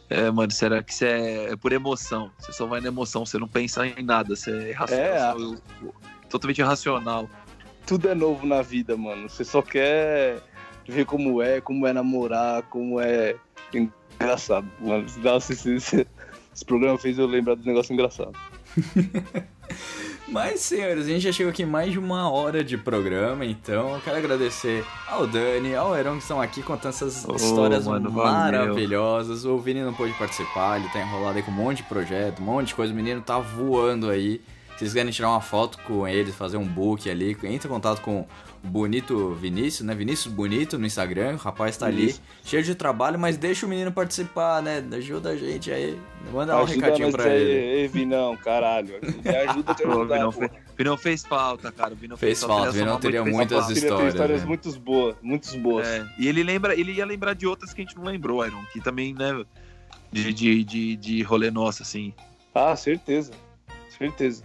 É, 0.08 0.30
mano, 0.30 0.52
será 0.52 0.82
que 0.82 0.92
isso 0.92 1.04
é, 1.04 1.52
é 1.52 1.56
por 1.56 1.72
emoção? 1.72 2.30
Você 2.38 2.52
só 2.52 2.66
vai 2.66 2.80
na 2.80 2.88
emoção, 2.88 3.26
você 3.26 3.38
não 3.38 3.48
pensa 3.48 3.86
em 3.86 4.02
nada, 4.02 4.36
você 4.36 4.50
é 4.50 4.68
irracional. 4.70 5.40
eu- 5.40 5.58
eu- 5.82 5.94
totalmente 6.28 6.58
irracional. 6.60 7.28
Tudo 7.86 8.08
é 8.08 8.14
novo 8.14 8.46
na 8.46 8.62
vida, 8.62 8.96
mano. 8.96 9.28
Você 9.28 9.44
só 9.44 9.60
quer 9.62 10.40
ver 10.88 11.04
como 11.06 11.42
é, 11.42 11.60
como 11.60 11.86
é 11.86 11.92
namorar, 11.92 12.62
como 12.64 13.00
é 13.00 13.36
engraçado. 13.72 14.66
Mano, 14.80 15.06
Nossa, 15.18 15.52
esse, 15.52 15.74
esse, 15.74 16.06
esse 16.54 16.64
programa 16.64 16.98
fez 16.98 17.18
eu 17.18 17.26
lembrar 17.26 17.56
do 17.56 17.64
negócio 17.64 17.92
engraçado. 17.92 18.32
Mas, 20.26 20.60
senhores, 20.60 21.04
a 21.04 21.08
gente 21.08 21.20
já 21.20 21.32
chegou 21.32 21.50
aqui 21.50 21.66
mais 21.66 21.92
de 21.92 21.98
uma 21.98 22.30
hora 22.30 22.64
de 22.64 22.78
programa, 22.78 23.44
então 23.44 23.94
eu 23.94 24.00
quero 24.00 24.16
agradecer 24.16 24.84
ao 25.06 25.26
Dani, 25.26 25.74
ao 25.74 25.94
Heron 25.94 26.16
que 26.16 26.22
estão 26.22 26.40
aqui 26.40 26.62
contando 26.62 26.90
essas 26.90 27.28
Ô, 27.28 27.36
histórias 27.36 27.86
mano, 27.86 28.10
valeu. 28.10 28.32
maravilhosas. 28.32 29.44
O 29.44 29.58
Vini 29.58 29.82
não 29.82 29.92
pôde 29.92 30.14
participar, 30.14 30.80
ele 30.80 30.88
tá 30.88 31.00
enrolado 31.00 31.36
aí 31.36 31.42
com 31.42 31.50
um 31.50 31.54
monte 31.54 31.78
de 31.78 31.82
projeto, 31.84 32.40
um 32.40 32.46
monte 32.46 32.68
de 32.68 32.74
coisa. 32.74 32.92
O 32.92 32.96
menino 32.96 33.20
tá 33.20 33.38
voando 33.38 34.08
aí. 34.08 34.40
Se 34.72 34.80
vocês 34.80 34.94
querem 34.94 35.12
tirar 35.12 35.28
uma 35.28 35.40
foto 35.40 35.78
com 35.86 36.08
ele, 36.08 36.32
fazer 36.32 36.56
um 36.56 36.66
book 36.66 37.08
ali, 37.08 37.30
entre 37.44 37.68
em 37.68 37.70
contato 37.70 38.00
com 38.00 38.20
o 38.20 38.26
Bonito 38.64 39.34
Vinícius, 39.34 39.86
né? 39.86 39.94
Vinícius 39.94 40.32
Bonito 40.32 40.78
no 40.78 40.86
Instagram, 40.86 41.34
o 41.34 41.36
rapaz 41.36 41.76
tá 41.76 41.86
ali, 41.86 42.06
Isso. 42.06 42.22
cheio 42.44 42.62
de 42.62 42.74
trabalho, 42.74 43.18
mas 43.18 43.36
deixa 43.36 43.66
o 43.66 43.68
menino 43.68 43.92
participar, 43.92 44.62
né? 44.62 44.82
Ajuda 44.96 45.30
a 45.30 45.36
gente 45.36 45.70
aí. 45.70 45.98
Manda 46.32 46.56
um 46.56 46.62
Ajuda 46.62 46.74
recadinho 46.86 47.08
nós 47.08 47.14
pra 47.16 47.24
aí, 47.30 47.40
ele. 47.42 47.52
ei, 47.82 47.88
Vinão, 47.88 48.36
caralho. 48.36 48.94
Me 49.22 49.36
ajuda 49.36 49.72
a 49.72 49.74
te 49.76 49.84
ajudar, 49.84 50.14
Vinão, 50.16 50.32
pô. 50.32 50.40
fe- 50.40 50.50
Vinão 50.76 50.96
fez 50.96 51.22
falta, 51.24 51.70
cara. 51.70 51.92
O 51.92 51.96
Vinão 51.96 52.16
Fez 52.16 52.42
falta, 52.42 52.68
Ele 52.70 52.78
é 52.78 52.80
Vinão 52.84 52.98
teria 52.98 53.22
muito 53.22 53.34
muitas 53.36 53.66
fez 53.66 53.78
Queria 53.78 53.80
ter 53.82 53.86
histórias, 53.94 54.14
histórias 54.14 54.40
né? 54.40 54.46
muito 54.48 54.80
boas, 54.80 55.16
muito 55.22 55.58
boas. 55.58 55.86
É, 55.86 56.06
e 56.18 56.26
ele 56.26 56.42
lembra, 56.42 56.74
ele 56.74 56.92
ia 56.92 57.04
lembrar 57.06 57.34
de 57.34 57.46
outras 57.46 57.72
que 57.72 57.82
a 57.82 57.84
gente 57.84 57.96
não 57.96 58.04
lembrou, 58.04 58.44
Iron, 58.44 58.64
que 58.72 58.80
também, 58.80 59.14
né, 59.14 59.44
de, 60.10 60.32
de, 60.32 60.64
de, 60.64 60.96
de 60.96 61.22
rolê 61.22 61.50
nosso, 61.50 61.82
assim. 61.82 62.12
Ah, 62.54 62.74
certeza. 62.74 63.32
Certeza. 63.96 64.42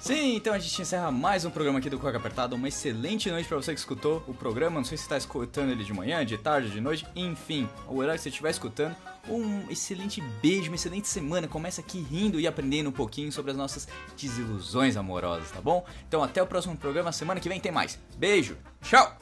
Sim, 0.00 0.36
então 0.36 0.54
a 0.54 0.58
gente 0.58 0.80
encerra 0.80 1.10
mais 1.10 1.44
um 1.44 1.50
programa 1.50 1.78
aqui 1.78 1.90
do 1.90 1.98
Coca 1.98 2.16
Apertado. 2.16 2.56
Uma 2.56 2.68
excelente 2.68 3.30
noite 3.30 3.46
pra 3.46 3.58
você 3.58 3.74
que 3.74 3.78
escutou 3.78 4.24
o 4.26 4.32
programa. 4.32 4.76
Não 4.76 4.84
sei 4.84 4.96
se 4.96 5.04
você 5.04 5.10
tá 5.10 5.18
escutando 5.18 5.70
ele 5.70 5.84
de 5.84 5.92
manhã, 5.92 6.24
de 6.24 6.38
tarde, 6.38 6.70
de 6.70 6.80
noite, 6.80 7.06
enfim, 7.14 7.68
o 7.86 7.98
horário 7.98 8.16
que 8.16 8.22
você 8.22 8.30
estiver 8.30 8.50
escutando. 8.50 8.96
Um 9.28 9.68
excelente 9.68 10.22
beijo, 10.40 10.70
uma 10.70 10.76
excelente 10.76 11.06
semana. 11.06 11.46
Começa 11.46 11.82
aqui 11.82 12.00
rindo 12.00 12.40
e 12.40 12.46
aprendendo 12.46 12.88
um 12.88 12.92
pouquinho 12.92 13.30
sobre 13.30 13.50
as 13.50 13.56
nossas 13.58 13.86
desilusões 14.18 14.96
amorosas, 14.96 15.50
tá 15.50 15.60
bom? 15.60 15.84
Então 16.08 16.24
até 16.24 16.42
o 16.42 16.46
próximo 16.46 16.74
programa. 16.78 17.12
Semana 17.12 17.38
que 17.38 17.48
vem 17.50 17.60
tem 17.60 17.70
mais. 17.70 17.98
Beijo, 18.16 18.56
tchau! 18.80 19.18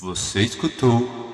Você 0.00 0.40
escutou 0.40 1.23